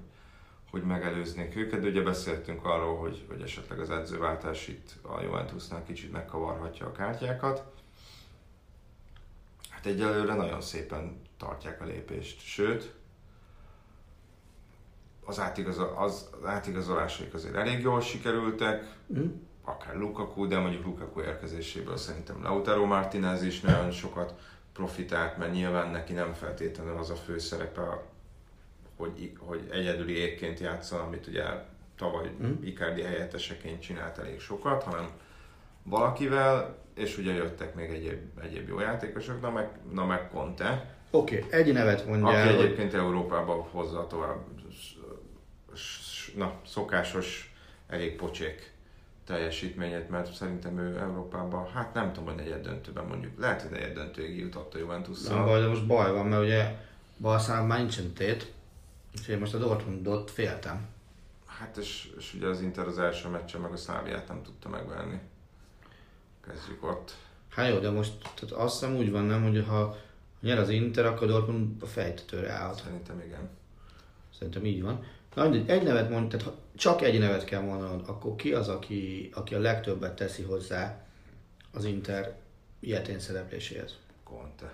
hogy 0.71 0.83
megelőznék 0.83 1.55
őket, 1.55 1.79
de 1.81 1.87
ugye 1.87 2.01
beszéltünk 2.01 2.65
arról, 2.65 2.97
hogy, 2.97 3.25
hogy 3.27 3.41
esetleg 3.41 3.79
az 3.79 3.89
edzőváltás 3.89 4.67
itt 4.67 4.95
a 5.01 5.21
Juventusnál 5.21 5.83
kicsit 5.83 6.11
megkavarhatja 6.11 6.85
a 6.85 6.91
kártyákat. 6.91 7.63
Hát 9.69 9.85
egyelőre 9.85 10.33
nagyon 10.33 10.61
szépen 10.61 11.21
tartják 11.37 11.81
a 11.81 11.85
lépést, 11.85 12.39
sőt, 12.41 12.93
az, 15.25 15.39
átigazol, 15.39 15.93
az, 15.97 16.29
az 16.41 16.47
átigazolásaik 16.47 17.33
azért 17.33 17.55
elég 17.55 17.81
jól 17.81 18.01
sikerültek, 18.01 18.93
Mhm. 19.07 19.25
akár 19.63 19.95
Lukaku, 19.95 20.47
de 20.47 20.59
mondjuk 20.59 20.85
Lukaku 20.85 21.21
érkezéséből 21.21 21.97
szerintem 21.97 22.43
Lautaro 22.43 22.85
Martinez 22.85 23.43
is 23.43 23.61
nagyon 23.61 23.91
sokat 23.91 24.33
profitált, 24.75 25.37
mert 25.37 25.53
nyilván 25.53 25.89
neki 25.89 26.13
nem 26.13 26.33
feltétlenül 26.33 26.97
az 26.97 27.09
a 27.09 27.15
fő 27.15 27.37
szerepe, 27.37 28.03
hogy, 28.97 29.33
hogy 29.39 29.67
egyedüli 29.71 30.17
érként 30.17 30.59
játszon, 30.59 30.99
amit 30.99 31.27
ugye 31.27 31.43
tavaly 31.97 32.31
Mhm. 32.37 32.63
Icardi 32.63 33.01
helyetteseként 33.01 33.81
csinált 33.81 34.17
elég 34.17 34.39
sokat, 34.39 34.83
hanem 34.83 35.09
valakivel, 35.83 36.77
és 36.93 37.17
ugye 37.17 37.33
jöttek 37.33 37.75
még 37.75 37.89
egyéb, 37.89 38.21
egyéb 38.43 38.67
jó 38.67 38.79
játékosok, 38.79 39.41
na 39.41 39.49
meg, 39.49 39.69
na 39.91 40.05
meg 40.05 40.29
Conte, 40.29 40.95
Oké, 41.11 41.43
okay, 41.45 41.59
egy 41.59 41.73
nevet 41.73 42.07
mondja 42.07 42.27
aki 42.27 42.37
hogy 42.37 42.63
egyébként 42.63 42.93
Európában 42.93 43.61
hozza 43.61 44.07
tovább 44.07 44.45
na, 46.35 46.53
szokásos, 46.65 47.55
elég 47.87 48.15
pocsék 48.15 48.71
teljesítményét, 49.25 50.09
mert 50.09 50.33
szerintem 50.33 50.79
ő 50.79 50.97
Európában, 50.97 51.71
hát 51.71 51.93
nem 51.93 52.13
tudom, 52.13 52.29
hogy 52.29 52.43
negyed 52.43 52.63
döntőben 52.63 53.05
mondjuk, 53.05 53.39
lehet, 53.39 53.61
hogy 53.61 53.71
negyed 53.71 53.93
döntőig 53.93 54.39
jutott 54.39 54.73
a 54.73 54.77
juventus 54.77 55.27
baj, 55.27 55.61
de 55.61 55.67
most 55.67 55.87
baj 55.87 56.11
van, 56.11 56.25
mert 56.25 56.43
ugye 56.43 56.77
Barszának 57.17 57.67
már 57.67 57.79
nincsen 57.79 58.13
tét, 58.13 58.53
úgyhogy 59.17 59.39
most 59.39 59.53
a 59.53 59.57
Dortmundot 59.57 60.31
féltem. 60.31 60.87
Hát 61.45 61.77
és, 61.77 62.13
és 62.17 62.33
ugye 62.33 62.47
az 62.47 62.61
Inter 62.61 62.87
az 62.87 62.99
első 62.99 63.27
meccsen 63.27 63.61
meg 63.61 63.71
a 63.71 63.77
Szláviát 63.77 64.27
nem 64.27 64.43
tudta 64.43 64.69
megverni. 64.69 65.19
Kezdjük 66.47 66.83
ott. 66.83 67.15
Hát 67.49 67.69
jó, 67.69 67.79
de 67.79 67.89
most 67.89 68.11
tehát 68.21 68.51
azt 68.51 68.79
hiszem 68.79 68.95
úgy 68.95 69.11
van, 69.11 69.23
nem, 69.23 69.43
hogy 69.43 69.65
ha 69.67 69.97
nyer 70.41 70.59
az 70.59 70.69
Inter, 70.69 71.05
akkor 71.05 71.27
Dortmund 71.27 71.81
a 71.81 71.85
fejtetőre 71.85 72.51
állhat. 72.51 72.81
Szerintem 72.83 73.21
igen. 73.25 73.49
Szerintem 74.37 74.65
így 74.65 74.81
van. 74.81 75.03
Na, 75.35 75.49
mindegy, 75.49 75.69
egy 75.69 75.83
nevet 75.83 76.09
mond, 76.09 76.29
tehát 76.29 76.45
ha 76.45 76.55
csak 76.75 77.01
egy 77.01 77.19
nevet 77.19 77.45
kell 77.45 77.61
mondanod, 77.61 78.03
akkor 78.07 78.35
ki 78.35 78.53
az, 78.53 78.67
aki, 78.67 79.29
aki 79.33 79.55
a 79.55 79.59
legtöbbet 79.59 80.15
teszi 80.15 80.43
hozzá 80.43 81.05
az 81.71 81.85
Inter 81.85 82.35
ilyetén 82.79 83.19
szerepléséhez? 83.19 83.97
Conte. 84.23 84.73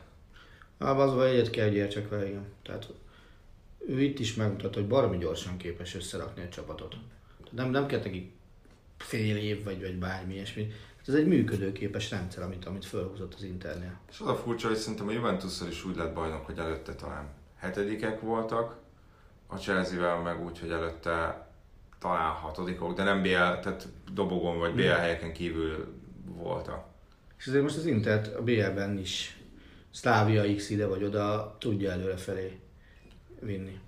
Abban 0.78 1.08
az 1.08 1.16
vagy 1.16 1.30
egyet 1.30 1.50
kell, 1.50 1.68
hogy 1.68 1.76
értsek 1.76 2.10
vele, 2.10 2.28
igen. 2.28 2.46
Tehát 2.64 2.88
ő 3.88 4.02
itt 4.02 4.20
is 4.20 4.34
megmutatta, 4.34 4.80
hogy 4.80 4.88
baromi 4.88 5.18
gyorsan 5.18 5.58
képes 5.58 5.96
összerakni 5.96 6.44
a 6.44 6.50
csapatot. 6.50 6.96
Nem, 7.52 7.70
nem 7.70 7.86
kell 7.86 8.00
neki 8.00 8.32
fél 8.98 9.38
év, 9.38 9.64
vagy, 9.64 9.82
vagy 9.82 9.96
bármi 9.96 10.34
ilyesmi. 10.34 10.64
Hát 10.98 11.08
ez 11.08 11.14
egy 11.14 11.28
működőképes 11.28 12.10
rendszer, 12.10 12.44
amit, 12.44 12.66
amit 12.66 12.86
felhúzott 12.86 13.34
az 13.34 13.44
Internél. 13.44 14.00
És 14.12 14.20
az 14.20 14.28
a 14.28 14.36
furcsa, 14.36 14.68
hogy 14.68 14.78
szerintem 14.78 15.08
a 15.08 15.12
Juventusszal 15.12 15.68
is 15.68 15.86
úgy 15.86 15.96
lett 15.96 16.14
bajnok, 16.14 16.46
hogy 16.46 16.58
előtte 16.58 16.96
talán 16.96 17.30
hetedikek 17.58 18.20
voltak, 18.20 18.80
a 19.52 19.58
Chelsea-vel 19.58 20.22
meg 20.22 20.44
úgy, 20.44 20.60
hogy 20.60 20.72
előtte 20.72 21.48
talán 22.00 22.32
hatodikok, 22.32 22.96
de 22.96 23.04
nem 23.04 23.22
BL, 23.22 23.30
tehát 23.30 23.88
dobogon 24.14 24.58
vagy 24.58 24.74
BL 24.74 24.82
helyeken 24.82 25.34
kívül 25.34 25.94
voltak. 26.26 26.86
És 27.38 27.48
azért 27.48 27.64
most 27.64 27.78
az 27.78 27.86
Intert 27.86 28.36
a 28.36 28.44
BL-ben 28.44 28.98
is 28.98 29.42
Szlávia 29.92 30.56
X 30.56 30.70
ide 30.70 30.88
vagy 30.88 31.04
oda 31.04 31.56
tudja 31.60 31.92
előre 31.92 32.18
felé 32.18 32.60
vinni. 33.40 33.80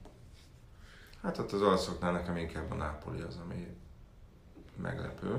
Hát 1.22 1.38
ott 1.38 1.52
az 1.52 1.62
olaszoknál 1.62 2.12
nekem 2.12 2.38
inkább 2.38 2.72
a 2.72 2.76
Napoli 2.76 3.22
az, 3.22 3.40
ami 3.44 3.68
meglepő. 4.82 5.34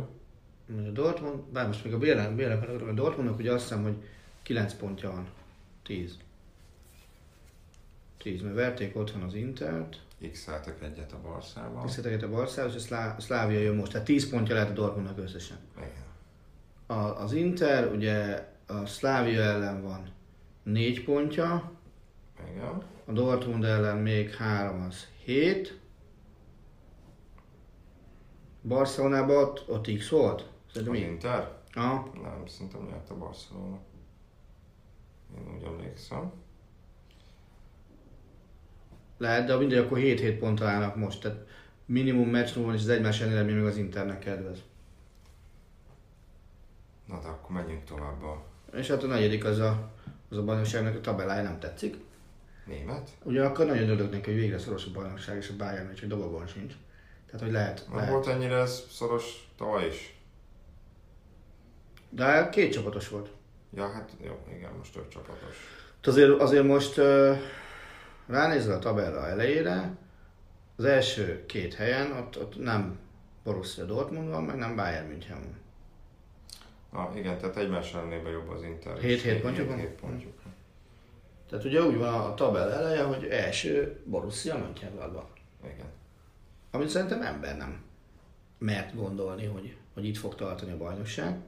A 0.68 0.91
Dortmund, 0.93 1.43
bár 1.43 1.66
most 1.66 1.85
még 1.85 1.95
a 1.95 1.99
BL-en, 1.99 2.37
BL-en 2.37 2.89
a 2.89 2.93
Dortmundnak 2.93 3.39
ugye 3.39 3.53
azt 3.53 3.62
hiszem, 3.62 3.83
hogy 3.83 3.97
9 4.43 4.75
pontja 4.75 5.11
van. 5.11 5.29
10. 5.83 6.16
10, 8.18 8.43
mert 8.43 8.55
verték 8.55 8.97
otthon 8.97 9.22
az 9.22 9.35
Intert, 9.35 10.01
x 10.33 10.49
egyet 10.83 11.12
a 11.12 11.20
Barszával. 11.22 11.83
visszateket 11.83 12.22
a 12.22 12.29
Barszához, 12.31 12.75
és 12.75 12.81
a 12.81 12.83
Szlá- 12.85 13.18
a 13.18 13.20
Szlávia 13.20 13.61
jön 13.61 13.77
most, 13.77 13.91
tehát 13.93 14.07
10 14.07 14.31
pontja 14.31 14.55
lehet 14.55 14.70
a 14.70 14.72
Dortmundnak 14.72 15.18
összesen. 15.18 15.57
Igen. 15.77 15.91
A, 16.87 17.22
az 17.22 17.33
Inter 17.33 17.93
ugye 17.93 18.49
a 18.66 18.87
Szlávia 18.87 19.43
ellen 19.43 19.83
van 19.83 20.09
4 20.62 21.05
pontja, 21.05 21.72
Igen. 22.53 22.83
a 23.07 23.12
Dortmund 23.12 23.64
ellen 23.64 23.97
még 23.97 24.35
3 24.35 24.83
az 24.83 25.07
7. 25.25 25.79
Barcelonában 28.62 29.37
ott, 29.37 29.68
ott 29.68 29.97
X 29.99 30.09
volt? 30.09 30.49
Szerintem 30.72 30.95
Az 30.95 31.01
így. 31.01 31.07
Inter? 31.07 31.53
Aha. 31.75 32.11
Nem, 32.22 32.43
szerintem 32.47 32.87
nyert 32.91 33.11
a 33.11 33.16
Barcelona. 33.18 33.79
Én 35.39 35.55
úgy 35.57 35.62
emlékszem. 35.64 36.33
Lehet, 39.19 39.47
de 39.47 39.57
mindegy, 39.57 39.79
akkor 39.79 39.99
7-7 39.99 40.37
ponttal 40.39 40.67
állnak 40.67 40.97
most. 40.97 41.21
Tehát 41.21 41.47
minimum 41.87 42.29
meccs 42.29 42.55
van, 42.55 42.75
és 42.75 42.81
az 42.81 42.89
egymás 42.89 43.21
eredmény 43.21 43.55
meg 43.57 43.65
az 43.67 43.77
Internek 43.77 44.19
kedvez. 44.19 44.59
Na 47.07 47.21
de 47.21 47.29
akkor 47.29 47.57
menjünk 47.57 47.85
tovább 47.85 48.23
a 48.23 48.45
És 48.73 48.89
hát 48.89 49.03
a 49.03 49.07
negyedik 49.07 49.45
az 49.45 49.59
a, 49.59 49.91
az 50.31 50.37
a 50.37 50.45
bajnokságnak 50.45 50.95
a 50.95 51.01
tabellája 51.01 51.43
nem 51.43 51.59
tetszik. 51.59 51.97
német. 52.67 53.11
Ugyanakkor 53.23 53.67
nagyon 53.67 53.89
örülök 53.89 54.11
neki, 54.11 54.31
hogy 54.31 54.41
végre 54.41 54.59
szoros 54.59 54.87
a 54.87 54.91
bajnokság, 54.93 55.37
és 55.37 55.49
a 55.49 55.57
Bayern 55.57 55.87
még 55.87 55.97
csak 55.97 56.09
dobogón 56.09 56.47
sincs. 56.47 56.73
Tehát, 57.27 57.41
hogy 57.41 57.53
lehet, 57.53 57.85
Nem 57.87 57.97
lehet. 57.97 58.11
volt 58.12 58.27
ennyire 58.27 58.57
ez 58.57 58.83
szoros 58.91 59.49
tavaly 59.57 59.87
is? 59.87 60.19
De 62.11 62.49
két 62.49 62.73
csapatos 62.73 63.09
volt. 63.09 63.31
Ja, 63.77 63.89
hát 63.93 64.11
jó, 64.25 64.47
igen, 64.57 64.73
most 64.79 64.93
több 64.93 65.09
csapatos. 65.09 65.57
Hát 65.97 66.07
Azért, 66.07 66.41
azért 66.41 66.65
most 66.65 66.99
uh, 66.99 67.37
ránézel 68.27 68.77
a 68.77 68.79
tabella 68.79 69.29
elejére, 69.29 69.97
az 70.77 70.85
első 70.85 71.47
két 71.47 71.75
helyen 71.75 72.12
ott, 72.12 72.41
ott 72.41 72.62
nem 72.62 72.99
Borussia 73.45 73.85
Dortmund 73.85 74.29
van, 74.29 74.45
meg 74.45 74.57
nem 74.57 74.77
Bayern 74.77 75.09
München 75.09 75.39
van. 75.41 75.62
Na 76.93 77.18
igen, 77.18 77.39
tehát 77.39 77.57
egymás 77.57 77.95
ellenében 77.95 78.33
jobb 78.33 78.49
az 78.49 78.62
Inter. 78.62 78.99
Hét- 78.99 79.22
hét 79.22 79.41
pontjuk 79.41 79.68
van? 79.68 79.79
Hét 79.79 80.01
pontjuk. 80.01 80.33
Tehát 81.49 81.64
ugye 81.64 81.83
úgy 81.83 81.97
van 81.97 82.14
a 82.14 82.35
tabel 82.35 82.72
eleje, 82.72 83.03
hogy 83.03 83.25
első 83.25 84.01
Borussia 84.05 84.59
Mönchengladbach. 84.59 85.29
Igen. 85.64 85.87
Amit 86.70 86.89
szerintem 86.89 87.22
ember 87.22 87.57
nem 87.57 87.83
mert 88.64 88.95
gondolni, 88.95 89.47
hogy, 89.47 89.77
hogy 89.95 90.05
itt 90.05 90.16
fog 90.16 90.35
tartani 90.35 90.72
a 90.72 90.77
bajnokság. 90.77 91.41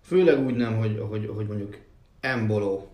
Főleg 0.00 0.38
úgy 0.38 0.54
nem, 0.54 0.78
hogy, 0.78 0.98
hogy, 1.08 1.30
hogy 1.34 1.46
mondjuk 1.46 1.78
Embolo 2.20 2.86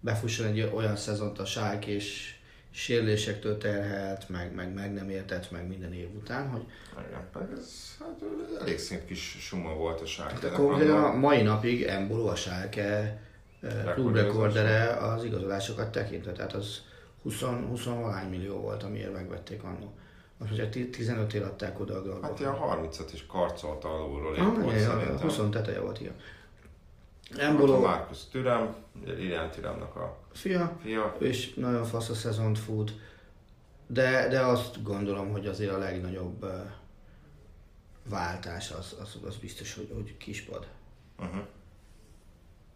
befusson 0.00 0.46
egy 0.46 0.70
olyan 0.74 0.96
szezont 0.96 1.38
a 1.38 1.44
sárk 1.44 1.86
és 1.86 2.34
sérülésektől 2.70 3.58
terhelt, 3.58 4.28
meg, 4.28 4.54
meg, 4.54 4.74
meg 4.74 4.92
nem 4.92 5.10
értett 5.10 5.50
meg 5.50 5.68
minden 5.68 5.92
év 5.92 6.14
után, 6.14 6.48
hogy 6.48 6.62
Igen, 7.08 7.28
pedig 7.32 7.48
ez 7.56 7.96
hát, 7.98 8.20
elég 8.60 8.78
szép 8.78 9.06
kis 9.06 9.36
suma 9.40 9.74
volt 9.74 9.98
a 9.98 10.02
de 10.02 10.08
sárkának. 10.08 10.56
konkrétan 10.56 11.04
a 11.04 11.12
mai 11.14 11.42
napig 11.42 11.82
Embolo 11.82 12.26
a 12.26 12.34
sárke 12.34 13.20
klubrekordere 13.94 14.96
az 14.96 15.24
igazolásokat 15.24 15.92
tekintve, 15.92 16.32
tehát 16.32 16.52
az 16.52 16.82
20, 17.22 17.40
20 17.68 17.84
valány 17.84 18.28
millió 18.28 18.56
volt, 18.56 18.82
amiért 18.82 19.12
megvették 19.12 19.62
annó. 19.62 19.94
Most 20.38 20.52
ugye 20.52 20.68
15 20.68 21.34
ér 21.34 21.42
adták 21.42 21.80
oda 21.80 21.96
a 21.96 22.02
Gladbach. 22.02 22.30
Hát 22.30 22.40
ilyen 22.40 22.54
30-at 22.62 23.08
is 23.12 23.26
karcolt 23.26 23.84
alulról 23.84 24.34
Ah, 24.34 24.54
volt 24.54 24.74
igen, 24.74 24.78
szerintem. 24.90 25.18
20 25.18 25.40
teteje 25.50 25.80
volt, 25.80 26.00
igen. 26.00 26.14
Embolo 27.36 27.80
Markus 27.80 28.28
Türem, 28.30 28.74
Lilian 29.04 29.50
Türemnek 29.50 29.96
a 29.96 30.18
fia, 30.32 30.78
fia. 30.82 31.16
is 31.20 31.54
nagyon 31.54 31.84
fasz 31.84 32.08
a 32.08 32.14
szezont 32.14 32.58
fut, 32.58 32.92
de, 33.86 34.28
de 34.28 34.40
azt 34.40 34.82
gondolom, 34.82 35.30
hogy 35.30 35.46
azért 35.46 35.72
a 35.72 35.78
legnagyobb 35.78 36.42
uh, 36.42 36.50
váltás 38.08 38.70
az, 38.70 38.96
az, 39.00 39.18
az 39.26 39.36
biztos, 39.36 39.74
hogy, 39.74 39.90
hogy 39.94 40.16
kispad. 40.16 40.68
Uh-huh. 41.18 41.42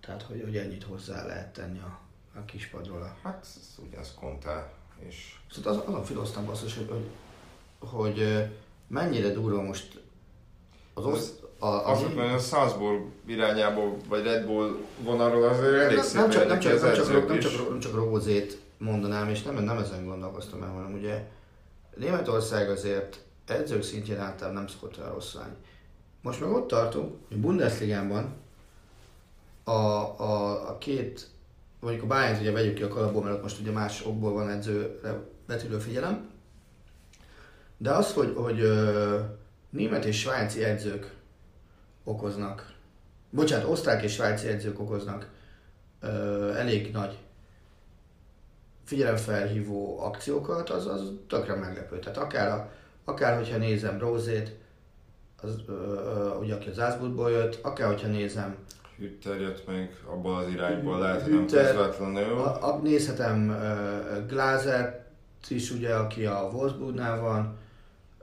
Tehát, 0.01 0.23
hogy, 0.23 0.43
hogy 0.43 0.57
ennyit 0.57 0.83
hozzá 0.83 1.27
lehet 1.27 1.53
tenni 1.53 1.79
a, 1.79 1.99
a 2.35 2.45
kispadról. 2.45 3.03
A... 3.03 3.17
Hát 3.23 3.41
ez 3.43 3.79
ugyanaz 3.87 4.15
Conte, 4.15 4.73
és 4.99 5.37
Szóval 5.51 5.73
az, 5.73 5.83
azon 5.87 6.05
filoztam 6.05 6.45
basszus, 6.45 6.77
hogy, 6.77 6.89
hogy, 6.89 7.11
hogy 7.91 8.49
mennyire 8.87 9.29
durva 9.29 9.63
most 9.63 10.03
az 10.95 11.05
osz, 11.05 11.33
a, 11.65 11.91
az, 11.91 11.99
azok, 11.99 12.15
mert 12.15 12.35
a 12.35 12.39
Salzburg 12.39 13.03
irányából, 13.27 13.97
vagy 14.09 14.23
Red 14.23 14.47
Bull 14.47 14.77
vonalról 14.99 15.49
azért 15.49 15.73
elég 15.73 15.97
nem, 15.97 16.07
nem, 16.15 16.31
csak, 16.31 16.49
nem, 16.49 16.59
csak, 16.59 16.73
az 16.73 16.83
nem, 16.83 16.95
csak, 16.95 17.29
nem, 17.29 17.39
csak, 17.39 17.69
nem 17.69 17.81
csak 17.81 17.95
Rózét 17.95 18.59
mondanám, 18.79 19.29
és 19.29 19.43
nem, 19.43 19.55
nem 19.55 19.79
ezen 19.79 20.05
gondolkoztam 20.05 20.63
el, 20.63 20.69
hanem 20.69 20.93
ugye 20.93 21.25
Németország 21.97 22.71
azért 22.71 23.19
edzők 23.47 23.83
szintjén 23.83 24.19
általában 24.19 24.55
nem 24.55 24.67
szokott 24.67 24.99
olyan 24.99 25.13
rossz 25.13 25.35
lenni. 25.35 25.55
Most 26.23 26.41
meg 26.41 26.51
ott 26.51 26.69
tartunk, 26.69 27.15
hogy 27.29 27.37
Bundesligában 27.37 28.35
a, 29.65 29.71
a, 29.71 30.69
a 30.69 30.79
két, 30.79 31.29
mondjuk 31.81 32.03
a 32.03 32.07
Bayern 32.07 32.41
ugye 32.41 32.53
vegyük 32.53 32.75
ki 32.75 32.83
a 32.83 32.89
kalapból, 32.89 33.23
mert 33.23 33.43
most 33.43 33.61
ugye 33.61 33.71
más 33.71 34.05
okból 34.07 34.33
van 34.33 34.49
edzőre 34.49 35.23
betűlő 35.47 35.79
figyelem, 35.79 36.31
de 37.77 37.91
az, 37.91 38.13
hogy, 38.13 38.33
hogy 38.37 38.61
ö, 38.61 39.19
német 39.71 40.05
és 40.05 40.19
svájci 40.19 40.65
edzők 40.65 41.13
okoznak, 42.05 42.73
bocsánat, 43.31 43.71
osztrák 43.71 44.03
és 44.03 44.13
svájci 44.13 44.49
edzők 44.49 44.81
okoznak 44.81 45.29
ö, 46.01 46.55
elég 46.55 46.93
nagy 46.93 47.19
figyelemfelhívó 48.85 50.01
akciókat, 50.01 50.71
az, 50.71 50.87
az 50.87 51.13
tökre 51.29 51.55
meglepő. 51.55 51.99
Tehát 51.99 52.19
akár, 52.19 52.51
a, 52.51 52.71
akár 53.05 53.37
hogyha 53.37 53.57
nézem 53.57 53.99
Rózét, 53.99 54.57
az, 55.43 55.57
ö, 55.67 55.73
ö, 55.73 56.35
ugye 56.35 56.55
aki 56.55 56.69
az 56.69 56.75
Zászburgból 56.75 57.31
jött, 57.31 57.59
akár 57.63 57.89
hogyha 57.89 58.09
nézem, 58.09 58.57
Hütter 58.99 59.41
jött 59.41 59.67
még 59.67 59.89
abból 60.07 60.37
az 60.37 60.49
irányból, 60.49 60.99
lehet, 60.99 61.23
hogy 61.23 61.33
nem 61.33 61.47
közvetlenül. 61.47 62.39
a, 62.39 62.75
a, 62.75 62.81
nézhetem 62.83 63.49
uh, 63.49 64.27
Glázert 64.27 65.05
is, 65.49 65.71
ugye, 65.71 65.95
aki 65.95 66.27
a 66.27 66.51
Wolfsburgnál 66.53 67.21
van, 67.21 67.59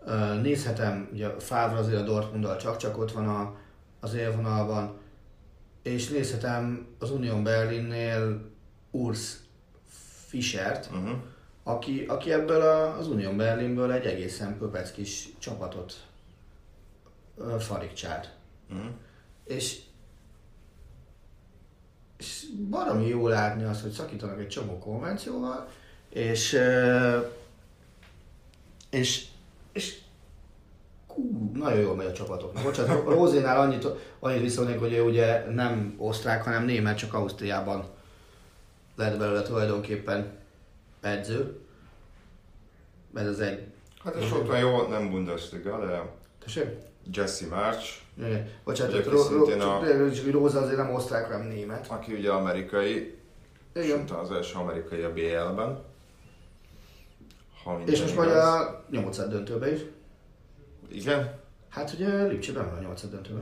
uh, 0.06 0.42
nézhetem, 0.42 1.10
ugye 1.14 1.30
Favre 1.30 1.78
azért 1.78 2.02
a 2.02 2.04
Dortmunddal 2.04 2.58
csak-csak 2.58 2.98
ott 2.98 3.12
van 3.12 3.28
a, 3.28 3.56
az 4.02 4.14
élvonalban, 4.14 5.00
és 5.82 6.10
nézhetem 6.10 6.88
az 7.00 7.12
Union 7.12 7.44
Berlinnél 7.44 8.50
Urs 8.92 9.36
Fischert, 10.28 10.90
Uh-huh. 10.92 11.18
aki, 11.64 12.06
aki 12.08 12.32
ebből 12.32 12.62
a, 12.62 12.98
az 12.98 13.08
Union 13.08 13.38
Berlinből 13.38 13.92
egy 13.92 14.06
egészen 14.06 14.58
pöpec 14.58 14.92
kis 14.92 15.30
csapatot 15.40 16.08
uh, 17.36 17.60
farigcsált. 17.60 18.30
Uh-huh. 18.70 18.90
És, 19.44 19.80
és 22.18 22.46
baromi 22.70 23.08
jó 23.08 23.28
látni 23.28 23.64
azt, 23.64 23.82
hogy 23.82 23.92
szakítanak 23.92 24.40
egy 24.40 24.48
csomó 24.48 24.78
konvencióval, 24.78 25.68
és, 26.10 26.54
ö, 26.54 27.20
és, 28.90 29.28
és 29.72 30.01
kú, 31.14 31.52
nagyon 31.54 31.80
jól 31.80 31.96
megy 31.96 32.06
a 32.06 32.12
csapatoknak. 32.14 32.64
Bocsánat, 32.64 33.06
Rózénál 33.06 33.60
annyit, 33.60 33.88
annyit 34.20 34.42
viszonylag, 34.42 34.78
hogy 34.80 34.94
ő 34.94 35.02
ugye 35.02 35.46
nem 35.50 35.96
osztrák, 35.98 36.44
hanem 36.44 36.66
német, 36.66 36.98
csak 36.98 37.14
Ausztriában 37.14 37.86
lett 38.96 39.18
belőle 39.18 39.42
tulajdonképpen 39.42 40.32
edző. 41.02 41.60
Ez 43.16 43.28
az 43.28 43.40
egy... 43.40 43.64
Hát 44.04 44.16
és 44.16 44.32
ott 44.32 44.58
jó, 44.60 44.88
nem 44.88 45.10
Bundesliga, 45.10 45.86
de 45.86 46.02
Tessék? 46.44 46.66
Jesse 47.14 47.46
March, 47.48 47.90
Igen. 48.18 48.48
Bocsánat, 48.64 49.06
Ró- 49.06 49.28
Ró- 49.28 49.60
a- 49.60 49.84
Róza 50.32 50.62
azért 50.62 50.78
nem 50.78 50.94
osztrák, 50.94 51.26
hanem 51.26 51.48
német. 51.48 51.88
aki 51.90 52.14
ugye 52.14 52.32
amerikai, 52.32 53.18
Igen. 53.76 53.88
sőt 53.88 54.12
az 54.12 54.32
első 54.32 54.58
amerikai 54.58 55.02
a 55.02 55.14
BL-ben. 55.14 55.80
És 57.86 58.02
most 58.02 58.16
majd 58.16 58.30
a 58.30 58.84
nyolcad 58.90 59.30
döntőbe 59.30 59.72
is. 59.72 59.80
Igen? 60.92 61.40
Hát 61.70 61.94
ugye 61.94 62.24
Lipcsében 62.24 62.70
van 62.70 62.78
a 62.78 62.82
nyolcad 62.82 63.10
döntőbe. 63.12 63.42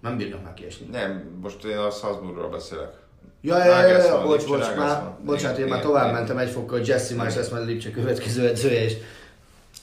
Nem 0.00 0.16
bírnak 0.16 0.42
már 0.42 0.54
kiesni. 0.54 0.86
Nem, 0.86 1.38
most 1.40 1.64
én 1.64 1.76
a 1.76 1.90
Salzburgról 1.90 2.48
beszélek. 2.48 3.00
Ja, 3.40 3.64
ja, 3.64 3.86
ja, 3.86 3.98
ja, 3.98 4.22
bocs, 4.22 4.46
bocs, 4.46 4.74
már, 4.76 5.16
bocsánat, 5.24 5.58
én 5.58 5.64
Igen, 5.64 5.76
már 5.76 5.84
tovább 5.84 6.02
igen. 6.02 6.14
mentem 6.14 6.38
egy 6.38 6.50
fokkal, 6.50 6.80
Jesse 6.84 7.14
más 7.14 7.34
lesz 7.34 7.52
a 7.52 7.58
Lipcse 7.58 7.90
következő 7.90 8.48
edzője, 8.48 8.82
és 8.82 8.96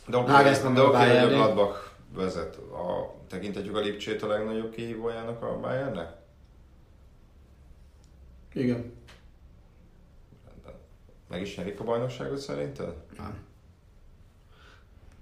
Nagelsmann 0.07 0.73
de 0.73 0.81
oké, 0.81 0.97
hogy 0.97 1.17
a. 1.17 1.27
Gladbach 1.27 1.89
vezet. 2.15 2.55
A, 2.55 3.15
tekintetjük 3.27 3.75
a 3.75 3.79
Lipcsét 3.79 4.23
a 4.23 4.27
legnagyobb 4.27 4.71
kihívójának 4.71 5.43
a 5.43 5.59
Bayernnek? 5.59 6.17
igen. 8.53 8.93
Rendben. 10.47 10.73
Meg 11.29 11.41
is 11.41 11.57
nyerik 11.57 11.79
a 11.79 11.83
bajnokságot 11.83 12.37
szerinted? 12.37 12.93
Nem. 13.17 13.37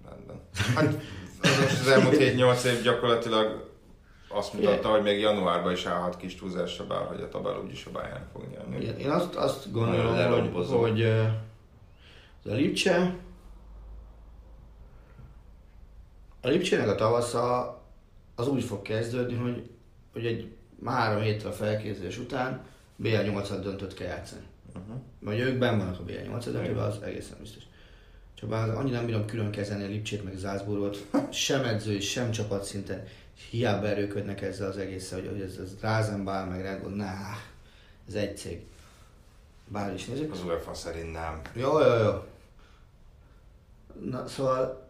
Rendben. 0.09 0.39
Hát 0.75 1.01
most 1.41 1.79
az 1.79 1.88
elmúlt 1.88 2.15
7-8 2.19 2.63
év 2.63 2.81
gyakorlatilag 2.81 3.69
azt 4.29 4.53
mutatta, 4.53 4.89
hogy 4.89 5.01
még 5.01 5.19
januárban 5.19 5.71
is 5.71 5.85
állhat 5.85 6.17
kis 6.17 6.35
túlzásra, 6.35 6.85
bár 6.85 7.05
hogy 7.05 7.21
a 7.21 7.29
tabel 7.29 7.61
úgyis 7.63 7.85
a 7.85 7.91
Bayern 7.91 8.27
fog 8.33 8.43
nyerni. 8.51 8.81
Igen, 8.81 8.97
én 8.97 9.09
azt, 9.09 9.35
azt 9.35 9.71
gondolom, 9.71 10.15
hogy, 10.15 10.69
hogy 10.71 11.03
az 12.43 12.51
a 12.51 12.53
Lipcse, 12.53 13.15
a 16.41 16.47
Lipcsének 16.47 16.88
a 16.88 16.95
tavasza 16.95 17.77
az 18.35 18.47
úgy 18.47 18.63
fog 18.63 18.81
kezdődni, 18.81 19.35
hogy, 19.35 19.69
hogy 20.13 20.25
egy 20.25 20.55
három 20.85 21.21
héttel 21.21 21.49
a 21.49 21.53
felkészülés 21.53 22.17
után 22.17 22.65
BL 22.95 23.21
8 23.21 23.49
döntött 23.49 23.93
kell 23.93 24.07
játszani. 24.07 24.45
Uh-huh. 24.67 24.95
Vagy 25.19 25.39
ők 25.39 25.57
benn 25.57 25.77
vannak 25.77 25.99
a 25.99 26.03
BL 26.03 26.29
8 26.29 26.45
döntőben, 26.45 26.83
az 26.83 27.01
egészen 27.01 27.38
biztos. 27.39 27.63
Csak 28.39 28.49
már 28.49 28.69
annyira 28.69 28.95
nem 28.95 29.05
bírom 29.05 29.25
külön 29.25 29.51
kezelni 29.51 29.83
a 29.83 29.88
Lipcsét 29.88 30.23
meg 30.23 30.38
Zászburgot, 30.38 31.07
sem 31.31 31.65
edző, 31.65 31.99
sem 31.99 32.31
csapat 32.31 32.63
szinten, 32.63 33.07
hiába 33.49 33.88
erőködnek 33.88 34.41
ezzel 34.41 34.69
az 34.69 34.77
egésszel, 34.77 35.19
hogy, 35.19 35.27
hogy 35.29 35.41
ez, 35.41 35.57
ez 35.57 35.79
Rasenball, 35.81 36.45
meg 36.45 36.81
Bull, 36.81 36.95
nah, 36.95 37.38
ez 38.07 38.13
egy 38.13 38.38
cég. 38.38 38.65
Bár 39.67 39.93
is 39.93 40.05
nézzük. 40.05 40.31
Az 40.31 40.43
UEFA 40.43 40.73
szerint 40.73 41.11
nem. 41.11 41.41
Jó, 41.53 41.79
jó, 41.79 41.93
jó. 41.93 42.23
Na, 44.01 44.27
szóval 44.27 44.89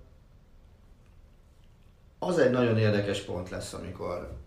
az 2.19 2.37
egy 2.37 2.51
nagyon 2.51 2.77
érdekes 2.77 3.21
pont 3.21 3.49
lesz, 3.49 3.73
amikor 3.73 4.37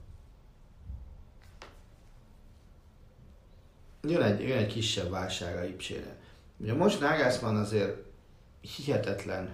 jön 4.03 4.23
egy, 4.23 4.41
jön 4.41 4.59
egy 4.59 4.73
kisebb 4.73 5.11
válság 5.11 5.57
a 5.57 5.61
Lipcsére. 5.61 6.17
Ugye 6.57 6.75
most 6.75 7.01
Nagelsmann 7.01 7.57
azért 7.57 8.10
hihetetlen 8.61 9.51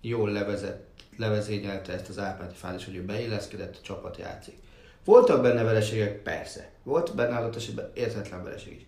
jól 0.00 0.30
levezett, 0.30 0.88
levezényelte 1.16 1.92
ezt 1.92 2.08
az 2.08 2.18
átmeneti 2.18 2.56
fázist, 2.56 2.84
hogy 2.84 2.96
ő 2.96 3.04
beilleszkedett, 3.04 3.76
a 3.76 3.82
csapat 3.82 4.16
játszik. 4.16 4.58
Voltak 5.04 5.42
benne 5.42 5.62
vereségek? 5.62 6.22
Persze. 6.22 6.70
Volt 6.82 7.14
benne 7.14 7.36
adott 7.36 7.56
esetben 7.56 7.90
értetlen 7.94 8.44
vereség 8.44 8.76
is. 8.76 8.82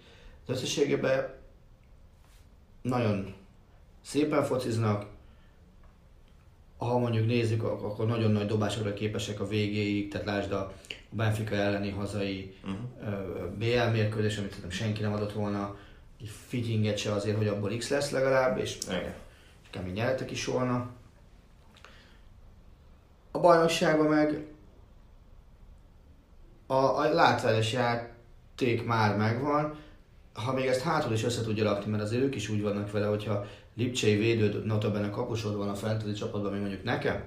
Az 0.46 0.54
összességében 0.54 1.34
nagyon 2.82 3.34
szépen 4.00 4.44
fociznak, 4.44 5.06
ha 6.76 6.98
mondjuk 6.98 7.26
nézzük, 7.26 7.62
ak- 7.62 7.82
akkor 7.82 8.06
nagyon 8.06 8.30
nagy 8.30 8.46
dobásokra 8.46 8.92
képesek 8.92 9.40
a 9.40 9.46
végéig, 9.46 10.10
tehát 10.10 10.26
lásd 10.26 10.52
a 10.52 10.72
Benfica 11.10 11.54
elleni 11.54 11.90
hazai 11.90 12.54
uh-huh. 12.62 13.48
BL 13.58 13.90
mérkőzés, 13.92 14.38
amit 14.38 14.48
szerintem 14.48 14.70
senki 14.70 15.02
nem 15.02 15.12
adott 15.12 15.32
volna, 15.32 15.76
egy 16.22 16.30
fittinget 16.48 16.98
se 16.98 17.12
azért, 17.12 17.36
hogy 17.36 17.46
abból 17.46 17.76
X 17.76 17.88
lesz 17.88 18.10
legalább, 18.10 18.58
és 18.58 18.78
Igen. 18.88 19.14
kemény 19.70 19.92
nyertek 19.92 20.30
is 20.30 20.44
volna. 20.44 20.90
A 23.30 23.40
bajnokságban 23.40 24.06
meg 24.06 24.46
a, 26.66 26.74
a 26.74 27.12
látványos 27.12 27.72
játék 27.72 28.84
már 28.84 29.16
megvan, 29.16 29.76
ha 30.32 30.52
még 30.52 30.66
ezt 30.66 30.80
hátul 30.80 31.12
is 31.12 31.24
össze 31.24 31.42
tudja 31.42 31.64
rakni, 31.64 31.90
mert 31.90 32.02
azért 32.02 32.22
ők 32.22 32.34
is 32.34 32.48
úgy 32.48 32.62
vannak 32.62 32.90
vele, 32.90 33.06
hogyha 33.06 33.44
Lipcsei 33.74 34.16
védőd, 34.16 34.66
notabene 34.66 35.10
kapusod 35.10 35.56
van 35.56 35.68
a 35.68 35.74
fentezi 35.74 36.12
csapatban, 36.12 36.50
mint 36.50 36.62
mondjuk 36.62 36.84
nekem, 36.84 37.24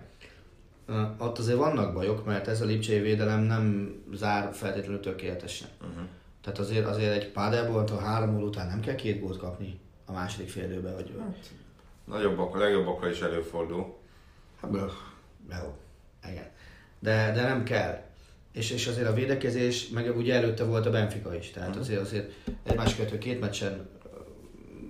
ott 1.18 1.38
azért 1.38 1.58
vannak 1.58 1.94
bajok, 1.94 2.26
mert 2.26 2.48
ez 2.48 2.62
a 2.62 2.66
Lipcsei 2.66 3.00
védelem 3.00 3.40
nem 3.40 3.94
zár 4.14 4.54
feltétlenül 4.54 5.00
tökéletesen. 5.00 5.68
Uh-huh. 5.82 6.08
Tehát 6.46 6.60
azért, 6.60 6.86
azért 6.86 7.14
egy 7.14 7.32
Paderborn 7.32 7.92
a 7.92 8.00
három 8.00 8.34
gól 8.34 8.44
után 8.44 8.68
nem 8.68 8.80
kell 8.80 8.96
két 8.96 9.20
gólt 9.20 9.38
kapni 9.38 9.80
a 10.06 10.12
második 10.12 10.50
fél 10.50 10.64
időben, 10.64 10.94
vagy 10.94 11.14
Nagyobbak, 12.04 12.56
a 12.56 12.58
legjobbakkal 12.58 13.10
is 13.10 13.20
előfordul. 13.22 13.98
Hát, 14.62 14.72
jó, 15.52 15.78
igen. 16.30 16.50
De, 17.00 17.32
de 17.34 17.42
nem 17.42 17.64
kell. 17.64 18.04
És, 18.52 18.72
és 18.72 18.88
azért 18.88 19.08
a 19.08 19.14
védekezés, 19.14 19.90
meg 19.90 20.18
ugye 20.18 20.36
előtte 20.36 20.64
volt 20.64 20.86
a 20.86 20.90
Benfica 20.90 21.36
is, 21.36 21.52
tehát 21.52 21.76
azért, 21.76 22.02
azért 22.02 22.32
egymás 22.64 22.96
követő 22.96 23.18
két 23.18 23.40
meccsen 23.40 23.90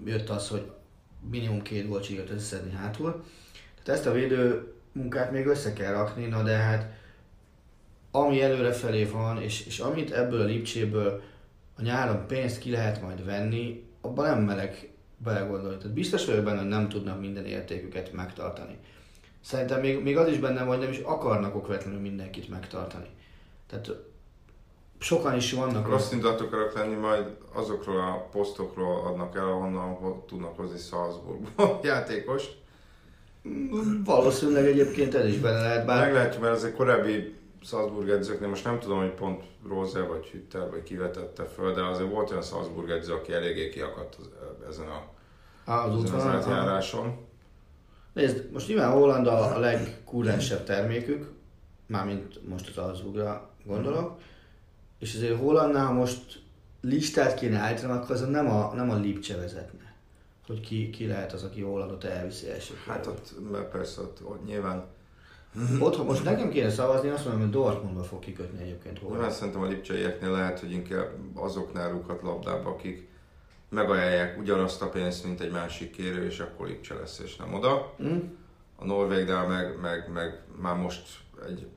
jött 0.06 0.30
az, 0.30 0.48
hogy 0.48 0.72
minimum 1.30 1.62
két 1.62 1.88
gólt 1.88 2.04
sikerült 2.04 2.32
összeszedni 2.32 2.72
hátul. 2.72 3.24
Tehát 3.84 4.00
ezt 4.00 4.10
a 4.10 4.14
védő 4.14 4.74
munkát 4.92 5.32
még 5.32 5.46
össze 5.46 5.74
kell 5.74 5.94
rakni, 5.94 6.26
na 6.26 6.44
de 6.44 6.56
hát 6.56 6.94
ami 8.12 8.42
előrefelé 8.42 9.04
van, 9.04 9.42
és, 9.42 9.66
és 9.66 9.80
amit 9.80 10.12
ebből 10.12 10.42
a 10.42 10.46
Lipcséből 10.46 11.22
a 11.78 11.82
nyáron 11.82 12.28
pénzt 12.28 12.60
ki 12.60 12.72
lehet 12.72 13.02
majd 13.02 13.26
venni, 13.26 13.84
abban 14.02 14.26
nem 14.26 14.44
meleg 14.44 14.90
belegondolni. 15.18 15.78
Tehát 15.78 15.94
biztos 15.94 16.26
vagyok 16.26 16.44
benne, 16.44 16.60
hogy 16.60 16.68
nem 16.68 16.90
tudnak 16.90 17.20
minden 17.20 17.46
értéküket 17.46 18.14
megtartani. 18.14 18.78
Szerintem 19.42 19.80
még, 19.80 20.04
még 20.04 20.18
az 20.18 20.28
is 20.28 20.38
benne 20.38 20.60
van, 20.60 20.68
hogy 20.68 20.80
nem 20.86 20.92
is 20.92 21.00
akarnak 21.00 21.56
okvetlenül 21.56 22.00
mindenkit 22.00 22.50
megtartani. 22.50 23.08
Tehát 23.70 23.92
sokan 25.00 25.36
is 25.36 25.52
vannak. 25.52 25.88
Rossz 25.90 26.12
indulatok 26.12 26.48
akarok 26.48 26.74
lenni, 26.74 26.96
majd 26.96 27.26
azokról 27.54 28.00
a 28.00 28.28
posztokról 28.32 29.08
adnak 29.08 29.36
el, 29.36 29.48
ahonnan 29.48 29.94
ho- 29.94 30.28
tudnak 30.28 30.58
hozni 30.58 30.78
Salzburgból 30.78 31.80
játékost. 31.84 32.58
Valószínűleg 34.04 34.66
egyébként 34.66 35.16
ez 35.16 35.26
is 35.26 35.38
benne 35.38 35.62
lehet, 35.62 35.86
bár 35.86 36.06
Meglátjuk, 36.06 36.42
mert 36.42 36.56
azért 36.56 36.76
korábbi 36.76 37.36
Salzburg 37.66 38.10
edzőknél, 38.10 38.50
most 38.50 38.64
nem 38.64 38.80
tudom, 38.80 39.00
hogy 39.00 39.14
pont 39.14 39.44
Rose 39.68 40.02
vagy 40.02 40.26
Hütter 40.26 40.70
vagy 40.70 40.84
kivetette 40.84 41.44
föl, 41.44 41.74
de 41.74 41.84
azért 41.84 42.12
volt 42.12 42.30
olyan 42.30 42.42
Salzburg 42.42 42.90
edző, 42.90 43.14
aki 43.14 43.34
eléggé 43.34 43.70
kiakadt 43.70 44.16
az, 44.16 44.30
ezen 44.70 44.88
a, 44.88 45.14
az 45.72 46.04
ezen 46.04 46.16
az 46.16 46.26
átjáráson. 46.26 47.18
Nézd, 48.14 48.52
most 48.52 48.68
nyilván 48.68 48.92
Holland 48.92 49.28
a, 49.28 49.60
legkurrensebb 49.60 50.64
termékük, 50.64 51.32
mármint 51.88 52.48
most 52.48 52.70
az 52.70 52.78
Alzbugra 52.78 53.50
gondolok, 53.64 54.20
és 55.00 55.16
azért 55.16 55.40
Hollandnál 55.40 55.92
most 55.92 56.42
listát 56.82 57.34
kéne 57.34 57.58
állítani, 57.58 57.92
akkor 57.92 58.12
azon 58.12 58.30
nem 58.30 58.50
a, 58.50 58.74
nem 58.74 58.90
a 58.90 58.96
Lipcse 58.96 59.38
vezetne. 59.38 59.94
Hogy 60.48 60.60
ki, 60.60 60.90
ki 60.90 61.08
lehet 61.08 61.34
az, 61.34 61.44
aki 61.44 61.62
Hollandot 61.62 62.04
elviszi 62.04 62.50
első 62.50 62.74
Hát 62.88 63.08
ott, 63.08 63.34
persze 63.72 64.02
ott, 64.02 64.20
ott 64.24 64.46
nyilván, 64.46 64.86
Ott, 65.80 65.96
ha 65.96 66.04
most 66.04 66.24
nekem 66.24 66.50
kéne 66.50 66.70
szavazni, 66.70 67.10
azt 67.10 67.24
mondom, 67.26 67.42
hogy 67.42 67.52
Dortmundba 67.52 68.04
fog 68.04 68.20
kikötni 68.20 68.62
egyébként 68.62 69.00
nyilván 69.00 69.18
Holland. 69.18 69.36
szerintem 69.36 69.62
a 69.62 69.66
lipcseieknél 69.66 70.32
lehet, 70.32 70.60
hogy 70.60 70.72
inkább 70.72 71.10
azoknál 71.34 71.92
rúghat 71.92 72.22
labdába, 72.22 72.70
akik 72.70 73.08
megajánlják 73.70 74.38
ugyanazt 74.40 74.82
a 74.82 74.90
pénzt, 74.90 75.24
mint 75.24 75.42
egy 75.42 75.52
másik 75.52 75.92
kérő, 75.92 76.26
és 76.26 76.40
akkor 76.40 76.68
Lipcse 76.68 76.94
lesz, 76.94 77.20
és 77.20 77.36
nem 77.36 77.54
oda. 77.54 77.94
Hm? 77.98 78.18
A 78.76 78.86
Norvégnál 78.86 79.48
meg, 79.48 79.80
meg, 79.82 80.12
meg 80.14 80.42
már 80.62 80.76
most 80.76 81.20
egy 81.48 81.68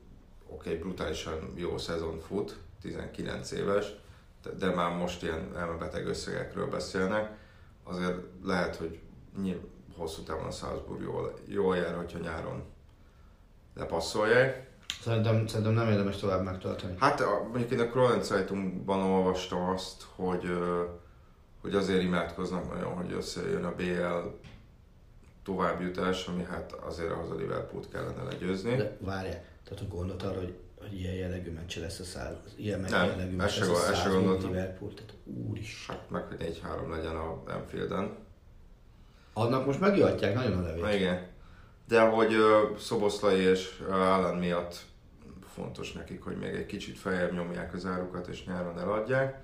oké, 0.47 0.69
okay, 0.69 0.81
brutálisan 0.81 1.53
jó 1.55 1.77
szezon 1.77 2.19
fut, 2.19 2.57
19 2.81 3.51
éves, 3.51 3.85
de, 4.43 4.49
de 4.49 4.75
már 4.75 4.97
most 4.97 5.23
ilyen 5.23 5.57
elmebeteg 5.57 6.07
összegekről 6.07 6.67
beszélnek. 6.67 7.37
Azért 7.83 8.17
lehet, 8.43 8.75
hogy 8.75 8.99
nyilv, 9.41 9.59
hosszú 9.97 10.21
távon 10.21 10.45
a 10.45 10.51
Salzburg 10.51 11.01
jól, 11.01 11.33
jól 11.47 11.75
jár, 11.75 11.95
hogyha 11.95 12.19
nyáron 12.19 12.63
lepasszolják. 13.79 14.67
Szerintem, 15.03 15.47
szerintem 15.47 15.73
nem 15.73 15.89
érdemes 15.89 16.17
tovább 16.17 16.43
megtartani. 16.43 16.95
Hát 16.99 17.21
a- 17.21 17.47
mondjuk 17.51 17.71
én 17.71 17.79
a 17.79 17.87
Kronen 17.89 18.23
Zeitungban 18.23 18.99
olvastam 19.01 19.69
azt, 19.69 20.03
hogy, 20.15 20.49
hogy 21.61 21.75
azért 21.75 22.01
imádkoznak 22.01 22.73
nagyon, 22.73 22.93
hogy 22.93 23.11
összejön 23.11 23.63
a 23.63 23.75
BL 23.75 24.27
továbbjutás, 25.43 26.27
ami 26.27 26.43
hát 26.43 26.71
azért 26.71 27.11
ahhoz 27.11 27.29
a 27.29 27.35
Liverpoolt 27.35 27.89
kellene 27.91 28.23
legyőzni. 28.23 28.75
De 28.75 28.97
várjál, 28.99 29.43
tehát 29.63 29.79
hogy 29.79 29.87
gondolt 29.87 30.23
arra, 30.23 30.37
hogy, 30.37 30.53
hogy 30.79 30.99
ilyen 30.99 31.13
jellegű 31.13 31.51
meccse 31.51 31.79
lesz 31.79 31.99
a 31.99 32.03
száz, 32.03 32.33
ilyen 32.55 32.79
Nem, 32.79 33.05
jellegű 33.05 33.35
meccs 33.35 33.59
lesz 33.59 33.69
a 33.89 33.93
Salzburg 33.93 34.13
gondoltam. 34.13 34.49
Liverpool, 34.49 34.93
tehát 34.93 35.13
úristen. 35.23 35.95
Hát 35.95 36.09
meg, 36.09 36.23
hogy 36.23 36.59
4-3 36.85 36.89
legyen 36.89 37.15
a 37.15 37.43
Enfielden. 37.47 38.15
Annak 39.33 39.65
most 39.65 39.79
megihatják 39.79 40.33
nagyon 40.35 40.57
a 40.57 40.61
levét. 40.61 40.93
Igen. 40.99 41.27
De 41.89 42.01
hogy 42.01 42.35
Szoboszlai 42.77 43.39
és 43.39 43.83
Allen 43.89 44.35
miatt 44.35 44.79
fontos 45.53 45.91
nekik, 45.91 46.23
hogy 46.23 46.37
még 46.37 46.53
egy 46.53 46.65
kicsit 46.65 46.97
feljebb 46.97 47.33
nyomják 47.33 47.73
az 47.73 47.85
árukat 47.85 48.27
és 48.27 48.45
nyáron 48.45 48.79
eladják. 48.79 49.41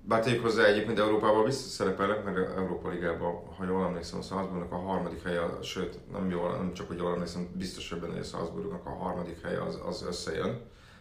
Bár 0.00 0.22
tegyük 0.22 0.42
hozzá 0.42 0.64
egyébként 0.64 0.98
Európában 0.98 1.44
biztos 1.44 1.70
szerepelnek, 1.70 2.24
mert 2.24 2.56
Európa 2.56 2.88
Ligában, 2.88 3.46
ha 3.56 3.64
jól 3.64 3.84
emlékszem, 3.84 4.18
a 4.18 4.22
Salzburgnak 4.22 4.72
a 4.72 4.76
harmadik 4.76 5.22
helye, 5.22 5.40
sőt, 5.62 5.98
nem, 6.12 6.30
jól, 6.30 6.56
nem 6.56 6.72
csak, 6.72 6.88
hogy 6.88 6.98
jól 6.98 7.12
emlékszem, 7.12 7.48
biztos, 7.54 7.88
benne, 7.88 8.12
hogy 8.12 8.20
a 8.20 8.24
Salzburgnak 8.24 8.86
a 8.86 8.90
harmadik 8.90 9.42
helye 9.42 9.62
az, 9.62 9.80
az 9.86 10.04
összejön. 10.08 10.60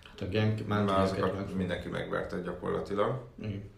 Hát 0.09 0.21
a 0.21 0.25
Genk 0.25 0.67
már 0.67 0.83
Már 0.83 0.99
azokat 0.99 1.35
meg. 1.35 1.55
mindenki 1.55 1.89
megverte 1.89 2.39
gyakorlatilag. 2.39 3.21
Igen. 3.39 3.71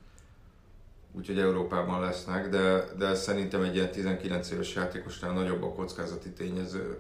Úgyhogy 1.18 1.40
Európában 1.40 2.02
lesznek, 2.02 2.50
de, 2.50 2.84
de 2.98 3.16
szerintem 3.16 3.62
egy 3.64 3.76
ilyen 3.76 3.92
19 3.92 4.52
éves 4.52 4.76
játékosnál 4.76 5.34
nagyobb 5.34 5.64
a 5.64 5.74
kockázati 5.74 6.30
tényező, 6.30 6.98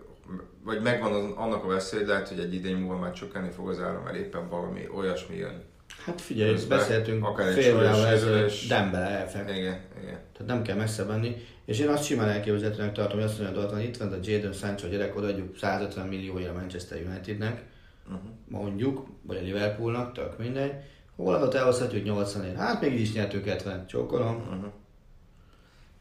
vagy 0.64 0.82
megvan 0.82 1.14
az, 1.14 1.24
annak 1.36 1.64
a 1.64 1.68
veszély, 1.68 2.06
lehet, 2.06 2.28
hogy 2.28 2.40
egy 2.40 2.54
idény 2.54 2.76
múlva 2.76 2.98
már 2.98 3.14
csökkenni 3.14 3.50
fog 3.50 3.70
az 3.70 3.80
ára, 3.80 4.02
mert 4.04 4.16
éppen 4.16 4.50
valami 4.50 4.88
olyasmi 4.96 5.36
jön. 5.36 5.64
Hát 6.06 6.22
figyelj, 6.22 6.52
Közben 6.52 6.78
beszéltünk 6.78 7.26
akár 7.26 7.48
egy 7.48 7.54
fél 7.54 7.76
órával 7.76 8.06
ezelőtt. 8.06 8.68
Dembele 8.68 9.08
elfek. 9.08 9.50
Igen, 9.50 9.80
igen. 10.02 10.20
Tehát 10.34 10.46
nem 10.46 10.62
kell 10.62 10.76
messze 10.76 11.04
menni. 11.04 11.36
És 11.66 11.80
én 11.80 11.88
azt 11.88 12.04
simán 12.04 12.30
elképzelhetőnek 12.30 12.94
tartom, 12.94 13.20
hogy 13.20 13.28
azt 13.28 13.40
mondja 13.40 13.60
Dortmund, 13.62 13.84
itt 13.84 13.98
van 13.98 14.14
a 14.14 14.18
Jadon 14.22 14.54
Sancho 14.54 14.88
gyerek, 14.88 15.16
odaadjuk 15.16 15.58
150 15.58 16.08
millióért 16.08 16.50
a 16.50 16.54
Manchester 16.54 17.02
Unitednek, 17.08 17.64
Uh-huh. 18.08 18.30
mondjuk, 18.48 19.08
vagy 19.22 19.38
a 19.38 19.42
Liverpoolnak, 19.42 20.14
tök 20.14 20.38
mindegy. 20.38 20.72
Hollandot 21.16 21.54
elhozhatjuk 21.54 22.04
80 22.04 22.46
ér. 22.46 22.56
Hát 22.56 22.82
még 22.82 22.94
így 22.94 23.00
is 23.02 23.14
nyertünk 23.14 23.46
70, 23.46 23.88
csókolom. 23.88 24.36
Uh-huh. 24.36 24.72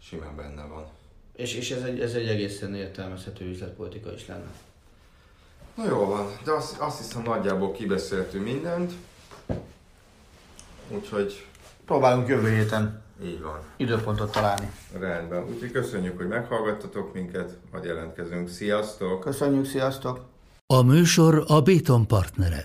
Simán 0.01 0.37
benne 0.37 0.63
van. 0.67 0.87
És, 1.37 1.55
és 1.55 1.71
ez, 1.71 1.83
egy, 1.83 2.01
ez 2.01 2.15
egy 2.15 2.29
egészen 2.29 2.75
értelmezhető 2.75 3.45
üzletpolitika 3.45 4.13
is 4.13 4.27
lenne. 4.27 4.51
Na 5.77 5.85
jó 5.87 6.05
van, 6.05 6.27
de 6.45 6.51
azt, 6.51 6.79
azt 6.79 6.99
hiszem 6.99 7.23
nagyjából 7.23 7.73
kibeszéltünk 7.73 8.45
mindent. 8.45 8.93
Úgyhogy 10.89 11.47
Próbálunk 11.87 12.29
jövő 12.29 12.51
héten 12.55 13.03
így 13.25 13.43
van. 13.43 13.59
időpontot 13.77 14.33
találni. 14.33 14.71
Rendben. 14.99 15.45
Úgyhogy 15.45 15.71
köszönjük, 15.71 16.17
hogy 16.17 16.29
meghallgattatok 16.29 17.13
minket, 17.15 17.59
majd 17.73 17.85
jelentkezünk. 17.85 18.49
Sziasztok! 18.49 19.21
Köszönjük, 19.21 19.65
sziasztok! 19.67 20.21
A 20.67 20.83
műsor 20.83 21.45
a 21.47 21.61
Béton 21.61 22.07
partnere. 22.07 22.65